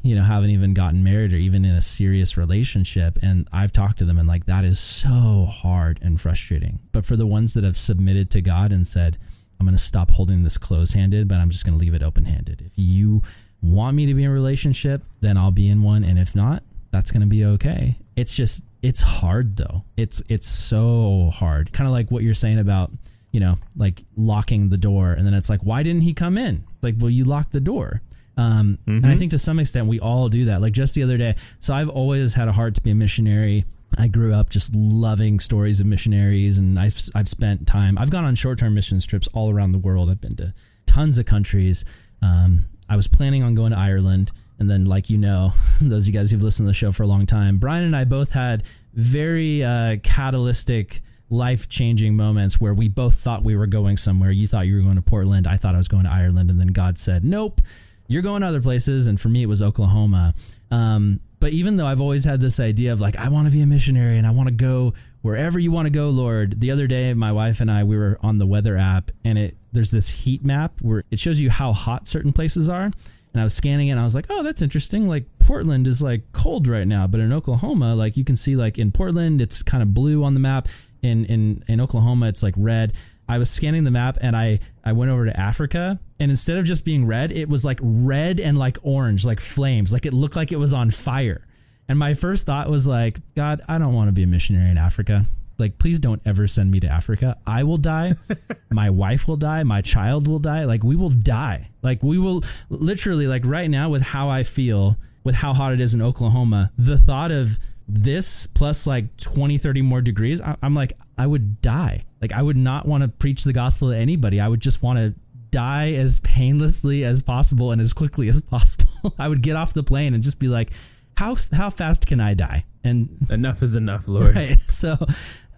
you 0.07 0.15
know 0.15 0.23
haven't 0.23 0.51
even 0.51 0.75
gotten 0.75 1.03
married 1.03 1.33
or 1.33 1.37
even 1.37 1.65
in 1.65 1.75
a 1.75 1.81
serious 1.81 2.37
relationship 2.37 3.19
and 3.23 3.49
i've 3.53 3.73
talked 3.73 3.99
to 3.99 4.05
them 4.05 4.19
and 4.19 4.29
like 4.29 4.47
that 4.47 4.65
is 4.65 4.79
so 4.79 5.47
hard 5.51 5.99
and 6.03 6.21
frustrating. 6.21 6.79
But 6.93 7.05
for 7.05 7.17
the 7.17 7.27
ones 7.27 7.55
that 7.55 7.65
have 7.65 7.77
submitted 7.77 8.31
to 8.33 8.41
god 8.41 8.73
and 8.73 8.87
said 8.87 9.19
i'm 9.59 9.67
going 9.67 9.77
to 9.77 9.83
stop 9.83 10.11
holding 10.11 10.43
this 10.43 10.59
close-handed 10.59 11.29
but 11.29 11.37
i'm 11.37 11.51
just 11.51 11.65
going 11.65 11.77
to 11.77 11.81
leave 11.81 11.95
it 11.95 12.03
open-handed. 12.03 12.63
If 12.63 12.73
you 12.77 13.23
want 13.63 13.97
me 13.97 14.07
to 14.07 14.15
be 14.15 14.25
in 14.25 14.31
a 14.31 14.33
relationship 14.33 15.03
then 15.21 15.37
i'll 15.37 15.51
be 15.51 15.69
in 15.69 15.83
one 15.83 16.05
and 16.05 16.19
if 16.19 16.35
not 16.35 16.63
that's 16.97 17.11
going 17.11 17.21
to 17.21 17.27
be 17.27 17.45
okay. 17.45 17.97
It's 18.17 18.35
just 18.35 18.65
it's 18.83 19.01
hard 19.01 19.57
though. 19.57 19.85
It's 19.97 20.23
it's 20.29 20.47
so 20.47 21.31
hard. 21.35 21.73
Kind 21.73 21.87
of 21.87 21.93
like 21.93 22.11
what 22.11 22.23
you're 22.23 22.35
saying 22.35 22.59
about 22.59 22.91
you 23.33 23.41
know 23.41 23.57
like 23.77 24.01
locking 24.17 24.71
the 24.71 24.79
door 24.79 25.13
and 25.13 25.27
then 25.27 25.35
it's 25.35 25.51
like 25.51 25.61
why 25.61 25.83
didn't 25.83 26.03
he 26.03 26.15
come 26.15 26.39
in? 26.39 26.65
Like 26.83 26.95
well 26.99 27.11
you 27.11 27.25
locked 27.25 27.53
the 27.53 27.61
door 27.61 28.01
um, 28.37 28.79
mm-hmm. 28.83 28.91
And 28.91 29.07
I 29.07 29.11
mm-hmm. 29.11 29.19
think 29.19 29.31
to 29.33 29.39
some 29.39 29.59
extent 29.59 29.87
we 29.87 30.01
all 30.01 30.29
do 30.29 30.47
that. 30.47 30.61
Like 30.61 30.73
just 30.73 30.95
the 30.95 31.03
other 31.03 31.17
day, 31.17 31.37
so 31.61 31.73
I've 31.75 31.89
always 31.89 32.35
had 32.35 32.49
a 32.49 32.53
heart 32.53 32.75
to 32.75 32.81
be 32.81 32.91
a 32.91 32.95
missionary. 32.95 33.65
I 33.99 34.09
grew 34.09 34.35
up 34.35 34.51
just 34.51 34.75
loving 34.75 35.41
stories 35.41 35.81
of 35.81 35.87
missionaries, 35.87 36.59
and 36.59 36.79
I've 36.79 36.99
I've 37.15 37.29
spent 37.29 37.67
time. 37.67 37.97
I've 37.99 38.11
gone 38.11 38.25
on 38.25 38.35
short 38.35 38.59
term 38.59 38.75
mission 38.75 39.01
trips 39.01 39.29
all 39.29 39.51
around 39.51 39.73
the 39.73 39.79
world. 39.79 40.11
I've 40.11 40.21
been 40.21 40.37
to 40.37 40.53
tons 40.87 41.19
of 41.19 41.27
countries. 41.27 41.85
Um, 42.21 42.67
I 42.89 42.97
was 42.97 43.09
planning 43.09 43.43
on 43.43 43.55
going 43.55 43.73
to 43.73 43.79
Ireland, 43.79 44.33
and 44.59 44.69
then, 44.69 44.85
like 44.85 45.09
you 45.09 45.17
know, 45.17 45.53
those 45.81 46.05
of 46.05 46.15
you 46.15 46.21
guys 46.21 46.31
who've 46.31 46.43
listened 46.43 46.67
to 46.67 46.71
the 46.71 46.75
show 46.75 46.93
for 46.93 47.05
a 47.05 47.07
long 47.07 47.25
time, 47.25 47.57
Brian 47.59 47.85
and 47.85 47.97
I 47.97 48.05
both 48.05 48.33
had 48.33 48.65
very 48.93 49.65
uh, 49.65 49.97
catalytic 50.03 51.01
life 51.29 51.69
changing 51.69 52.17
moments 52.17 52.61
where 52.61 52.73
we 52.73 52.89
both 52.89 53.15
thought 53.15 53.43
we 53.43 53.57
were 53.57 53.67
going 53.67 53.97
somewhere. 53.97 54.31
You 54.31 54.47
thought 54.47 54.67
you 54.67 54.77
were 54.77 54.83
going 54.83 54.97
to 54.97 55.03
Portland. 55.03 55.47
I 55.47 55.57
thought 55.57 55.75
I 55.75 55.79
was 55.79 55.89
going 55.89 56.05
to 56.05 56.11
Ireland. 56.11 56.51
And 56.51 56.61
then 56.61 56.69
God 56.69 56.99
said, 56.99 57.25
nope, 57.25 57.61
you're 58.09 58.23
going 58.23 58.43
other 58.43 58.61
places, 58.61 59.07
and 59.07 59.21
for 59.21 59.29
me, 59.29 59.43
it 59.43 59.47
was 59.47 59.63
Oklahoma. 59.63 60.35
Um, 60.71 61.21
but 61.39 61.53
even 61.53 61.77
though 61.77 61.87
I've 61.87 62.01
always 62.01 62.25
had 62.25 62.41
this 62.41 62.59
idea 62.59 62.93
of 62.93 63.01
like, 63.01 63.17
I 63.17 63.29
want 63.29 63.47
to 63.47 63.53
be 63.53 63.61
a 63.61 63.67
missionary 63.67 64.17
and 64.17 64.27
I 64.27 64.31
want 64.31 64.49
to 64.49 64.55
go 64.55 64.95
wherever 65.23 65.59
you 65.59 65.71
want 65.71 65.87
to 65.87 65.91
go, 65.91 66.11
Lord. 66.11 66.61
The 66.61 66.71
other 66.71 66.87
day, 66.87 67.13
my 67.15 67.33
wife 67.33 67.61
and 67.61 67.71
I, 67.71 67.85
we 67.85 67.97
were 67.97 68.19
on 68.23 68.39
the 68.39 68.47
weather 68.47 68.77
app, 68.77 69.11
and 69.25 69.39
it 69.39 69.57
there's 69.73 69.91
this 69.91 70.09
heat 70.09 70.45
map 70.45 70.81
where 70.81 71.05
it 71.11 71.19
shows 71.19 71.39
you 71.39 71.51
how 71.51 71.73
hot 71.73 72.07
certain 72.07 72.33
places 72.33 72.69
are. 72.69 72.85
and 72.85 73.41
I 73.41 73.45
was 73.45 73.55
scanning 73.55 73.89
it 73.89 73.91
and 73.91 74.01
I 74.01 74.05
was 74.05 74.15
like, 74.15 74.27
oh, 74.31 74.43
that's 74.43 74.63
interesting. 74.63 75.09
Like 75.09 75.27
Portland 75.39 75.87
is 75.87 76.01
like 76.01 76.33
cold 76.33 76.67
right 76.67 76.87
now, 76.87 77.07
but 77.07 77.21
in 77.21 77.33
Oklahoma, 77.35 77.95
like 77.95 78.17
you 78.17 78.25
can 78.25 78.35
see 78.35 78.57
like 78.57 78.79
in 78.79 78.93
Portland, 78.93 79.43
it's 79.43 79.63
kind 79.63 79.83
of 79.83 79.93
blue 79.93 80.25
on 80.25 80.33
the 80.33 80.41
map. 80.41 80.69
In 81.03 81.27
in 81.27 81.63
in 81.69 81.81
Oklahoma, 81.81 82.29
it's 82.29 82.43
like 82.43 82.55
red. 82.57 82.95
I 83.29 83.39
was 83.39 83.51
scanning 83.51 83.85
the 83.85 83.91
map 83.91 84.19
and 84.21 84.37
I 84.37 84.61
I 84.85 84.93
went 84.93 85.11
over 85.11 85.25
to 85.27 85.39
Africa 85.39 85.99
and 86.19 86.31
instead 86.31 86.57
of 86.59 86.65
just 86.65 86.85
being 86.85 87.07
red, 87.07 87.33
it 87.33 87.49
was 87.49 87.65
like 87.65 87.79
red 87.83 88.41
and 88.41 88.59
like 88.59 88.79
orange, 88.83 89.25
like 89.25 89.41
flames, 89.41 89.93
like 89.93 90.07
it 90.07 90.15
looked 90.15 90.37
like 90.37 90.53
it 90.53 90.59
was 90.59 90.73
on 90.73 90.91
fire. 90.91 91.47
And 91.89 91.99
my 91.99 92.15
first 92.15 92.47
thought 92.47 92.69
was 92.69 92.87
like, 92.87 93.19
God, 93.35 93.63
I 93.69 93.79
don't 93.79 93.95
want 93.95 94.09
to 94.09 94.13
be 94.13 94.23
a 94.23 94.27
missionary 94.27 94.71
in 94.71 94.79
Africa. 94.79 95.25
Like, 95.59 95.79
please 95.79 96.01
don't 96.01 96.21
ever 96.27 96.47
send 96.47 96.71
me 96.71 96.81
to 96.81 96.89
Africa. 96.89 97.39
I 97.47 97.63
will 97.63 97.79
die. 97.79 98.15
my 98.71 98.91
wife 98.91 99.27
will 99.27 99.37
die. 99.37 99.63
My 99.63 99.81
child 99.81 100.29
will 100.29 100.39
die. 100.39 100.65
Like, 100.65 100.83
we 100.83 100.97
will 100.97 101.11
die. 101.11 101.71
Like, 101.83 102.03
we 102.03 102.19
will 102.19 102.43
literally, 102.69 103.27
like, 103.27 103.45
right 103.47 103.71
now, 103.71 103.89
with 103.89 104.03
how 104.03 104.29
I 104.29 104.43
feel, 104.43 104.97
with 105.25 105.37
how 105.37 105.55
hot 105.55 105.73
it 105.73 105.81
is 105.81 105.95
in 105.95 106.03
Oklahoma, 106.03 106.73
the 106.77 106.99
thought 106.99 107.31
of 107.31 107.59
this 107.89 108.47
plus 108.47 108.87
like 108.87 109.17
20, 109.17 109.59
30 109.59 109.83
more 109.83 110.01
degrees, 110.01 110.41
I, 110.41 110.57
I'm 110.61 110.75
like, 110.75 110.95
I 111.17 111.27
would 111.27 111.63
die. 111.63 112.05
Like, 112.29 112.37
I 112.37 112.43
would 112.43 112.57
not 112.57 112.87
want 112.87 113.03
to 113.03 113.09
preach 113.09 113.45
the 113.45 113.53
gospel 113.53 113.91
to 113.91 113.97
anybody. 113.97 114.41
I 114.41 114.49
would 114.49 114.61
just 114.61 114.83
want 114.83 114.99
to 114.99 115.15
die 115.53 115.93
as 115.93 116.19
painlessly 116.21 117.05
as 117.05 117.23
possible 117.23 117.71
and 117.71 117.81
as 117.81 117.93
quickly 117.93 118.29
as 118.29 118.41
possible. 118.41 119.15
I 119.19 119.29
would 119.29 119.43
get 119.43 119.55
off 119.55 119.73
the 119.75 119.85
plane 119.85 120.13
and 120.13 120.23
just 120.23 120.41
be 120.41 120.49
like, 120.49 120.73
how 121.17 121.37
how 121.53 121.71
fast 121.71 122.07
can 122.07 122.21
I 122.21 122.35
die? 122.35 122.65
And 122.83 123.17
enough 123.31 123.63
is 123.63 123.77
enough, 123.77 124.09
Lord. 124.09 124.35
Right. 124.37 124.59
So, 124.59 124.97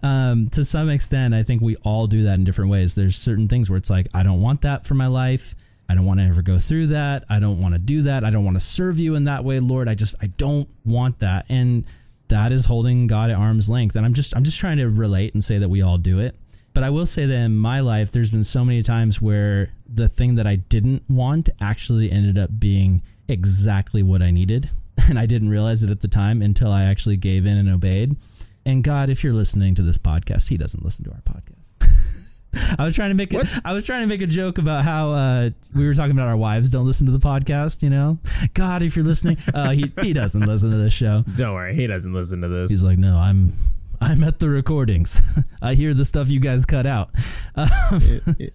um, 0.03 0.49
to 0.51 0.63
some 0.63 0.89
extent, 0.89 1.33
I 1.33 1.41
think 1.41 1.63
we 1.63 1.75
all 1.77 2.05
do 2.05 2.23
that 2.23 2.35
in 2.35 2.43
different 2.43 2.69
ways. 2.69 2.93
There's 2.93 3.15
certain 3.15 3.47
things 3.47 3.67
where 3.69 3.77
it's 3.77 3.89
like, 3.89 4.07
I 4.13 4.21
don't 4.21 4.41
want 4.41 4.61
that 4.61 4.85
for 4.85 4.93
my 4.93 5.07
life. 5.07 5.55
I 5.89 5.95
don't 5.95 6.05
want 6.05 6.19
to 6.19 6.27
ever 6.27 6.43
go 6.43 6.59
through 6.59 6.87
that. 6.87 7.25
I 7.29 7.39
don't 7.39 7.59
want 7.59 7.73
to 7.73 7.79
do 7.79 8.03
that. 8.03 8.23
I 8.23 8.29
don't 8.29 8.45
want 8.45 8.57
to 8.57 8.65
serve 8.65 8.99
you 8.99 9.15
in 9.15 9.23
that 9.23 9.43
way, 9.43 9.59
Lord. 9.59 9.89
I 9.89 9.95
just 9.95 10.15
I 10.21 10.27
don't 10.27 10.69
want 10.85 11.17
that. 11.19 11.47
And 11.49 11.85
that 12.27 12.51
is 12.51 12.65
holding 12.65 13.07
God 13.07 13.31
at 13.31 13.37
arm's 13.37 13.71
length. 13.71 13.95
And 13.95 14.05
I'm 14.05 14.13
just 14.13 14.35
I'm 14.35 14.43
just 14.43 14.59
trying 14.59 14.77
to 14.77 14.87
relate 14.87 15.33
and 15.33 15.43
say 15.43 15.57
that 15.57 15.69
we 15.69 15.81
all 15.81 15.97
do 15.97 16.19
it. 16.19 16.35
But 16.79 16.85
I 16.85 16.91
will 16.91 17.05
say 17.05 17.25
that 17.25 17.35
in 17.35 17.57
my 17.57 17.81
life, 17.81 18.13
there's 18.13 18.31
been 18.31 18.45
so 18.45 18.63
many 18.63 18.81
times 18.81 19.21
where 19.21 19.73
the 19.85 20.07
thing 20.07 20.35
that 20.35 20.47
I 20.47 20.55
didn't 20.55 21.03
want 21.09 21.49
actually 21.59 22.09
ended 22.09 22.37
up 22.37 22.57
being 22.57 23.01
exactly 23.27 24.01
what 24.01 24.21
I 24.21 24.31
needed. 24.31 24.69
And 25.09 25.19
I 25.19 25.25
didn't 25.25 25.49
realize 25.49 25.83
it 25.83 25.89
at 25.89 25.99
the 25.99 26.07
time 26.07 26.41
until 26.41 26.71
I 26.71 26.83
actually 26.83 27.17
gave 27.17 27.45
in 27.45 27.57
and 27.57 27.67
obeyed. 27.67 28.15
And 28.65 28.81
God, 28.81 29.09
if 29.09 29.25
you're 29.25 29.33
listening 29.33 29.75
to 29.75 29.81
this 29.81 29.97
podcast, 29.97 30.47
He 30.47 30.55
doesn't 30.55 30.81
listen 30.81 31.03
to 31.03 31.11
our 31.11 31.21
podcast. 31.21 32.75
I 32.79 32.85
was 32.85 32.95
trying 32.95 33.09
to 33.09 33.15
make 33.15 33.33
a, 33.33 33.45
I 33.65 33.73
was 33.73 33.85
trying 33.85 34.01
to 34.01 34.07
make 34.07 34.21
a 34.21 34.27
joke 34.27 34.57
about 34.57 34.85
how 34.85 35.11
uh, 35.11 35.49
we 35.75 35.85
were 35.85 35.93
talking 35.93 36.11
about 36.11 36.29
our 36.29 36.37
wives 36.37 36.69
don't 36.69 36.85
listen 36.85 37.07
to 37.07 37.11
the 37.11 37.19
podcast. 37.19 37.83
You 37.83 37.89
know, 37.89 38.19
God, 38.53 38.83
if 38.83 38.95
you're 38.95 39.05
listening, 39.05 39.37
uh, 39.53 39.71
he 39.71 39.91
he 40.01 40.13
doesn't 40.13 40.45
listen 40.45 40.71
to 40.71 40.77
this 40.77 40.93
show. 40.93 41.23
Don't 41.35 41.55
worry, 41.55 41.75
he 41.75 41.87
doesn't 41.87 42.13
listen 42.13 42.41
to 42.41 42.47
this. 42.47 42.69
He's 42.69 42.83
like, 42.83 42.97
no, 42.97 43.17
I'm 43.17 43.53
I'm 44.01 44.23
at 44.23 44.39
the 44.39 44.49
recordings. 44.49 45.21
I 45.61 45.75
hear 45.75 45.93
the 45.93 46.05
stuff 46.05 46.29
you 46.29 46.39
guys 46.39 46.65
cut 46.65 46.85
out. 46.85 47.11
Um, 47.55 48.01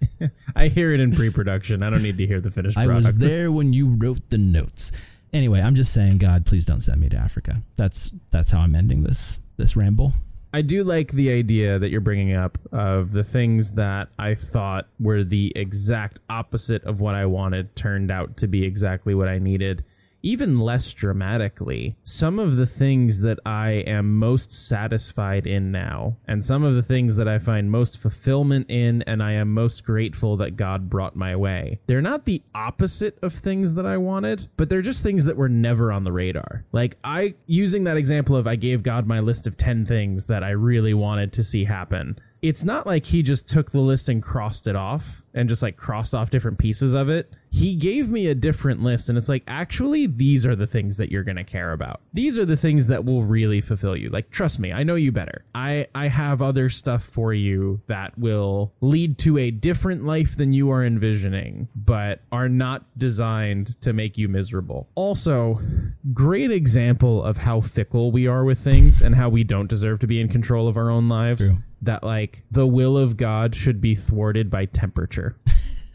I 0.57 0.68
hear 0.68 0.95
it 0.95 1.01
in 1.01 1.12
pre-production. 1.12 1.82
I 1.82 1.90
don't 1.90 2.03
need 2.03 2.16
to 2.16 2.26
hear 2.26 2.40
the 2.40 2.51
finished 2.51 2.76
product. 2.76 3.05
I 3.05 3.09
was 3.09 3.18
there 3.18 3.53
when 3.53 3.74
you 3.74 3.88
wrote 3.88 4.30
the 4.30 4.38
notes. 4.38 4.92
Anyway, 5.30 5.61
I'm 5.61 5.74
just 5.74 5.92
saying, 5.92 6.18
God, 6.18 6.47
please 6.47 6.64
don't 6.64 6.80
send 6.80 7.03
me 7.03 7.11
to 7.11 7.16
Africa. 7.16 7.61
That's 7.76 8.11
that's 8.30 8.51
how 8.51 8.61
I'm 8.61 8.74
ending 8.74 9.03
this 9.03 9.38
this 9.59 9.76
ramble. 9.76 10.14
I 10.55 10.62
do 10.62 10.84
like 10.84 11.11
the 11.11 11.32
idea 11.32 11.80
that 11.80 11.90
you're 11.90 12.01
bringing 12.01 12.32
up 12.32 12.57
of 12.72 13.12
the 13.12 13.24
things 13.24 13.74
that 13.74 14.09
I 14.18 14.36
thought 14.36 14.86
were 15.01 15.24
the 15.24 15.53
exact 15.55 16.20
opposite 16.30 16.84
of 16.84 17.01
what 17.01 17.16
I 17.16 17.26
wanted 17.26 17.74
turned 17.76 18.11
out 18.11 18.36
to 18.38 18.47
be 18.47 18.64
exactly 18.64 19.14
what 19.14 19.28
I 19.28 19.38
needed. 19.38 19.84
Even 20.25 20.59
less 20.59 20.95
dramatically, 20.95 21.97
some 22.03 22.39
of 22.39 22.57
the 22.57 22.64
things 22.64 23.20
that 23.20 23.39
I 23.45 23.85
am 23.87 24.18
most 24.18 24.51
satisfied 24.51 25.47
in 25.47 25.70
now, 25.70 26.16
and 26.27 26.43
some 26.43 26.64
of 26.64 26.75
the 26.75 26.83
things 26.83 27.16
that 27.16 27.29
I 27.29 27.39
find 27.39 27.70
most 27.70 28.01
fulfillment 28.01 28.70
in, 28.70 29.03
and 29.03 29.22
I 29.22 29.33
am 29.33 29.53
most 29.53 29.85
grateful 29.85 30.39
that 30.39 30.57
God 30.57 30.89
brought 30.89 31.14
my 31.14 31.37
way, 31.37 31.81
they're 31.89 32.01
not 32.01 32.25
the 32.25 32.43
opposite 32.55 33.18
of 33.20 33.35
things 33.35 33.75
that 33.75 33.85
I 33.85 33.99
wanted, 33.99 34.49
but 34.57 34.70
they're 34.70 34.81
just 34.81 35.03
things 35.03 35.27
that 35.27 35.37
were 35.37 35.51
never 35.51 35.93
on 35.93 36.05
the 36.05 36.12
radar. 36.12 36.64
Like, 36.72 36.97
I, 37.05 37.35
using 37.45 37.85
that 37.85 37.99
example 37.99 38.35
of 38.35 38.47
I 38.47 38.57
gave 38.57 38.83
God 38.83 39.07
my 39.07 39.20
list 39.20 39.47
of 39.47 39.59
10 39.59 39.85
things 39.85 40.29
that 40.29 40.43
I 40.43 40.53
really 40.53 40.95
wanted 40.95 41.35
to 41.35 41.45
see 41.45 41.64
happen 41.64 42.18
it's 42.45 42.62
not 42.62 42.87
like 42.87 43.07
he 43.07 43.22
just 43.22 43.49
took 43.49 43.70
the 43.70 43.81
list 43.81 44.11
and 44.11 44.22
crossed 44.22 44.66
it 44.66 44.77
off 44.77 45.24
and 45.35 45.49
just 45.49 45.62
like 45.62 45.76
crossed 45.76 46.14
off 46.14 46.30
different 46.30 46.59
pieces 46.59 46.95
of 46.95 47.09
it. 47.09 47.32
He 47.51 47.76
gave 47.76 48.09
me 48.09 48.26
a 48.26 48.35
different 48.35 48.82
list 48.82 49.09
and 49.09 49.18
it's 49.18 49.28
like, 49.28 49.45
actually, 49.47 50.07
these 50.07 50.45
are 50.47 50.57
the 50.57 50.66
things 50.66 50.97
that 50.97 51.11
you're 51.11 51.22
going 51.22 51.37
to 51.37 51.45
care 51.45 51.72
about. 51.72 52.01
These 52.12 52.39
are 52.39 52.45
the 52.45 52.57
things 52.57 52.89
that 52.89 53.05
will 53.05 53.22
really 53.22 53.61
fulfill 53.61 53.97
you. 53.97 54.11
Like, 54.11 54.30
trust 54.30 54.59
me, 54.59 54.72
I 54.72 54.82
know 54.82 54.95
you 54.97 55.12
better. 55.12 55.45
I, 55.55 55.87
I 55.95 56.09
have 56.09 56.43
other 56.43 56.68
stuff 56.68 57.03
for 57.05 57.32
you 57.32 57.80
that 57.87 58.18
will 58.18 58.72
lead 58.80 59.18
to 59.18 59.39
a 59.39 59.51
different 59.51 60.05
life 60.05 60.37
than 60.37 60.53
you 60.53 60.70
are 60.70 60.85
envisioning, 60.85 61.68
but 61.74 62.22
are 62.32 62.49
not 62.49 62.87
designed 62.99 63.80
to 63.82 63.93
make 63.93 64.18
you 64.18 64.28
miserable. 64.28 64.89
Also, 64.95 65.61
great 66.12 66.51
example 66.51 67.22
of 67.22 67.39
how 67.39 67.61
fickle 67.61 68.11
we 68.11 68.26
are 68.26 68.45
with 68.45 68.59
things 68.59 69.01
and 69.01 69.14
how 69.14 69.28
we 69.28 69.45
don't 69.45 69.68
deserve 69.68 69.99
to 70.01 70.07
be 70.07 70.20
in 70.20 70.28
control 70.28 70.68
of 70.68 70.76
our 70.76 70.91
own 70.91 71.09
lives 71.09 71.49
True. 71.49 71.59
that 71.82 72.03
like 72.03 72.45
the 72.51 72.66
will 72.66 72.99
of 72.99 73.16
God 73.16 73.55
should 73.55 73.80
be 73.80 73.95
thwarted 73.95 74.51
by 74.51 74.66
temperature. 74.66 75.24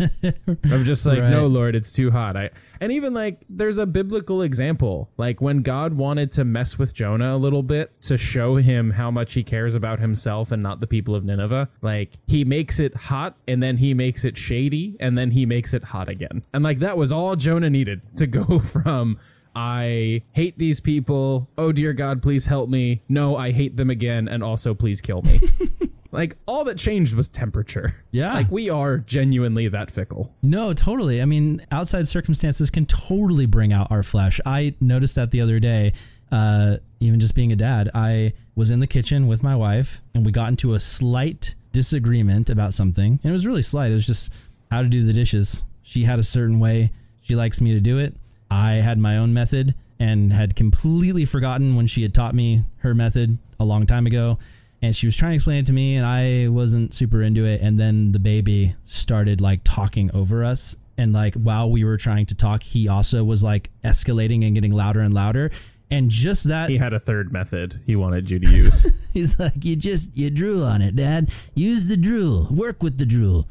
I'm 0.64 0.86
just 0.86 1.06
like, 1.06 1.20
Right. 1.20 1.30
no, 1.30 1.48
Lord, 1.48 1.76
it's 1.76 1.92
too 1.92 2.10
hot. 2.10 2.38
I 2.38 2.52
and 2.80 2.92
even 2.92 3.14
like 3.14 3.44
there's 3.50 3.78
a 3.78 3.86
biblical 3.86 4.42
example. 4.42 5.10
Like 5.18 5.42
when 5.42 5.62
God 5.62 5.94
wanted 5.94 6.32
to 6.34 6.46
mess 6.46 6.78
with 6.80 6.94
Jonah 6.94 7.36
a 7.36 7.38
little 7.38 7.64
bit 7.64 8.02
to 8.04 8.18
show 8.18 8.56
him 8.56 8.92
how 8.92 9.12
much 9.12 9.34
he 9.34 9.44
cares 9.44 9.76
about 9.76 10.00
himself 10.00 10.54
and 10.54 10.64
not 10.64 10.80
the 10.80 10.88
people 10.88 11.16
of 11.16 11.26
Nineveh, 11.26 11.68
like 11.82 12.14
he 12.28 12.46
makes 12.46 12.80
it 12.80 12.96
hot 12.96 13.36
and 13.48 13.62
then 13.62 13.76
he 13.78 13.94
makes 13.94 14.24
it 14.24 14.38
shady 14.38 14.96
and 15.02 15.18
then 15.18 15.32
he 15.32 15.46
makes 15.46 15.74
it 15.74 15.84
hot 15.84 16.08
again. 16.08 16.44
And 16.54 16.64
like 16.64 16.80
that 16.80 16.98
was 16.98 17.12
all 17.12 17.36
Jonah 17.36 17.70
needed 17.70 18.02
to 18.18 18.26
go 18.28 18.60
from 18.60 19.20
I 19.54 20.22
hate 20.32 20.58
these 20.58 20.80
people. 20.80 21.50
Oh 21.58 21.74
dear 21.74 21.92
God, 21.92 22.22
please 22.22 22.46
help 22.46 22.70
me. 22.70 23.02
No, 23.10 23.36
I 23.36 23.52
hate 23.52 23.76
them 23.76 23.90
again 23.90 24.30
and 24.30 24.44
also 24.44 24.74
please 24.74 25.02
kill 25.02 25.24
me. 25.24 25.42
like 26.12 26.36
all 26.48 26.64
that 26.66 26.78
changed 26.78 27.16
was 27.16 27.28
temperature. 27.28 27.92
Yeah. 28.12 28.34
Like 28.34 28.50
we 28.50 28.72
are 28.72 28.98
genuinely 28.98 29.68
that 29.68 29.92
fickle. 29.92 30.34
No, 30.42 30.74
totally. 30.74 31.22
I 31.22 31.26
mean, 31.26 31.64
outside 31.72 32.08
circumstances 32.08 32.72
can 32.72 32.88
totally 32.88 33.46
bring 33.46 33.72
out 33.72 33.92
our 33.92 34.02
flesh. 34.02 34.42
I 34.48 34.74
noticed 34.80 35.14
that 35.16 35.30
the 35.30 35.42
other 35.42 35.60
day, 35.60 35.94
uh, 36.32 36.78
even 37.00 37.20
just 37.20 37.36
being 37.36 37.52
a 37.52 37.56
dad. 37.56 37.92
I 37.94 38.34
was 38.56 38.72
in 38.72 38.80
the 38.80 38.88
kitchen 38.88 39.28
with 39.28 39.44
my 39.44 39.56
wife 39.56 40.02
and 40.16 40.26
we 40.26 40.32
got 40.32 40.50
into 40.50 40.74
a 40.74 40.80
slight 40.80 41.54
disagreement 41.72 42.50
about 42.50 42.74
something. 42.74 43.20
And 43.22 43.30
it 43.30 43.32
was 43.32 43.46
really 43.46 43.62
slight. 43.62 43.92
It 43.92 43.96
was 43.96 44.08
just 44.08 44.34
how 44.72 44.82
to 44.82 44.88
do 44.88 45.06
the 45.06 45.14
dishes. 45.14 45.64
She 45.84 46.04
had 46.04 46.18
a 46.18 46.24
certain 46.24 46.60
way 46.60 46.92
she 47.22 47.36
likes 47.36 47.62
me 47.62 47.74
to 47.74 47.80
do 47.80 48.00
it. 48.00 48.16
I 48.50 48.74
had 48.76 48.98
my 48.98 49.18
own 49.18 49.36
method 49.36 49.76
and 50.00 50.34
had 50.34 50.56
completely 50.56 51.26
forgotten 51.26 51.76
when 51.76 51.86
she 51.86 52.02
had 52.02 52.14
taught 52.14 52.34
me 52.34 52.64
her 52.78 52.96
method 52.96 53.38
a 53.60 53.66
long 53.66 53.86
time 53.86 54.08
ago. 54.08 54.40
And 54.82 54.96
she 54.96 55.08
was 55.08 55.16
trying 55.16 55.32
to 55.32 55.36
explain 55.36 55.58
it 55.60 55.66
to 55.66 55.74
me, 55.74 55.96
and 55.98 56.06
I 56.06 56.48
wasn't 56.48 56.94
super 56.94 57.22
into 57.22 57.46
it. 57.46 57.62
And 57.62 57.78
then 57.78 58.12
the 58.14 58.20
baby 58.20 58.76
started 58.86 59.42
like 59.42 59.62
talking 59.64 60.10
over 60.14 60.44
us. 60.46 60.76
And 60.98 61.14
like 61.14 61.36
while 61.36 61.70
we 61.70 61.84
were 61.84 61.98
trying 61.98 62.26
to 62.28 62.36
talk, 62.36 62.64
he 62.64 62.88
also 62.88 63.24
was 63.24 63.44
like 63.44 63.70
escalating 63.84 64.46
and 64.46 64.56
getting 64.56 64.72
louder 64.72 65.02
and 65.02 65.14
louder. 65.14 65.52
And 65.92 66.10
just 66.10 66.46
that, 66.46 66.70
He 66.70 66.78
had 66.78 66.94
a 66.94 67.00
third 67.00 67.34
method 67.34 67.82
he 67.86 67.96
wanted 67.96 68.30
you 68.30 68.40
to 68.40 68.48
use. 68.50 69.10
He's 69.14 69.40
like, 69.40 69.66
you 69.66 69.76
just 69.76 70.16
you 70.16 70.30
drool 70.30 70.64
on 70.64 70.82
it, 70.82 70.96
Dad. 70.96 71.34
Use 71.56 71.88
the 71.88 71.98
drool. 71.98 72.48
Work 72.52 72.84
with 72.84 73.00
the 73.00 73.06
drool. 73.06 73.48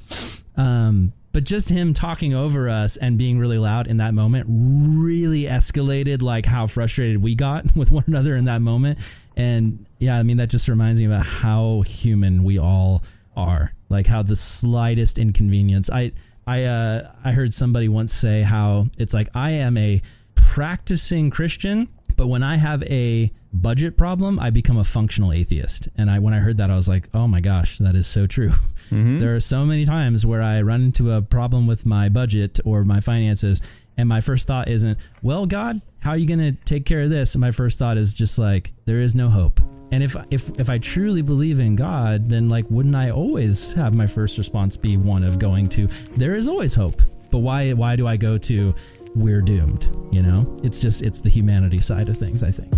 Um, 0.56 1.12
but 1.38 1.44
just 1.44 1.68
him 1.68 1.94
talking 1.94 2.34
over 2.34 2.68
us 2.68 2.96
and 2.96 3.16
being 3.16 3.38
really 3.38 3.58
loud 3.58 3.86
in 3.86 3.98
that 3.98 4.12
moment 4.12 4.44
really 4.48 5.42
escalated 5.42 6.20
like 6.20 6.44
how 6.44 6.66
frustrated 6.66 7.22
we 7.22 7.36
got 7.36 7.64
with 7.76 7.92
one 7.92 8.02
another 8.08 8.34
in 8.34 8.46
that 8.46 8.60
moment. 8.60 8.98
And 9.36 9.86
yeah, 10.00 10.18
I 10.18 10.24
mean 10.24 10.38
that 10.38 10.50
just 10.50 10.66
reminds 10.66 10.98
me 10.98 11.06
about 11.06 11.24
how 11.24 11.82
human 11.82 12.42
we 12.42 12.58
all 12.58 13.04
are. 13.36 13.72
Like 13.88 14.08
how 14.08 14.24
the 14.24 14.34
slightest 14.34 15.16
inconvenience. 15.16 15.88
I 15.88 16.10
I 16.44 16.64
uh 16.64 17.12
I 17.22 17.30
heard 17.30 17.54
somebody 17.54 17.88
once 17.88 18.12
say 18.12 18.42
how 18.42 18.86
it's 18.98 19.14
like 19.14 19.28
I 19.32 19.50
am 19.50 19.76
a 19.76 20.02
practicing 20.34 21.30
Christian, 21.30 21.86
but 22.18 22.26
when 22.26 22.42
I 22.42 22.56
have 22.56 22.82
a 22.82 23.32
budget 23.52 23.96
problem, 23.96 24.38
I 24.40 24.50
become 24.50 24.76
a 24.76 24.84
functional 24.84 25.32
atheist. 25.32 25.88
And 25.96 26.10
I 26.10 26.18
when 26.18 26.34
I 26.34 26.40
heard 26.40 26.58
that, 26.58 26.70
I 26.70 26.74
was 26.74 26.88
like, 26.88 27.08
oh 27.14 27.28
my 27.28 27.40
gosh, 27.40 27.78
that 27.78 27.94
is 27.94 28.06
so 28.06 28.26
true. 28.26 28.50
Mm-hmm. 28.88 29.18
There 29.18 29.36
are 29.36 29.40
so 29.40 29.64
many 29.64 29.84
times 29.84 30.24
where 30.24 30.42
I 30.42 30.62
run 30.62 30.82
into 30.82 31.12
a 31.12 31.22
problem 31.22 31.66
with 31.66 31.86
my 31.86 32.08
budget 32.08 32.58
or 32.64 32.84
my 32.84 33.00
finances, 33.00 33.60
and 33.96 34.08
my 34.08 34.20
first 34.20 34.46
thought 34.46 34.66
isn't, 34.68 34.98
well, 35.22 35.44
God, 35.44 35.80
how 36.00 36.10
are 36.10 36.16
you 36.16 36.26
going 36.26 36.40
to 36.40 36.52
take 36.64 36.86
care 36.86 37.02
of 37.02 37.10
this? 37.10 37.34
And 37.34 37.40
my 37.40 37.50
first 37.50 37.78
thought 37.78 37.98
is 37.98 38.14
just 38.14 38.38
like, 38.38 38.72
there 38.86 38.98
is 38.98 39.14
no 39.14 39.28
hope. 39.28 39.60
And 39.92 40.02
if 40.02 40.16
if 40.30 40.50
if 40.58 40.68
I 40.68 40.78
truly 40.78 41.22
believe 41.22 41.60
in 41.60 41.76
God, 41.76 42.28
then 42.28 42.48
like 42.48 42.64
wouldn't 42.68 42.96
I 42.96 43.10
always 43.10 43.72
have 43.74 43.94
my 43.94 44.06
first 44.06 44.38
response 44.38 44.76
be 44.76 44.96
one 44.96 45.22
of 45.22 45.38
going 45.38 45.68
to 45.70 45.86
there 46.16 46.34
is 46.34 46.48
always 46.48 46.74
hope. 46.74 47.00
But 47.30 47.38
why 47.38 47.72
why 47.72 47.96
do 47.96 48.06
I 48.06 48.16
go 48.16 48.38
to 48.38 48.74
we're 49.14 49.42
doomed. 49.42 49.86
You 50.10 50.22
know, 50.22 50.56
it's 50.62 50.80
just 50.80 51.02
it's 51.02 51.20
the 51.20 51.30
humanity 51.30 51.80
side 51.80 52.08
of 52.08 52.16
things. 52.16 52.42
I 52.42 52.50
think. 52.50 52.72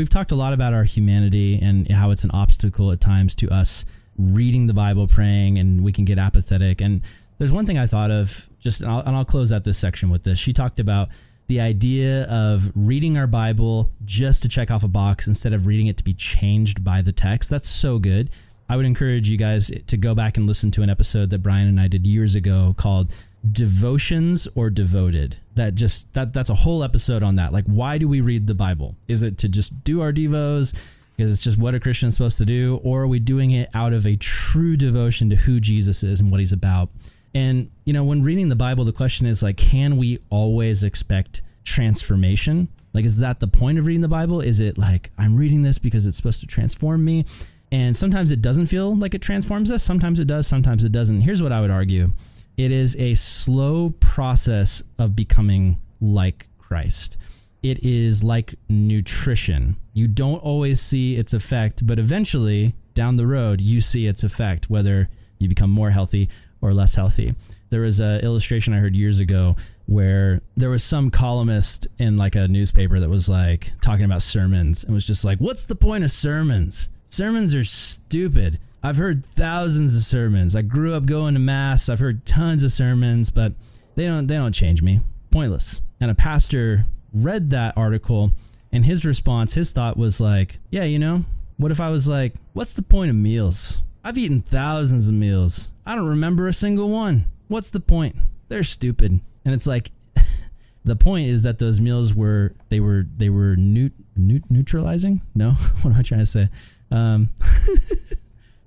We've 0.00 0.08
talked 0.08 0.32
a 0.32 0.34
lot 0.34 0.54
about 0.54 0.72
our 0.72 0.84
humanity 0.84 1.58
and 1.60 1.86
how 1.90 2.10
it's 2.10 2.24
an 2.24 2.30
obstacle 2.30 2.90
at 2.90 3.02
times 3.02 3.34
to 3.34 3.50
us 3.50 3.84
reading 4.16 4.66
the 4.66 4.72
Bible, 4.72 5.06
praying, 5.06 5.58
and 5.58 5.84
we 5.84 5.92
can 5.92 6.06
get 6.06 6.18
apathetic. 6.18 6.80
And 6.80 7.02
there's 7.36 7.52
one 7.52 7.66
thing 7.66 7.76
I 7.76 7.86
thought 7.86 8.10
of 8.10 8.48
just, 8.60 8.80
and 8.80 8.90
I'll, 8.90 9.00
and 9.00 9.14
I'll 9.14 9.26
close 9.26 9.52
out 9.52 9.62
this 9.62 9.76
section 9.76 10.08
with 10.08 10.24
this. 10.24 10.38
She 10.38 10.54
talked 10.54 10.80
about 10.80 11.10
the 11.48 11.60
idea 11.60 12.24
of 12.30 12.72
reading 12.74 13.18
our 13.18 13.26
Bible 13.26 13.92
just 14.06 14.40
to 14.40 14.48
check 14.48 14.70
off 14.70 14.84
a 14.84 14.88
box 14.88 15.26
instead 15.26 15.52
of 15.52 15.66
reading 15.66 15.88
it 15.88 15.98
to 15.98 16.04
be 16.04 16.14
changed 16.14 16.82
by 16.82 17.02
the 17.02 17.12
text. 17.12 17.50
That's 17.50 17.68
so 17.68 17.98
good. 17.98 18.30
I 18.70 18.76
would 18.76 18.86
encourage 18.86 19.28
you 19.28 19.36
guys 19.36 19.70
to 19.86 19.96
go 19.98 20.14
back 20.14 20.38
and 20.38 20.46
listen 20.46 20.70
to 20.70 20.82
an 20.82 20.88
episode 20.88 21.28
that 21.28 21.42
Brian 21.42 21.68
and 21.68 21.78
I 21.78 21.88
did 21.88 22.06
years 22.06 22.34
ago 22.34 22.74
called 22.78 23.12
devotions 23.48 24.48
or 24.54 24.70
devoted? 24.70 25.36
That 25.54 25.74
just 25.74 26.14
that 26.14 26.32
that's 26.32 26.50
a 26.50 26.54
whole 26.54 26.82
episode 26.82 27.22
on 27.22 27.36
that. 27.36 27.52
Like 27.52 27.66
why 27.66 27.98
do 27.98 28.08
we 28.08 28.20
read 28.20 28.46
the 28.46 28.54
bible? 28.54 28.94
Is 29.08 29.22
it 29.22 29.38
to 29.38 29.48
just 29.48 29.84
do 29.84 30.00
our 30.00 30.12
devos? 30.12 30.74
Because 31.16 31.32
it's 31.32 31.42
just 31.42 31.58
what 31.58 31.74
a 31.74 31.80
christian 31.80 32.08
is 32.08 32.14
supposed 32.14 32.38
to 32.38 32.44
do? 32.44 32.80
Or 32.82 33.02
are 33.02 33.06
we 33.06 33.18
doing 33.18 33.50
it 33.50 33.68
out 33.74 33.92
of 33.92 34.06
a 34.06 34.16
true 34.16 34.76
devotion 34.76 35.30
to 35.30 35.36
who 35.36 35.60
jesus 35.60 36.02
is 36.02 36.20
and 36.20 36.30
what 36.30 36.40
he's 36.40 36.52
about? 36.52 36.90
And 37.34 37.70
you 37.84 37.92
know 37.92 38.04
when 38.04 38.22
reading 38.22 38.48
the 38.48 38.56
bible 38.56 38.84
the 38.84 38.92
question 38.92 39.26
is 39.26 39.42
like 39.42 39.56
can 39.56 39.96
we 39.96 40.18
always 40.30 40.82
expect 40.82 41.42
transformation? 41.64 42.68
Like 42.92 43.04
is 43.04 43.18
that 43.18 43.40
the 43.40 43.48
point 43.48 43.78
of 43.78 43.86
reading 43.86 44.00
the 44.00 44.08
bible? 44.08 44.40
Is 44.40 44.60
it 44.60 44.78
like 44.78 45.10
i'm 45.18 45.36
reading 45.36 45.62
this 45.62 45.78
because 45.78 46.06
it's 46.06 46.16
supposed 46.16 46.40
to 46.40 46.46
transform 46.46 47.04
me? 47.04 47.24
And 47.72 47.96
sometimes 47.96 48.32
it 48.32 48.42
doesn't 48.42 48.66
feel 48.66 48.96
like 48.96 49.14
it 49.14 49.22
transforms 49.22 49.70
us. 49.70 49.84
Sometimes 49.84 50.18
it 50.18 50.26
does 50.26 50.46
sometimes 50.46 50.84
it 50.84 50.90
doesn't. 50.90 51.20
Here's 51.20 51.42
what 51.42 51.52
i 51.52 51.60
would 51.60 51.70
argue 51.70 52.12
it 52.60 52.72
is 52.72 52.94
a 52.96 53.14
slow 53.14 53.88
process 54.00 54.82
of 54.98 55.16
becoming 55.16 55.78
like 55.98 56.46
Christ. 56.58 57.16
It 57.62 57.86
is 57.86 58.22
like 58.22 58.54
nutrition. 58.68 59.76
You 59.94 60.06
don't 60.06 60.40
always 60.40 60.78
see 60.78 61.16
its 61.16 61.32
effect, 61.32 61.86
but 61.86 61.98
eventually 61.98 62.74
down 62.92 63.16
the 63.16 63.26
road, 63.26 63.62
you 63.62 63.80
see 63.80 64.06
its 64.06 64.24
effect, 64.24 64.68
whether 64.68 65.08
you 65.38 65.48
become 65.48 65.70
more 65.70 65.88
healthy 65.88 66.28
or 66.60 66.74
less 66.74 66.94
healthy. 66.94 67.34
There 67.70 67.80
was 67.80 67.98
an 67.98 68.20
illustration 68.20 68.74
I 68.74 68.78
heard 68.78 68.94
years 68.94 69.20
ago 69.20 69.56
where 69.86 70.42
there 70.54 70.68
was 70.68 70.84
some 70.84 71.10
columnist 71.10 71.86
in 71.98 72.18
like 72.18 72.34
a 72.34 72.46
newspaper 72.46 73.00
that 73.00 73.08
was 73.08 73.26
like 73.26 73.72
talking 73.80 74.04
about 74.04 74.20
sermons 74.20 74.84
and 74.84 74.92
was 74.92 75.06
just 75.06 75.24
like, 75.24 75.38
What's 75.38 75.64
the 75.64 75.76
point 75.76 76.04
of 76.04 76.10
sermons? 76.10 76.90
Sermons 77.06 77.54
are 77.54 77.64
stupid 77.64 78.58
I've 78.82 78.96
heard 78.96 79.24
thousands 79.24 79.94
of 79.94 80.02
sermons. 80.02 80.56
I 80.56 80.62
grew 80.62 80.94
up 80.94 81.06
going 81.06 81.34
to 81.34 81.40
mass. 81.40 81.88
I've 81.88 81.98
heard 81.98 82.24
tons 82.24 82.62
of 82.62 82.72
sermons, 82.72 83.30
but 83.30 83.52
they 83.94 84.06
don't 84.06 84.26
they 84.26 84.36
don't 84.36 84.54
change 84.54 84.82
me. 84.82 85.00
Pointless. 85.30 85.80
And 86.00 86.10
a 86.10 86.14
pastor 86.14 86.84
read 87.12 87.50
that 87.50 87.76
article 87.76 88.30
and 88.72 88.84
his 88.84 89.04
response, 89.04 89.54
his 89.54 89.72
thought 89.72 89.96
was 89.96 90.20
like, 90.20 90.58
"Yeah, 90.70 90.84
you 90.84 90.98
know, 90.98 91.24
what 91.56 91.72
if 91.72 91.80
I 91.80 91.90
was 91.90 92.08
like, 92.08 92.34
what's 92.52 92.74
the 92.74 92.82
point 92.82 93.10
of 93.10 93.16
meals? 93.16 93.78
I've 94.02 94.16
eaten 94.16 94.40
thousands 94.40 95.08
of 95.08 95.14
meals. 95.14 95.70
I 95.84 95.94
don't 95.94 96.06
remember 96.06 96.48
a 96.48 96.52
single 96.52 96.88
one. 96.88 97.26
What's 97.48 97.70
the 97.70 97.80
point? 97.80 98.16
They're 98.48 98.62
stupid." 98.62 99.20
And 99.44 99.54
it's 99.54 99.66
like 99.66 99.90
the 100.84 100.96
point 100.96 101.28
is 101.28 101.42
that 101.42 101.58
those 101.58 101.80
meals 101.80 102.14
were 102.14 102.54
they 102.70 102.80
were 102.80 103.04
they 103.16 103.28
were 103.28 103.56
neut, 103.56 103.92
neut 104.16 104.44
neutralizing? 104.48 105.20
No, 105.34 105.50
what 105.82 105.92
am 105.92 106.00
I 106.00 106.02
trying 106.02 106.20
to 106.20 106.26
say? 106.26 106.48
Um 106.90 107.28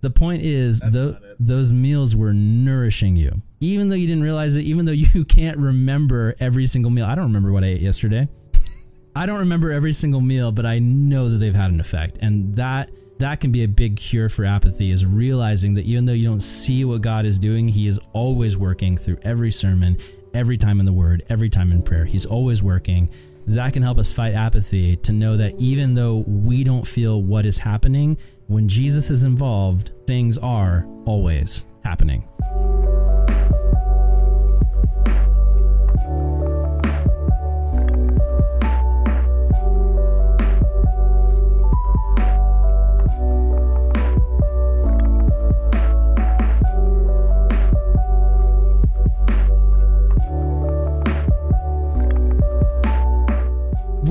The 0.03 0.11
point 0.11 0.43
is, 0.43 0.81
the, 0.81 1.17
those 1.39 1.71
meals 1.71 2.13
were 2.13 2.33
nourishing 2.33 3.15
you, 3.15 3.41
even 3.61 3.87
though 3.87 3.95
you 3.95 4.05
didn't 4.05 4.23
realize 4.23 4.57
it. 4.57 4.63
Even 4.63 4.83
though 4.83 4.91
you 4.91 5.23
can't 5.23 5.57
remember 5.57 6.35
every 6.41 6.65
single 6.65 6.91
meal. 6.91 7.05
I 7.05 7.15
don't 7.15 7.27
remember 7.27 7.53
what 7.53 7.63
I 7.63 7.67
ate 7.67 7.81
yesterday. 7.81 8.27
I 9.15 9.25
don't 9.25 9.39
remember 9.39 9.71
every 9.71 9.93
single 9.93 10.19
meal, 10.19 10.51
but 10.51 10.65
I 10.65 10.79
know 10.79 11.29
that 11.29 11.37
they've 11.37 11.55
had 11.55 11.71
an 11.71 11.79
effect, 11.79 12.17
and 12.21 12.53
that 12.55 12.89
that 13.19 13.39
can 13.39 13.53
be 13.53 13.63
a 13.63 13.67
big 13.69 13.95
cure 13.95 14.27
for 14.27 14.43
apathy. 14.43 14.91
Is 14.91 15.05
realizing 15.05 15.75
that 15.75 15.85
even 15.85 16.03
though 16.03 16.11
you 16.11 16.27
don't 16.27 16.41
see 16.41 16.83
what 16.83 16.99
God 16.99 17.25
is 17.25 17.39
doing, 17.39 17.69
He 17.69 17.87
is 17.87 17.97
always 18.11 18.57
working 18.57 18.97
through 18.97 19.19
every 19.21 19.51
sermon, 19.51 19.99
every 20.33 20.57
time 20.57 20.81
in 20.81 20.85
the 20.85 20.91
Word, 20.91 21.23
every 21.29 21.49
time 21.49 21.71
in 21.71 21.81
prayer. 21.81 22.03
He's 22.03 22.25
always 22.25 22.61
working 22.61 23.09
that 23.47 23.73
can 23.73 23.83
help 23.83 23.97
us 23.97 24.11
fight 24.11 24.33
apathy 24.33 24.95
to 24.95 25.11
know 25.11 25.37
that 25.37 25.59
even 25.59 25.95
though 25.95 26.23
we 26.25 26.63
don't 26.63 26.87
feel 26.87 27.21
what 27.21 27.45
is 27.45 27.57
happening, 27.57 28.17
when 28.47 28.67
Jesus 28.67 29.09
is 29.09 29.23
involved, 29.23 29.91
things 30.05 30.37
are 30.37 30.87
always 31.05 31.65
happening. 31.83 32.27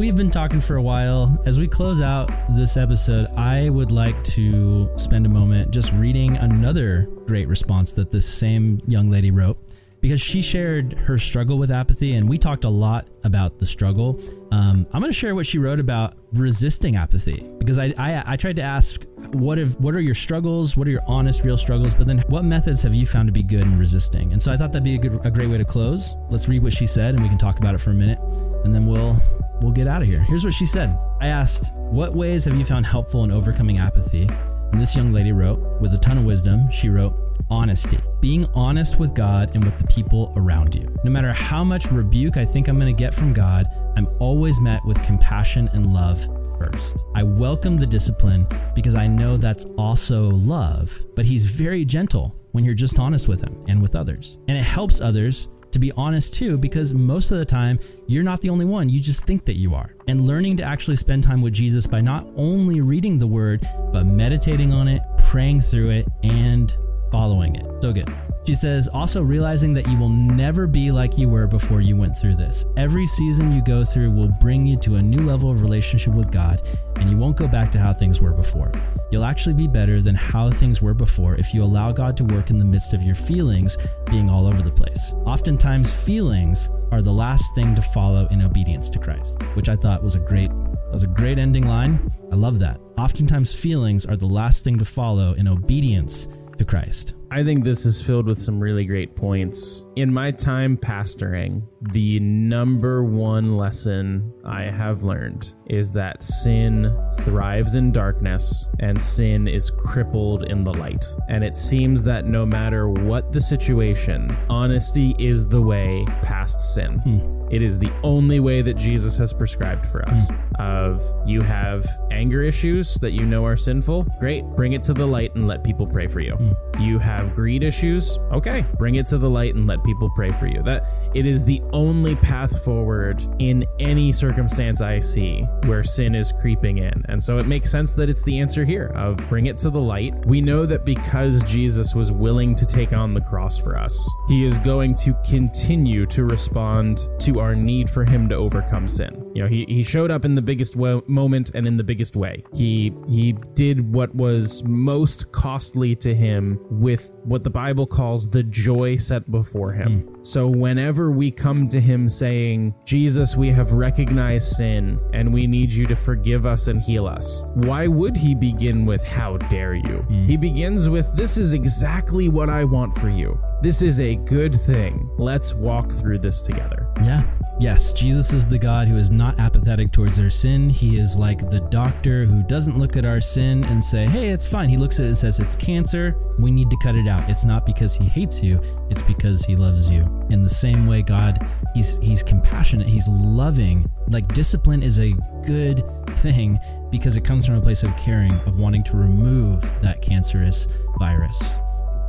We've 0.03 0.17
been 0.17 0.33
talking 0.33 0.61
for 0.61 0.75
a 0.75 0.83
while. 0.83 1.41
As 1.47 1.61
we 1.61 1.69
close 1.69 2.01
out 2.01 2.29
this 2.57 2.77
episode, 2.77 3.29
I 3.37 3.69
would 3.69 3.93
like 3.93 4.21
to 4.25 4.91
spend 4.99 5.27
a 5.27 5.29
moment 5.29 5.71
just 5.71 5.93
reading 5.93 6.37
another 6.39 7.09
great 7.25 7.47
response 7.47 7.93
that 7.93 8.11
this 8.11 8.29
same 8.29 8.83
young 8.85 9.11
lady 9.11 9.31
wrote 9.31 9.59
because 10.03 10.21
she 10.21 10.43
shared 10.43 10.93
her 10.93 11.17
struggle 11.17 11.57
with 11.57 11.71
apathy, 11.71 12.15
and 12.15 12.29
we 12.29 12.37
talked 12.37 12.65
a 12.65 12.69
lot 12.69 13.07
about 13.23 13.61
the 13.61 13.65
struggle. 13.65 14.21
Um, 14.51 14.85
I'm 14.93 15.01
going 15.01 15.13
to 15.13 15.19
share 15.19 15.35
what 15.35 15.47
she 15.47 15.59
wrote 15.59 15.79
about 15.79 16.17
resisting 16.33 16.97
apathy 16.97 17.49
because 17.59 17.79
I, 17.79 17.95
I, 17.97 18.23
I 18.27 18.37
tried 18.37 18.57
to 18.57 18.63
ask 18.63 19.01
what 19.33 19.59
if 19.59 19.79
what 19.79 19.95
are 19.95 20.01
your 20.01 20.17
struggles, 20.17 20.77
what 20.77 20.89
are 20.89 20.91
your 20.91 21.05
honest, 21.07 21.45
real 21.45 21.57
struggles, 21.57 21.95
but 21.95 22.09
then 22.09 22.19
what 22.29 22.45
methods 22.45 22.83
have 22.83 22.95
you 22.95 23.07
found 23.07 23.29
to 23.29 23.33
be 23.33 23.45
good 23.45 23.63
in 23.63 23.79
resisting? 23.79 24.33
And 24.33 24.43
so 24.43 24.51
I 24.51 24.57
thought 24.57 24.73
that'd 24.73 24.83
be 24.83 24.97
a 24.97 24.99
good 24.99 25.25
a 25.25 25.31
great 25.31 25.49
way 25.49 25.57
to 25.57 25.65
close. 25.65 26.15
Let's 26.29 26.49
read 26.49 26.65
what 26.65 26.73
she 26.73 26.87
said, 26.87 27.15
and 27.15 27.23
we 27.23 27.29
can 27.29 27.39
talk 27.39 27.59
about 27.59 27.75
it 27.75 27.79
for 27.79 27.91
a 27.91 27.95
minute, 27.95 28.19
and 28.65 28.75
then 28.75 28.87
we'll 28.87 29.17
we'll 29.63 29.73
get 29.73 29.87
out 29.87 30.03
of 30.03 30.09
here. 30.09 30.21
Here's 30.21 30.45
what 30.45 30.53
she 30.53 30.67
said. 30.67 30.99
I 31.21 31.29
asked, 31.29 31.73
"What 31.77 32.15
ways 32.15 32.45
have 32.47 32.57
you 32.57 32.65
found 32.65 32.87
helpful 32.87 33.23
in 33.23 33.31
overcoming 33.31 33.79
apathy?" 33.79 34.29
And 34.73 34.81
this 34.81 34.97
young 34.97 35.13
lady 35.13 35.33
wrote, 35.33 35.61
with 35.83 35.93
a 35.93 35.99
ton 35.99 36.17
of 36.17 36.25
wisdom, 36.25 36.71
she 36.71 36.89
wrote, 36.89 37.15
honesty. 37.53 37.99
Being 38.21 38.47
honest 38.55 38.99
with 38.99 39.15
God 39.15 39.51
and 39.55 39.63
with 39.63 39.79
the 39.79 39.87
people 39.87 40.33
around 40.37 40.75
you. 40.75 40.97
No 41.05 41.11
matter 41.11 41.33
how 41.33 41.63
much 41.63 41.93
rebuke 41.93 42.39
I 42.39 42.47
think 42.47 42.67
I'm 42.67 42.79
going 42.79 42.95
to 42.95 42.99
get 42.99 43.13
from 43.13 43.35
God, 43.35 43.67
I'm 43.95 44.09
always 44.21 44.59
met 44.59 44.83
with 44.87 45.03
compassion 45.03 45.69
and 45.75 45.93
love 45.93 46.19
first. 46.59 46.97
I 47.15 47.23
welcome 47.23 47.77
the 47.77 47.87
discipline 47.87 48.47
because 48.75 48.95
I 48.95 49.07
know 49.07 49.37
that's 49.37 49.65
also 49.77 50.31
love, 50.31 50.99
but 51.15 51.27
He's 51.27 51.45
very 51.45 51.85
gentle 51.85 52.35
when 52.53 52.65
you're 52.65 52.75
just 52.75 52.99
honest 52.99 53.29
with 53.29 53.43
Him 53.43 53.63
and 53.69 53.83
with 53.83 53.95
others. 53.95 54.39
And 54.49 54.57
it 54.57 54.65
helps 54.65 55.03
others 55.03 55.49
to 55.73 55.79
be 55.79 55.91
honest 55.93 56.35
too, 56.35 56.59
because 56.59 56.93
most 56.93 57.31
of 57.31 57.39
the 57.39 57.47
time 57.47 57.79
you're 58.07 58.23
not 58.23 58.43
the 58.43 58.51
only 58.51 58.67
one. 58.67 58.91
You 58.91 59.01
just 59.01 59.25
think 59.25 59.47
that 59.47 59.57
you 59.57 59.75
are. 59.75 59.95
And 60.07 60.27
learning 60.27 60.59
to 60.59 60.63
actually 60.63 60.97
spend 60.97 61.25
time 61.25 61.41
with 61.41 61.55
Jesus 61.55 61.87
by 61.87 62.03
not 62.03 62.27
only 62.37 62.83
reading 62.83 63.19
the 63.19 63.27
word, 63.27 63.67
but 63.91 64.05
meditating 64.05 64.71
on 64.71 64.87
it, 64.87 65.03
praying 65.19 65.63
through 65.63 65.91
it, 65.91 66.09
and 66.23 66.77
following 67.13 67.55
it. 67.55 67.67
So 67.83 67.93
good. 67.93 68.13
She 68.45 68.57
says, 68.57 68.89
also 68.89 69.23
realizing 69.23 69.73
that 69.75 69.87
you 69.87 69.97
will 69.97 70.09
never 70.09 70.67
be 70.67 70.91
like 70.91 71.17
you 71.17 71.29
were 71.29 71.47
before 71.47 71.81
you 71.81 71.97
went 71.97 72.17
through 72.17 72.35
this. 72.35 72.65
Every 72.77 73.07
season 73.07 73.55
you 73.55 73.63
go 73.63 73.85
through 73.85 74.11
will 74.11 74.33
bring 74.41 74.67
you 74.67 74.77
to 74.79 74.97
a 74.97 75.03
new 75.03 75.21
level 75.21 75.49
of 75.49 75.63
relationship 75.63 76.13
with 76.13 76.33
God, 76.33 76.61
and 76.97 77.09
you 77.09 77.17
won't 77.17 77.37
go 77.37 77.47
back 77.47 77.71
to 77.73 77.79
how 77.79 77.93
things 77.93 78.21
were 78.21 78.33
before. 78.33 78.73
You'll 79.13 79.25
actually 79.25 79.55
be 79.55 79.69
better 79.69 80.03
than 80.03 80.17
how 80.17 80.51
things 80.51 80.83
were 80.83 80.95
before 80.95 81.37
if 81.37 81.55
you 81.55 81.63
allow 81.63 81.93
God 81.93 82.17
to 82.17 82.25
work 82.25 82.51
in 82.51 82.59
the 82.59 82.65
midst 82.65 82.95
of 82.95 83.03
your 83.03 83.15
feelings 83.15 83.77
being 84.11 84.29
all 84.29 84.49
over 84.49 84.61
the 84.61 84.73
place. 84.73 85.13
Oftentimes, 85.25 85.93
feelings 85.93 86.69
are 86.91 87.03
the 87.03 87.13
last 87.13 87.55
thing 87.55 87.77
to 87.77 87.83
follow 87.83 88.27
in 88.33 88.43
obedience 88.43 88.89
to 88.91 88.99
Christ, 88.99 89.41
which 89.55 89.69
I 89.69 89.77
thought 89.77 90.03
was 90.03 90.17
a 90.17 90.21
great 90.21 90.51
that 90.51 90.93
was 90.93 91.05
a 91.05 91.07
great 91.07 91.39
ending 91.39 91.67
line. 91.67 92.13
I 92.31 92.35
love 92.35 92.59
that. 92.59 92.79
Oftentimes, 92.99 93.55
feelings 93.55 94.05
are 94.05 94.17
the 94.17 94.27
last 94.27 94.63
thing 94.63 94.79
to 94.79 94.85
follow 94.85 95.33
in 95.33 95.49
obedience 95.49 96.27
to 96.63 96.71
Christ. 96.71 97.22
I 97.33 97.43
think 97.43 97.65
this 97.65 97.87
is 97.87 97.99
filled 97.99 98.27
with 98.27 98.39
some 98.39 98.61
really 98.61 98.85
great 98.85 99.17
points. 99.17 99.87
In 99.97 100.13
my 100.13 100.33
time 100.33 100.77
pastoring, 100.77 101.63
the 101.81 102.21
number 102.21 103.05
one 103.05 103.57
lesson 103.57 104.31
I 104.45 104.65
have 104.65 105.03
learned 105.03 105.55
is 105.65 105.95
that 105.95 106.23
sin 106.23 106.95
thrives 107.21 107.75
in 107.75 107.91
darkness 107.91 108.69
and 108.81 109.01
sin 109.01 109.49
is 109.49 109.71
crippled 109.71 110.51
in 110.51 110.63
the 110.63 110.75
light. 110.75 111.07
And 111.31 111.43
it 111.43 111.57
seems 111.57 112.05
that 112.05 112.27
no 112.27 112.45
matter 112.45 112.91
what 112.91 113.33
the 113.33 113.41
situation, 113.41 114.37
honesty 114.51 115.15
is 115.19 115.49
the 115.49 115.63
way 115.63 116.05
past 116.21 116.75
sin. 116.75 116.99
Hmm. 116.99 117.43
It 117.53 117.61
is 117.61 117.79
the 117.79 117.93
only 118.03 118.41
way 118.41 118.63
that 118.63 118.79
Jesus 118.79 119.19
has 119.19 119.35
prescribed 119.35 119.85
for 119.85 120.09
us. 120.09 120.31
Mm. 120.31 120.39
Of 120.59 121.29
you 121.29 121.43
have 121.43 121.87
anger 122.11 122.41
issues 122.41 122.95
that 122.95 123.11
you 123.11 123.27
know 123.27 123.45
are 123.45 123.59
sinful, 123.59 124.07
great, 124.19 124.43
bring 124.57 124.73
it 124.73 124.83
to 124.85 124.95
the 124.95 125.05
light 125.05 125.35
and 125.35 125.47
let 125.47 125.63
people 125.63 125.87
pray 125.87 126.07
for 126.07 126.21
you. 126.21 126.33
Mm. 126.33 126.81
You 126.81 126.99
have 126.99 127.22
greed 127.31 127.63
issues, 127.63 128.19
okay, 128.33 128.65
bring 128.79 128.97
it 128.97 129.07
to 129.09 129.19
the 129.19 129.29
light 129.29 129.55
and 129.55 129.67
let 129.67 129.83
people 129.85 130.11
pray 130.11 130.33
for 130.33 130.47
you. 130.47 130.63
That 130.63 130.87
it 131.15 131.27
is 131.27 131.45
the 131.45 131.63
only 131.73 132.17
path 132.17 132.65
forward 132.65 133.23
in 133.39 133.65
any 133.79 134.13
circumstance 134.13 134.81
I 134.81 135.01
see 135.01 135.43
where 135.65 135.85
sin 135.85 136.15
is 136.15 136.33
creeping 136.41 136.79
in. 136.79 137.05
And 137.09 137.23
so 137.23 137.39
it 137.39 137.47
makes 137.47 137.71
sense 137.71 137.95
that 137.95 138.09
it's 138.09 138.23
the 138.23 138.39
answer 138.39 138.65
here 138.65 138.93
of 138.95 139.17
bring 139.29 139.47
it 139.47 139.59
to 139.59 139.71
the 139.71 139.81
light. 139.81 140.15
We 140.27 140.41
know 140.41 140.67
that 140.67 140.85
because 140.85 141.43
Jesus 141.45 141.95
was 141.95 142.13
willing 142.13 142.55
to 142.57 142.67
take 142.67 142.93
on 142.93 143.15
the 143.15 143.21
cross 143.21 143.59
for 143.59 143.79
us, 143.79 144.09
he 144.29 144.45
is 144.45 144.59
going 144.59 144.95
to 144.97 145.15
continue 145.29 146.07
to 146.07 146.25
respond 146.25 147.09
to 147.21 147.41
our 147.41 147.55
need 147.55 147.89
for 147.89 148.05
him 148.05 148.29
to 148.29 148.35
overcome 148.35 148.89
sin. 148.89 149.31
You 149.35 149.43
know, 149.43 149.49
he, 149.49 149.65
he 149.69 149.83
showed 149.83 150.11
up 150.11 150.25
in 150.25 150.35
the 150.35 150.43
biggest 150.43 150.77
wo- 150.77 151.03
moment 151.07 151.53
and 151.55 151.67
in 151.67 151.77
the 151.77 151.85
biggest 151.85 152.17
way. 152.17 152.45
He 152.55 152.93
he 153.09 153.33
did 153.55 153.95
what 153.95 154.15
was 154.15 154.63
most 154.65 155.33
costly 155.33 155.97
to 155.97 156.15
him 156.15 156.59
with 156.71 157.12
what 157.25 157.45
the 157.45 157.51
Bible 157.51 157.87
calls 157.87 158.29
the 158.29 158.43
joy 158.43 158.97
set 158.97 159.31
before 159.31 159.73
him. 159.73 160.03
Mm. 160.03 160.27
So 160.27 160.49
whenever 160.49 161.11
we 161.11 161.31
come 161.31 161.69
to 161.69 161.81
him 161.81 162.09
saying, 162.09 162.75
"Jesus, 162.85 163.37
we 163.37 163.51
have 163.51 163.73
recognized 163.73 164.57
sin 164.57 164.99
and 165.13 165.33
we 165.33 165.47
need 165.47 165.73
you 165.73 165.87
to 165.87 165.97
forgive 165.97 166.47
us 166.47 166.69
and 166.69 166.81
heal 166.81 167.07
us." 167.07 167.45
Why 167.55 167.87
would 167.87 168.17
he 168.17 168.35
begin 168.35 168.87
with 168.87 169.05
how 169.05 169.37
dare 169.37 169.75
you? 169.75 170.05
Mm. 170.09 170.27
He 170.27 170.37
begins 170.37 170.89
with 170.89 171.15
this 171.15 171.39
is 171.39 171.53
exactly 171.53 172.29
what 172.29 172.51
I 172.51 172.65
want 172.65 172.99
for 172.99 173.09
you. 173.09 173.39
This 173.63 173.83
is 173.83 174.01
a 174.01 174.17
good 174.17 174.55
thing. 174.55 175.09
Let's 175.19 175.55
walk 175.55 175.93
through 175.93 176.19
this 176.19 176.43
together. 176.43 176.89
Yeah. 177.03 177.23
Yes, 177.61 177.93
Jesus 177.93 178.33
is 178.33 178.49
the 178.49 178.59
God 178.59 178.89
who 178.89 178.97
is 178.97 179.11
not 179.11 179.39
apathetic 179.39 179.93
towards 179.93 180.19
our 180.19 180.31
sin. 180.31 180.69
He 180.69 180.99
is 180.99 181.17
like 181.17 181.49
the 181.49 181.61
doctor 181.61 182.25
who 182.25 182.43
doesn't 182.43 182.79
look 182.79 182.97
at 182.97 183.05
our 183.05 183.21
sin 183.21 183.63
and 183.65 183.85
say, 183.85 184.07
hey, 184.07 184.31
it's 184.31 184.47
fine. 184.47 184.69
He 184.69 184.77
looks 184.77 184.99
at 184.99 185.05
it 185.05 185.09
and 185.09 185.19
says, 185.19 185.39
it's 185.39 185.55
cancer. 185.55 186.17
We 186.39 186.51
need 186.51 186.71
to 186.71 186.77
cut 186.83 186.97
it 186.97 187.07
out. 187.07 187.29
It's 187.31 187.45
not 187.45 187.65
because 187.65 187.95
he 187.95 188.07
hates 188.07 188.43
you, 188.43 188.61
it's 188.91 189.03
because 189.03 189.45
he 189.45 189.55
loves 189.55 189.89
you. 189.89 190.03
In 190.31 190.43
the 190.43 190.49
same 190.49 190.87
way, 190.87 191.03
God, 191.03 191.47
he's, 191.75 191.99
he's 191.99 192.23
compassionate, 192.23 192.89
he's 192.89 193.07
loving. 193.09 193.89
Like 194.09 194.27
discipline 194.35 194.83
is 194.83 194.99
a 194.99 195.13
good 195.45 195.85
thing 196.17 196.59
because 196.91 197.17
it 197.17 197.25
comes 197.25 197.47
from 197.47 197.57
a 197.57 197.61
place 197.61 197.85
of 197.85 197.97
caring, 197.97 198.33
of 198.41 198.59
wanting 198.59 198.83
to 198.85 198.97
remove 198.97 199.63
that 199.83 200.03
cancerous 200.03 200.67
virus. 200.99 201.41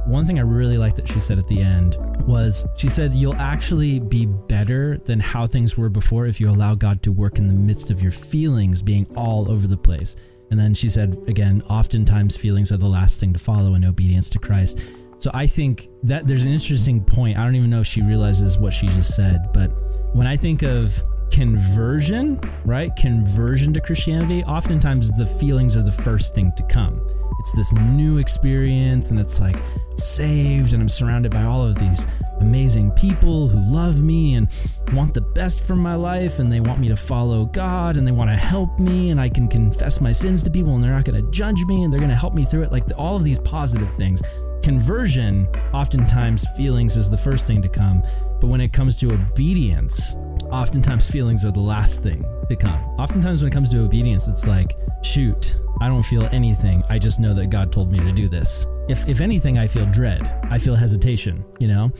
One 0.05 0.25
thing 0.25 0.37
I 0.37 0.41
really 0.41 0.77
liked 0.77 0.97
that 0.97 1.07
she 1.07 1.19
said 1.19 1.39
at 1.39 1.47
the 1.47 1.61
end 1.61 1.95
was 2.27 2.65
she 2.75 2.89
said, 2.89 3.13
You'll 3.13 3.35
actually 3.35 3.99
be 3.99 4.25
better 4.25 4.97
than 4.97 5.19
how 5.19 5.47
things 5.47 5.77
were 5.77 5.89
before 5.89 6.25
if 6.25 6.39
you 6.41 6.49
allow 6.49 6.75
God 6.75 7.01
to 7.03 7.11
work 7.11 7.37
in 7.37 7.47
the 7.47 7.53
midst 7.53 7.89
of 7.89 8.01
your 8.01 8.11
feelings 8.11 8.81
being 8.81 9.05
all 9.15 9.49
over 9.49 9.67
the 9.67 9.77
place. 9.77 10.15
And 10.51 10.59
then 10.59 10.73
she 10.75 10.87
said, 10.87 11.17
again, 11.27 11.63
oftentimes 11.63 12.37
feelings 12.37 12.71
are 12.71 12.77
the 12.77 12.85
last 12.85 13.19
thing 13.19 13.33
to 13.33 13.39
follow 13.39 13.73
in 13.73 13.83
obedience 13.83 14.29
to 14.31 14.39
Christ. 14.39 14.79
So 15.17 15.31
I 15.33 15.47
think 15.47 15.87
that 16.03 16.27
there's 16.27 16.43
an 16.43 16.51
interesting 16.51 17.03
point. 17.03 17.39
I 17.39 17.43
don't 17.43 17.55
even 17.55 17.69
know 17.69 17.79
if 17.79 17.87
she 17.87 18.01
realizes 18.01 18.57
what 18.57 18.73
she 18.73 18.87
just 18.87 19.15
said, 19.15 19.47
but 19.53 19.69
when 20.13 20.27
I 20.27 20.37
think 20.37 20.61
of 20.61 21.01
conversion, 21.33 22.39
right? 22.63 22.95
Conversion 22.95 23.73
to 23.73 23.81
Christianity, 23.81 24.43
oftentimes 24.43 25.11
the 25.13 25.25
feelings 25.25 25.75
are 25.75 25.81
the 25.81 25.91
first 25.91 26.35
thing 26.35 26.51
to 26.57 26.63
come. 26.63 27.01
It's 27.39 27.55
this 27.55 27.73
new 27.73 28.19
experience 28.19 29.09
and 29.09 29.19
it's 29.19 29.39
like 29.39 29.57
saved 29.97 30.73
and 30.73 30.81
I'm 30.83 30.87
surrounded 30.87 31.31
by 31.31 31.43
all 31.43 31.65
of 31.65 31.75
these 31.75 32.05
amazing 32.39 32.91
people 32.91 33.47
who 33.47 33.59
love 33.73 34.01
me 34.01 34.35
and 34.35 34.47
want 34.93 35.15
the 35.15 35.21
best 35.21 35.61
for 35.61 35.75
my 35.75 35.95
life 35.95 36.37
and 36.37 36.51
they 36.51 36.59
want 36.59 36.79
me 36.79 36.87
to 36.89 36.95
follow 36.95 37.45
God 37.45 37.97
and 37.97 38.05
they 38.05 38.11
want 38.11 38.29
to 38.29 38.37
help 38.37 38.79
me 38.79 39.09
and 39.09 39.19
I 39.19 39.29
can 39.29 39.47
confess 39.47 39.99
my 39.99 40.11
sins 40.11 40.43
to 40.43 40.51
people 40.51 40.75
and 40.75 40.83
they're 40.83 40.91
not 40.91 41.03
going 41.03 41.25
to 41.25 41.31
judge 41.31 41.63
me 41.65 41.83
and 41.83 41.91
they're 41.91 41.99
going 41.99 42.11
to 42.11 42.15
help 42.15 42.35
me 42.35 42.45
through 42.45 42.61
it. 42.61 42.71
Like 42.71 42.83
all 42.95 43.15
of 43.15 43.23
these 43.23 43.39
positive 43.39 43.91
things. 43.95 44.21
Conversion 44.61 45.47
oftentimes 45.73 46.45
feelings 46.55 46.95
is 46.95 47.09
the 47.09 47.17
first 47.17 47.47
thing 47.47 47.61
to 47.63 47.67
come 47.67 48.03
but 48.43 48.49
when 48.49 48.59
it 48.59 48.73
comes 48.73 48.97
to 48.97 49.09
obedience 49.13 50.13
oftentimes 50.51 51.09
feelings 51.09 51.45
are 51.45 51.51
the 51.51 51.59
last 51.59 52.03
thing 52.03 52.25
to 52.49 52.55
come 52.57 52.83
oftentimes 52.99 53.41
when 53.41 53.49
it 53.49 53.55
comes 53.55 53.69
to 53.69 53.79
obedience 53.79 54.27
it's 54.27 54.45
like 54.45 54.73
shoot 55.01 55.55
I 55.83 55.89
don't 55.89 56.03
feel 56.03 56.23
anything. 56.31 56.81
I 56.89 56.97
just 56.97 57.19
know 57.19 57.33
that 57.33 57.47
God 57.47 57.73
told 57.73 57.91
me 57.91 57.99
to 57.99 58.11
do 58.13 58.29
this. 58.29 58.65
If, 58.87 59.05
if 59.07 59.19
anything, 59.19 59.57
I 59.57 59.67
feel 59.67 59.85
dread. 59.87 60.25
I 60.49 60.57
feel 60.57 60.75
hesitation, 60.75 61.43
you 61.59 61.67
know? 61.67 61.91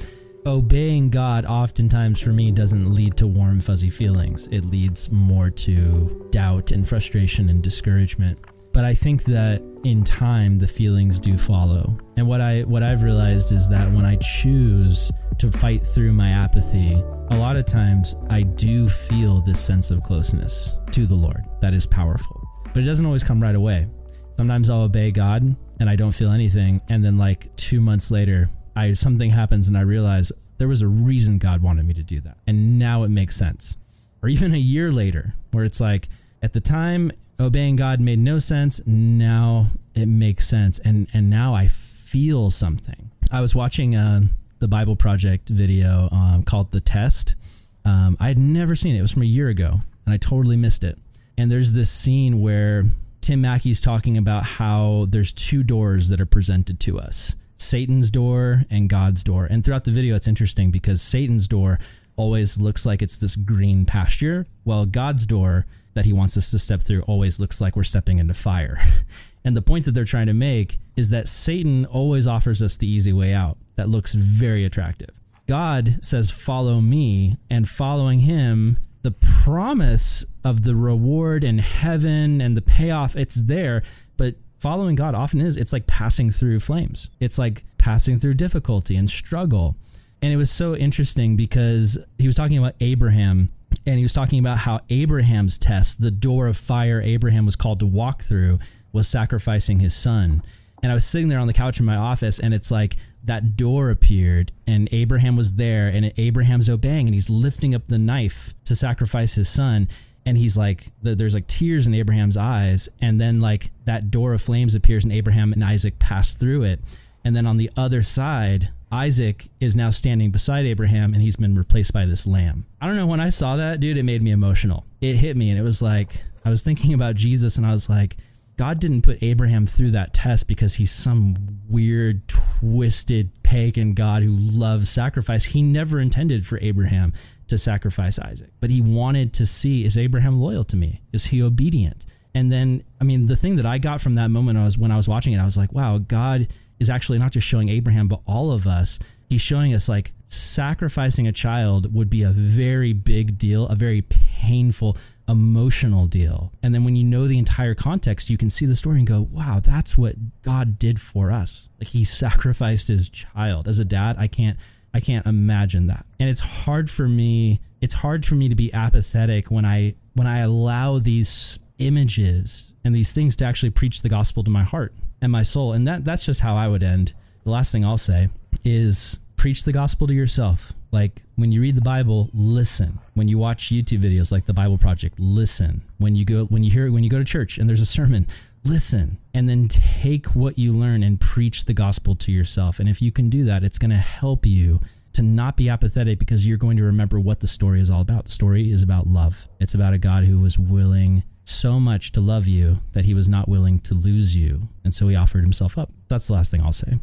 Obeying 0.45 1.09
God 1.09 1.45
oftentimes 1.45 2.21
for 2.21 2.31
me 2.31 2.51
doesn't 2.51 2.93
lead 2.93 3.17
to 3.17 3.27
warm, 3.27 3.59
fuzzy 3.59 3.89
feelings. 3.89 4.47
It 4.51 4.65
leads 4.65 5.11
more 5.11 5.49
to 5.49 6.29
doubt 6.31 6.71
and 6.71 6.87
frustration 6.87 7.49
and 7.49 7.61
discouragement. 7.61 8.39
But 8.73 8.85
I 8.85 8.93
think 8.93 9.23
that 9.25 9.61
in 9.83 10.03
time 10.03 10.57
the 10.57 10.67
feelings 10.67 11.19
do 11.19 11.37
follow. 11.37 11.97
And 12.17 12.27
what 12.27 12.41
I 12.41 12.61
what 12.61 12.83
I've 12.83 13.03
realized 13.03 13.51
is 13.51 13.69
that 13.69 13.91
when 13.91 14.05
I 14.05 14.15
choose 14.15 15.11
to 15.39 15.51
fight 15.51 15.85
through 15.85 16.13
my 16.13 16.29
apathy, 16.29 16.93
a 17.29 17.37
lot 17.37 17.55
of 17.55 17.65
times 17.65 18.15
I 18.29 18.43
do 18.43 18.87
feel 18.87 19.41
this 19.41 19.59
sense 19.59 19.91
of 19.91 20.03
closeness 20.03 20.73
to 20.91 21.05
the 21.05 21.15
Lord 21.15 21.43
that 21.61 21.73
is 21.73 21.85
powerful 21.85 22.43
but 22.73 22.83
it 22.83 22.87
doesn't 22.87 23.05
always 23.05 23.23
come 23.23 23.41
right 23.41 23.55
away. 23.55 23.87
Sometimes 24.33 24.69
I'll 24.69 24.81
obey 24.81 25.11
God 25.11 25.55
and 25.79 25.89
I 25.89 25.95
don't 25.95 26.11
feel 26.11 26.31
anything, 26.31 26.81
and 26.89 27.05
then 27.05 27.17
like 27.17 27.55
two 27.55 27.79
months 27.79 28.09
later, 28.09 28.49
I 28.75 28.93
something 28.93 29.29
happens 29.29 29.67
and 29.67 29.77
I 29.77 29.81
realize 29.81 30.31
there 30.57 30.67
was 30.67 30.81
a 30.81 30.87
reason 30.87 31.37
God 31.37 31.61
wanted 31.61 31.85
me 31.85 31.93
to 31.93 32.03
do 32.03 32.19
that, 32.21 32.37
and 32.47 32.79
now 32.79 33.03
it 33.03 33.09
makes 33.09 33.35
sense. 33.35 33.77
Or 34.21 34.29
even 34.29 34.53
a 34.53 34.57
year 34.57 34.91
later, 34.91 35.35
where 35.51 35.65
it's 35.65 35.79
like 35.79 36.09
at 36.41 36.53
the 36.53 36.61
time 36.61 37.11
obeying 37.39 37.75
God 37.75 37.99
made 37.99 38.19
no 38.19 38.39
sense, 38.39 38.81
now 38.87 39.67
it 39.93 40.07
makes 40.07 40.47
sense, 40.47 40.79
and 40.79 41.07
and 41.13 41.29
now 41.29 41.53
I 41.53 41.67
feel 41.67 42.49
something. 42.49 43.11
I 43.31 43.41
was 43.41 43.53
watching 43.53 43.95
uh, 43.95 44.21
the 44.63 44.67
Bible 44.69 44.95
Project 44.95 45.49
video 45.49 46.07
um, 46.13 46.43
called 46.43 46.71
"The 46.71 46.79
Test." 46.79 47.35
Um, 47.83 48.15
I 48.17 48.29
had 48.29 48.37
never 48.37 48.75
seen 48.75 48.95
it; 48.95 48.99
it 48.99 49.01
was 49.01 49.11
from 49.11 49.23
a 49.23 49.25
year 49.25 49.49
ago, 49.49 49.81
and 50.05 50.13
I 50.13 50.17
totally 50.17 50.55
missed 50.55 50.85
it. 50.85 50.97
And 51.37 51.51
there's 51.51 51.73
this 51.73 51.91
scene 51.91 52.39
where 52.39 52.85
Tim 53.19 53.41
Mackie's 53.41 53.81
talking 53.81 54.17
about 54.17 54.43
how 54.43 55.05
there's 55.09 55.33
two 55.33 55.63
doors 55.63 56.07
that 56.07 56.21
are 56.21 56.25
presented 56.25 56.79
to 56.81 56.97
us 56.97 57.35
Satan's 57.57 58.09
door 58.09 58.63
and 58.69 58.87
God's 58.87 59.21
door. 59.21 59.45
And 59.45 59.65
throughout 59.65 59.83
the 59.83 59.91
video, 59.91 60.15
it's 60.15 60.27
interesting 60.27 60.71
because 60.71 61.01
Satan's 61.01 61.49
door 61.49 61.77
always 62.15 62.57
looks 62.57 62.85
like 62.85 63.01
it's 63.01 63.17
this 63.17 63.35
green 63.35 63.85
pasture, 63.85 64.47
while 64.63 64.85
God's 64.85 65.25
door 65.25 65.65
that 65.93 66.05
he 66.05 66.13
wants 66.13 66.37
us 66.37 66.51
to 66.51 66.59
step 66.59 66.81
through 66.81 67.01
always 67.01 67.37
looks 67.37 67.59
like 67.59 67.75
we're 67.75 67.83
stepping 67.83 68.19
into 68.19 68.33
fire. 68.33 68.79
and 69.43 69.57
the 69.57 69.61
point 69.61 69.83
that 69.85 69.91
they're 69.91 70.05
trying 70.05 70.27
to 70.27 70.33
make 70.33 70.77
is 70.95 71.09
that 71.09 71.27
Satan 71.27 71.85
always 71.85 72.25
offers 72.27 72.61
us 72.61 72.77
the 72.77 72.87
easy 72.87 73.11
way 73.11 73.33
out 73.33 73.57
that 73.75 73.89
looks 73.89 74.13
very 74.13 74.65
attractive. 74.65 75.09
God 75.47 75.99
says, 76.03 76.31
Follow 76.31 76.79
me, 76.81 77.37
and 77.49 77.67
following 77.67 78.19
him 78.19 78.77
the 79.03 79.11
promise 79.11 80.23
of 80.43 80.63
the 80.63 80.75
reward 80.75 81.43
in 81.43 81.57
heaven 81.57 82.41
and 82.41 82.55
the 82.55 82.61
payoff, 82.61 83.15
it's 83.15 83.35
there. 83.35 83.83
But 84.15 84.35
following 84.59 84.95
God 84.95 85.13
often 85.13 85.41
is, 85.41 85.57
it's 85.57 85.73
like 85.73 85.87
passing 85.87 86.31
through 86.31 86.61
flames. 86.61 87.09
It's 87.19 87.37
like 87.37 87.65
passing 87.77 88.17
through 88.17 88.35
difficulty 88.35 88.95
and 88.95 89.09
struggle. 89.09 89.75
And 90.21 90.31
it 90.31 90.37
was 90.37 90.49
so 90.49 90.73
interesting 90.73 91.35
because 91.35 91.97
he 92.17 92.27
was 92.27 92.37
talking 92.37 92.57
about 92.57 92.75
Abraham 92.79 93.49
and 93.85 93.97
he 93.97 94.03
was 94.03 94.13
talking 94.13 94.39
about 94.39 94.59
how 94.59 94.79
Abraham's 94.89 95.57
test, 95.57 96.01
the 96.01 96.11
door 96.11 96.47
of 96.47 96.55
fire 96.55 97.01
Abraham 97.01 97.45
was 97.45 97.57
called 97.57 97.79
to 97.79 97.85
walk 97.85 98.23
through, 98.23 98.59
was 98.93 99.07
sacrificing 99.07 99.79
his 99.79 99.93
son. 99.93 100.41
And 100.81 100.91
I 100.91 100.95
was 100.95 101.03
sitting 101.03 101.27
there 101.27 101.39
on 101.39 101.47
the 101.47 101.53
couch 101.53 101.79
in 101.79 101.85
my 101.85 101.95
office, 101.95 102.39
and 102.39 102.53
it's 102.53 102.71
like 102.71 102.95
that 103.23 103.55
door 103.55 103.89
appeared, 103.89 104.51
and 104.67 104.89
Abraham 104.91 105.35
was 105.35 105.53
there, 105.53 105.87
and 105.87 106.11
Abraham's 106.17 106.69
obeying, 106.69 107.07
and 107.07 107.13
he's 107.13 107.29
lifting 107.29 107.73
up 107.73 107.85
the 107.85 107.97
knife 107.97 108.53
to 108.65 108.75
sacrifice 108.75 109.35
his 109.35 109.47
son. 109.47 109.87
And 110.25 110.37
he's 110.37 110.55
like, 110.55 110.85
there's 111.01 111.33
like 111.33 111.47
tears 111.47 111.85
in 111.85 111.93
Abraham's 111.93 112.37
eyes. 112.37 112.87
And 113.01 113.19
then, 113.19 113.41
like, 113.41 113.71
that 113.85 114.09
door 114.09 114.33
of 114.33 114.41
flames 114.41 114.73
appears, 114.75 115.03
and 115.03 115.13
Abraham 115.13 115.51
and 115.51 115.63
Isaac 115.63 115.99
pass 115.99 116.35
through 116.35 116.63
it. 116.63 116.79
And 117.25 117.35
then 117.35 117.45
on 117.45 117.57
the 117.57 117.69
other 117.77 118.03
side, 118.03 118.69
Isaac 118.91 119.47
is 119.59 119.75
now 119.75 119.89
standing 119.89 120.31
beside 120.31 120.65
Abraham, 120.65 121.13
and 121.13 121.21
he's 121.21 121.35
been 121.35 121.55
replaced 121.55 121.93
by 121.93 122.05
this 122.05 122.27
lamb. 122.27 122.65
I 122.79 122.87
don't 122.87 122.95
know. 122.95 123.07
When 123.07 123.19
I 123.19 123.29
saw 123.29 123.55
that, 123.55 123.79
dude, 123.79 123.97
it 123.97 124.03
made 124.03 124.21
me 124.21 124.31
emotional. 124.31 124.85
It 125.01 125.15
hit 125.15 125.35
me, 125.35 125.49
and 125.49 125.59
it 125.59 125.63
was 125.63 125.81
like, 125.81 126.11
I 126.45 126.49
was 126.49 126.63
thinking 126.63 126.93
about 126.93 127.15
Jesus, 127.15 127.57
and 127.57 127.65
I 127.65 127.71
was 127.71 127.89
like, 127.89 128.17
God 128.55 128.79
didn't 128.79 129.01
put 129.01 129.23
Abraham 129.23 129.65
through 129.65 129.91
that 129.91 130.13
test 130.13 130.47
because 130.47 130.75
he's 130.75 130.91
some 130.91 131.35
weird, 131.67 132.27
twisted 132.27 133.43
pagan 133.43 133.93
God 133.93 134.23
who 134.23 134.35
loves 134.35 134.89
sacrifice. 134.89 135.43
He 135.43 135.61
never 135.61 135.99
intended 135.99 136.45
for 136.45 136.59
Abraham 136.61 137.13
to 137.47 137.57
sacrifice 137.57 138.19
Isaac, 138.19 138.51
but 138.59 138.69
he 138.69 138.81
wanted 138.81 139.33
to 139.33 139.45
see 139.45 139.83
is 139.83 139.97
Abraham 139.97 140.39
loyal 140.39 140.63
to 140.65 140.75
me? 140.75 141.01
Is 141.11 141.25
he 141.25 141.41
obedient? 141.41 142.05
And 142.35 142.51
then, 142.51 142.83
I 142.99 143.03
mean, 143.03 143.27
the 143.27 143.35
thing 143.35 143.57
that 143.57 143.65
I 143.65 143.77
got 143.77 144.01
from 144.01 144.15
that 144.15 144.29
moment 144.29 144.59
was 144.59 144.77
when 144.77 144.91
I 144.91 144.95
was 144.95 145.07
watching 145.07 145.33
it, 145.33 145.39
I 145.39 145.45
was 145.45 145.57
like, 145.57 145.71
wow, 145.71 145.99
God 145.99 146.47
is 146.79 146.89
actually 146.89 147.19
not 147.19 147.31
just 147.31 147.47
showing 147.47 147.69
Abraham, 147.69 148.07
but 148.07 148.21
all 148.25 148.51
of 148.51 148.65
us. 148.65 148.99
He's 149.29 149.41
showing 149.41 149.73
us 149.73 149.89
like 149.89 150.11
sacrificing 150.25 151.27
a 151.27 151.31
child 151.31 151.93
would 151.93 152.09
be 152.09 152.23
a 152.23 152.29
very 152.29 152.93
big 152.93 153.37
deal, 153.37 153.67
a 153.67 153.75
very 153.75 154.01
painful, 154.01 154.97
emotional 155.27 156.07
deal. 156.07 156.51
And 156.61 156.73
then 156.73 156.83
when 156.83 156.95
you 156.95 157.03
know 157.03 157.27
the 157.27 157.37
entire 157.37 157.75
context, 157.75 158.29
you 158.29 158.37
can 158.37 158.49
see 158.49 158.65
the 158.65 158.75
story 158.75 158.97
and 158.97 159.07
go, 159.07 159.27
wow, 159.31 159.61
that's 159.63 159.97
what 159.97 160.15
God 160.41 160.77
did 160.77 160.99
for 160.99 161.31
us. 161.31 161.69
Like 161.79 161.89
he 161.89 162.03
sacrificed 162.03 162.87
his 162.87 163.09
child. 163.09 163.67
As 163.67 163.79
a 163.79 163.85
dad, 163.85 164.17
I 164.19 164.27
can't 164.27 164.57
I 164.95 164.99
can't 164.99 165.25
imagine 165.25 165.87
that. 165.87 166.05
And 166.19 166.29
it's 166.29 166.39
hard 166.39 166.89
for 166.89 167.07
me 167.07 167.61
it's 167.83 167.93
hard 167.93 168.25
for 168.25 168.35
me 168.35 168.47
to 168.47 168.55
be 168.55 168.73
apathetic 168.73 169.51
when 169.51 169.65
I 169.65 169.95
when 170.13 170.25
I 170.25 170.39
allow 170.39 170.99
these 170.99 171.59
images 171.79 172.71
and 172.85 172.95
these 172.95 173.13
things 173.13 173.35
to 173.37 173.45
actually 173.45 173.71
preach 173.71 174.01
the 174.01 174.09
gospel 174.09 174.41
to 174.43 174.49
my 174.49 174.63
heart 174.63 174.93
and 175.21 175.31
my 175.31 175.43
soul. 175.43 175.73
And 175.73 175.85
that 175.87 176.05
that's 176.05 176.25
just 176.25 176.39
how 176.39 176.55
I 176.55 176.69
would 176.69 176.81
end. 176.81 177.13
The 177.43 177.49
last 177.49 177.73
thing 177.73 177.83
I'll 177.83 177.97
say 177.97 178.29
is 178.63 179.17
preach 179.35 179.65
the 179.65 179.73
gospel 179.73 180.07
to 180.07 180.13
yourself. 180.13 180.71
Like 180.93 181.23
when 181.35 181.51
you 181.51 181.59
read 181.59 181.75
the 181.75 181.81
Bible, 181.81 182.29
listen. 182.33 182.99
When 183.15 183.27
you 183.27 183.39
watch 183.39 183.71
YouTube 183.71 184.03
videos 184.03 184.31
like 184.31 184.45
the 184.45 184.53
Bible 184.53 184.77
Project, 184.77 185.19
listen. 185.19 185.81
When 185.97 186.15
you 186.15 186.23
go 186.23 186.45
when 186.45 186.63
you 186.63 186.69
hear 186.69 186.91
when 186.91 187.03
you 187.03 187.09
go 187.09 187.17
to 187.17 187.25
church 187.25 187.57
and 187.57 187.67
there's 187.67 187.81
a 187.81 187.85
sermon, 187.85 188.27
listen. 188.63 189.17
And 189.33 189.49
then 189.49 189.67
take 189.67 190.27
what 190.27 190.59
you 190.59 190.71
learn 190.71 191.01
and 191.01 191.19
preach 191.19 191.65
the 191.65 191.73
gospel 191.73 192.15
to 192.17 192.31
yourself. 192.31 192.79
And 192.79 192.87
if 192.87 193.01
you 193.01 193.11
can 193.11 193.29
do 193.29 193.43
that, 193.45 193.63
it's 193.63 193.79
going 193.79 193.89
to 193.89 193.97
help 193.97 194.45
you 194.45 194.81
to 195.13 195.23
not 195.23 195.57
be 195.57 195.67
apathetic 195.67 196.19
because 196.19 196.45
you're 196.45 196.57
going 196.57 196.77
to 196.77 196.83
remember 196.83 197.19
what 197.19 197.39
the 197.39 197.47
story 197.47 197.81
is 197.81 197.89
all 197.89 198.01
about. 198.01 198.25
The 198.25 198.31
story 198.31 198.71
is 198.71 198.83
about 198.83 199.07
love. 199.07 199.47
It's 199.59 199.73
about 199.73 199.95
a 199.95 199.97
God 199.97 200.25
who 200.25 200.39
was 200.39 200.59
willing 200.59 201.23
so 201.43 201.79
much 201.79 202.11
to 202.13 202.21
love 202.21 202.45
you 202.47 202.79
that 202.93 203.05
he 203.05 203.15
was 203.15 203.27
not 203.27 203.49
willing 203.49 203.79
to 203.79 203.95
lose 203.95 204.35
you. 204.35 204.69
And 204.83 204.93
so 204.93 205.07
he 205.07 205.15
offered 205.15 205.41
himself 205.41 205.77
up. 205.77 205.91
That's 206.07 206.27
the 206.27 206.33
last 206.33 206.51
thing 206.51 206.61
I'll 206.63 206.71
say. 206.71 206.99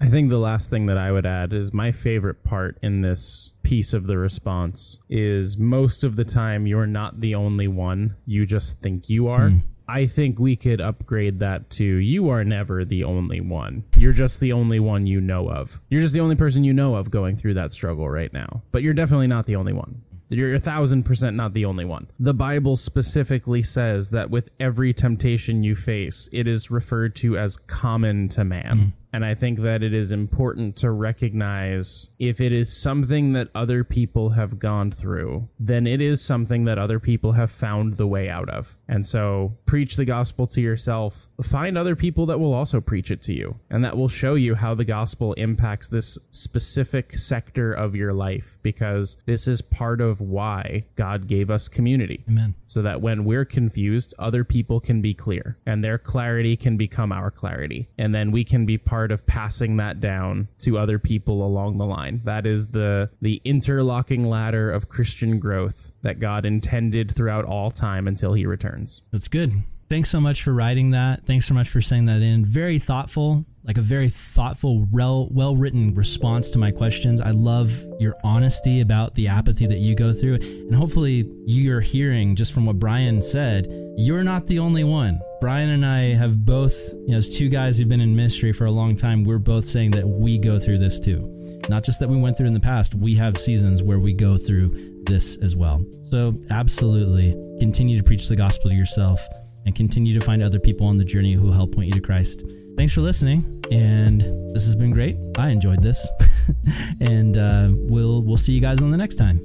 I 0.00 0.08
think 0.08 0.30
the 0.30 0.38
last 0.38 0.70
thing 0.70 0.86
that 0.86 0.96
I 0.96 1.12
would 1.12 1.26
add 1.26 1.52
is 1.52 1.74
my 1.74 1.92
favorite 1.92 2.42
part 2.42 2.78
in 2.82 3.02
this 3.02 3.52
piece 3.62 3.92
of 3.92 4.06
the 4.06 4.16
response 4.16 4.98
is 5.10 5.58
most 5.58 6.04
of 6.04 6.16
the 6.16 6.24
time 6.24 6.66
you're 6.66 6.86
not 6.86 7.20
the 7.20 7.34
only 7.34 7.68
one. 7.68 8.16
You 8.24 8.46
just 8.46 8.80
think 8.80 9.10
you 9.10 9.28
are. 9.28 9.50
Mm. 9.50 9.62
I 9.86 10.06
think 10.06 10.38
we 10.38 10.54
could 10.56 10.80
upgrade 10.80 11.40
that 11.40 11.68
to 11.70 11.84
you 11.84 12.28
are 12.30 12.44
never 12.44 12.84
the 12.84 13.04
only 13.04 13.40
one. 13.40 13.84
You're 13.98 14.12
just 14.12 14.40
the 14.40 14.52
only 14.52 14.78
one 14.78 15.06
you 15.06 15.20
know 15.20 15.50
of. 15.50 15.80
You're 15.90 16.00
just 16.00 16.14
the 16.14 16.20
only 16.20 16.36
person 16.36 16.62
you 16.62 16.72
know 16.72 16.94
of 16.94 17.10
going 17.10 17.36
through 17.36 17.54
that 17.54 17.72
struggle 17.72 18.08
right 18.08 18.32
now. 18.32 18.62
But 18.70 18.82
you're 18.82 18.94
definitely 18.94 19.26
not 19.26 19.46
the 19.46 19.56
only 19.56 19.72
one. 19.72 20.02
You're 20.28 20.54
a 20.54 20.60
thousand 20.60 21.02
percent 21.02 21.36
not 21.36 21.54
the 21.54 21.64
only 21.64 21.84
one. 21.84 22.06
The 22.20 22.32
Bible 22.32 22.76
specifically 22.76 23.62
says 23.62 24.10
that 24.10 24.30
with 24.30 24.48
every 24.60 24.94
temptation 24.94 25.64
you 25.64 25.74
face, 25.74 26.28
it 26.32 26.46
is 26.46 26.70
referred 26.70 27.16
to 27.16 27.36
as 27.36 27.56
common 27.56 28.28
to 28.30 28.44
man. 28.44 28.78
Mm. 28.78 28.92
And 29.12 29.24
I 29.24 29.34
think 29.34 29.60
that 29.60 29.82
it 29.82 29.92
is 29.92 30.12
important 30.12 30.76
to 30.76 30.90
recognize 30.90 32.10
if 32.18 32.40
it 32.40 32.52
is 32.52 32.74
something 32.74 33.32
that 33.32 33.48
other 33.54 33.82
people 33.84 34.30
have 34.30 34.58
gone 34.58 34.90
through, 34.90 35.48
then 35.58 35.86
it 35.86 36.00
is 36.00 36.22
something 36.22 36.64
that 36.64 36.78
other 36.78 37.00
people 37.00 37.32
have 37.32 37.50
found 37.50 37.94
the 37.94 38.06
way 38.06 38.28
out 38.28 38.48
of. 38.48 38.78
And 38.88 39.04
so 39.04 39.56
preach 39.66 39.96
the 39.96 40.04
gospel 40.04 40.46
to 40.48 40.60
yourself. 40.60 41.28
Find 41.42 41.76
other 41.76 41.96
people 41.96 42.26
that 42.26 42.38
will 42.38 42.54
also 42.54 42.80
preach 42.80 43.10
it 43.10 43.22
to 43.22 43.32
you 43.32 43.58
and 43.68 43.84
that 43.84 43.96
will 43.96 44.08
show 44.08 44.34
you 44.34 44.54
how 44.54 44.74
the 44.74 44.84
gospel 44.84 45.32
impacts 45.34 45.88
this 45.88 46.18
specific 46.30 47.12
sector 47.12 47.72
of 47.72 47.94
your 47.94 48.12
life 48.12 48.58
because 48.62 49.16
this 49.26 49.48
is 49.48 49.62
part 49.62 50.00
of 50.00 50.20
why 50.20 50.84
God 50.96 51.26
gave 51.26 51.50
us 51.50 51.68
community. 51.68 52.24
Amen. 52.28 52.54
So 52.70 52.82
that 52.82 53.02
when 53.02 53.24
we're 53.24 53.44
confused, 53.44 54.14
other 54.16 54.44
people 54.44 54.78
can 54.78 55.02
be 55.02 55.12
clear 55.12 55.58
and 55.66 55.82
their 55.82 55.98
clarity 55.98 56.56
can 56.56 56.76
become 56.76 57.10
our 57.10 57.28
clarity. 57.28 57.88
And 57.98 58.14
then 58.14 58.30
we 58.30 58.44
can 58.44 58.64
be 58.64 58.78
part 58.78 59.10
of 59.10 59.26
passing 59.26 59.78
that 59.78 59.98
down 59.98 60.46
to 60.60 60.78
other 60.78 61.00
people 61.00 61.44
along 61.44 61.78
the 61.78 61.84
line. 61.84 62.20
That 62.24 62.46
is 62.46 62.68
the 62.68 63.10
the 63.20 63.42
interlocking 63.44 64.28
ladder 64.28 64.70
of 64.70 64.88
Christian 64.88 65.40
growth 65.40 65.90
that 66.02 66.20
God 66.20 66.46
intended 66.46 67.12
throughout 67.12 67.44
all 67.44 67.72
time 67.72 68.06
until 68.06 68.34
he 68.34 68.46
returns. 68.46 69.02
That's 69.10 69.26
good. 69.26 69.50
Thanks 69.90 70.08
so 70.08 70.20
much 70.20 70.42
for 70.42 70.54
writing 70.54 70.90
that. 70.90 71.26
Thanks 71.26 71.46
so 71.46 71.52
much 71.52 71.68
for 71.68 71.82
saying 71.82 72.06
that 72.06 72.22
in. 72.22 72.44
Very 72.44 72.78
thoughtful 72.78 73.44
like 73.64 73.76
a 73.76 73.82
very 73.82 74.08
thoughtful, 74.08 74.86
well 74.90 75.56
written 75.56 75.94
response 75.94 76.50
to 76.50 76.58
my 76.58 76.70
questions. 76.70 77.20
I 77.20 77.30
love 77.30 77.86
your 77.98 78.16
honesty 78.24 78.80
about 78.80 79.14
the 79.14 79.28
apathy 79.28 79.66
that 79.66 79.78
you 79.78 79.94
go 79.94 80.12
through. 80.12 80.34
And 80.34 80.74
hopefully, 80.74 81.24
you're 81.46 81.80
hearing 81.80 82.36
just 82.36 82.52
from 82.52 82.64
what 82.64 82.78
Brian 82.78 83.20
said, 83.20 83.66
you're 83.96 84.24
not 84.24 84.46
the 84.46 84.60
only 84.60 84.84
one. 84.84 85.20
Brian 85.40 85.70
and 85.70 85.84
I 85.84 86.14
have 86.14 86.44
both, 86.44 86.74
you 87.06 87.12
know, 87.12 87.18
as 87.18 87.36
two 87.36 87.48
guys 87.48 87.78
who've 87.78 87.88
been 87.88 88.00
in 88.00 88.16
ministry 88.16 88.52
for 88.52 88.64
a 88.64 88.70
long 88.70 88.96
time, 88.96 89.24
we're 89.24 89.38
both 89.38 89.64
saying 89.64 89.92
that 89.92 90.06
we 90.06 90.38
go 90.38 90.58
through 90.58 90.78
this 90.78 90.98
too. 90.98 91.60
Not 91.68 91.84
just 91.84 92.00
that 92.00 92.08
we 92.08 92.18
went 92.18 92.36
through 92.36 92.48
in 92.48 92.54
the 92.54 92.60
past, 92.60 92.94
we 92.94 93.14
have 93.16 93.38
seasons 93.38 93.82
where 93.82 93.98
we 93.98 94.14
go 94.14 94.36
through 94.36 95.02
this 95.04 95.36
as 95.38 95.54
well. 95.54 95.84
So, 96.04 96.40
absolutely 96.50 97.32
continue 97.60 97.98
to 97.98 98.02
preach 98.02 98.26
the 98.28 98.36
gospel 98.36 98.70
to 98.70 98.76
yourself 98.76 99.20
and 99.66 99.74
continue 99.74 100.18
to 100.18 100.24
find 100.24 100.42
other 100.42 100.58
people 100.58 100.86
on 100.86 100.96
the 100.96 101.04
journey 101.04 101.32
who 101.32 101.42
will 101.42 101.52
help 101.52 101.74
point 101.74 101.88
you 101.88 101.94
to 101.94 102.00
Christ. 102.00 102.42
Thanks 102.76 102.92
for 102.92 103.00
listening, 103.00 103.62
and 103.70 104.20
this 104.54 104.64
has 104.66 104.74
been 104.76 104.90
great. 104.90 105.16
I 105.36 105.48
enjoyed 105.48 105.82
this, 105.82 106.06
and 107.00 107.36
uh, 107.36 107.68
we'll 107.70 108.22
we'll 108.22 108.38
see 108.38 108.52
you 108.52 108.60
guys 108.60 108.80
on 108.80 108.90
the 108.90 108.96
next 108.96 109.16
time. 109.16 109.38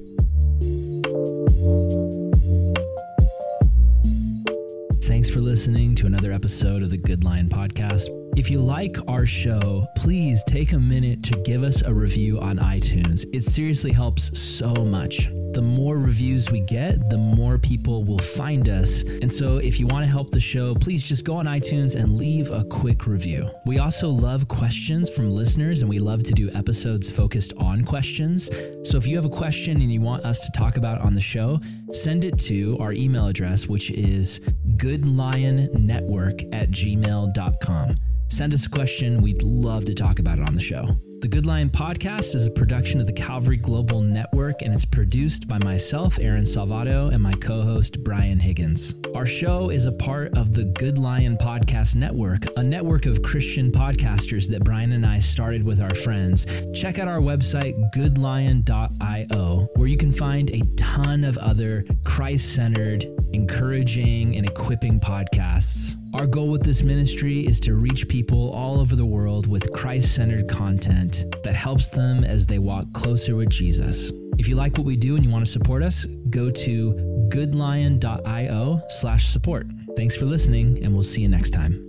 Thanks 5.03 5.29
for 5.29 5.39
listening 5.39 5.95
to 5.95 6.05
another 6.07 6.31
episode 6.31 6.81
of 6.81 6.89
the 6.89 6.97
Good 6.97 7.23
Lion 7.23 7.49
Podcast. 7.49 8.24
If 8.37 8.49
you 8.49 8.59
like 8.59 8.97
our 9.07 9.25
show, 9.25 9.87
please 9.95 10.43
take 10.43 10.73
a 10.73 10.79
minute 10.79 11.23
to 11.23 11.41
give 11.43 11.63
us 11.63 11.81
a 11.81 11.93
review 11.93 12.37
on 12.41 12.57
iTunes. 12.57 13.23
It 13.31 13.45
seriously 13.45 13.93
helps 13.93 14.37
so 14.37 14.73
much. 14.73 15.29
The 15.53 15.61
more 15.61 15.97
reviews 15.97 16.51
we 16.51 16.59
get, 16.59 17.09
the 17.09 17.17
more 17.17 17.57
people 17.57 18.03
will 18.03 18.19
find 18.19 18.67
us. 18.67 19.03
And 19.03 19.31
so, 19.31 19.55
if 19.55 19.79
you 19.79 19.87
want 19.87 20.03
to 20.03 20.11
help 20.11 20.31
the 20.31 20.41
show, 20.41 20.75
please 20.75 21.05
just 21.05 21.23
go 21.23 21.37
on 21.37 21.45
iTunes 21.45 21.95
and 21.95 22.17
leave 22.17 22.51
a 22.51 22.65
quick 22.65 23.07
review. 23.07 23.49
We 23.65 23.79
also 23.79 24.09
love 24.09 24.49
questions 24.49 25.09
from 25.09 25.31
listeners, 25.31 25.81
and 25.81 25.89
we 25.89 25.99
love 25.99 26.23
to 26.23 26.33
do 26.33 26.51
episodes 26.51 27.09
focused 27.09 27.53
on 27.57 27.85
questions. 27.85 28.49
So, 28.83 28.97
if 28.97 29.07
you 29.07 29.15
have 29.15 29.25
a 29.25 29.29
question 29.29 29.79
and 29.79 29.93
you 29.93 30.01
want 30.01 30.25
us 30.25 30.41
to 30.41 30.51
talk 30.51 30.75
about 30.75 30.99
on 30.99 31.13
the 31.13 31.21
show, 31.21 31.61
send 31.93 32.25
it 32.25 32.37
to 32.39 32.77
our 32.81 32.91
email 32.91 33.27
address, 33.27 33.65
which 33.65 33.91
is 33.91 34.41
goodlionnetwork 34.75 36.53
at 36.53 36.69
gmail.com. 36.71 37.95
Send 38.27 38.53
us 38.53 38.65
a 38.65 38.69
question. 38.69 39.21
We'd 39.21 39.43
love 39.43 39.85
to 39.85 39.93
talk 39.93 40.19
about 40.19 40.39
it 40.39 40.47
on 40.47 40.55
the 40.55 40.61
show. 40.61 40.95
The 41.21 41.29
Good 41.29 41.47
Lion 41.47 41.69
Podcast 41.69 42.35
is 42.35 42.45
a 42.45 42.51
production 42.51 42.99
of 43.01 43.07
the 43.07 43.13
Calvary 43.13 43.57
Global 43.57 44.01
Network, 44.01 44.61
and 44.61 44.71
it's 44.71 44.85
produced 44.85 45.47
by 45.47 45.57
myself, 45.57 46.19
Aaron 46.19 46.43
Salvato, 46.43 47.11
and 47.11 47.23
my 47.23 47.33
co 47.33 47.63
host, 47.63 48.03
Brian 48.03 48.37
Higgins. 48.37 48.93
Our 49.15 49.25
show 49.25 49.69
is 49.69 49.87
a 49.87 49.91
part 49.91 50.37
of 50.37 50.53
the 50.53 50.65
Good 50.65 50.99
Lion 50.99 51.37
Podcast 51.37 51.95
Network, 51.95 52.45
a 52.57 52.63
network 52.63 53.07
of 53.07 53.23
Christian 53.23 53.71
podcasters 53.71 54.49
that 54.49 54.63
Brian 54.63 54.91
and 54.91 55.05
I 55.05 55.19
started 55.19 55.63
with 55.63 55.81
our 55.81 55.95
friends. 55.95 56.45
Check 56.75 56.99
out 56.99 57.07
our 57.07 57.21
website, 57.21 57.73
goodlion.io, 57.95 59.67
where 59.75 59.87
you 59.87 59.97
can 59.97 60.11
find 60.11 60.51
a 60.51 60.61
ton 60.75 61.23
of 61.23 61.37
other 61.37 61.85
Christ 62.03 62.53
centered, 62.53 63.03
encouraging, 63.33 64.35
and 64.35 64.47
equipping 64.47 64.99
podcasts. 64.99 65.95
Our 66.15 66.27
goal 66.27 66.47
with 66.47 66.63
this 66.63 66.81
ministry 66.81 67.45
is 67.45 67.59
to 67.59 67.75
reach 67.75 68.07
people 68.07 68.49
all 68.51 68.79
over 68.79 68.95
the 68.95 69.05
world 69.05 69.47
with 69.47 69.73
Christ 69.73 70.15
centered 70.15 70.47
content 70.47 71.25
that 71.43 71.53
helps 71.53 71.89
them 71.89 72.23
as 72.23 72.47
they 72.47 72.57
walk 72.57 72.85
closer 72.93 73.35
with 73.35 73.49
Jesus. 73.49 74.13
If 74.39 74.47
you 74.47 74.55
like 74.55 74.77
what 74.77 74.85
we 74.85 74.95
do 74.95 75.17
and 75.17 75.25
you 75.25 75.29
want 75.29 75.45
to 75.45 75.51
support 75.51 75.83
us, 75.83 76.05
go 76.29 76.49
to 76.49 77.27
goodlion.io 77.33 78.81
slash 78.87 79.27
support. 79.27 79.67
Thanks 79.97 80.15
for 80.15 80.25
listening, 80.25 80.81
and 80.85 80.93
we'll 80.93 81.03
see 81.03 81.19
you 81.19 81.27
next 81.27 81.49
time. 81.49 81.84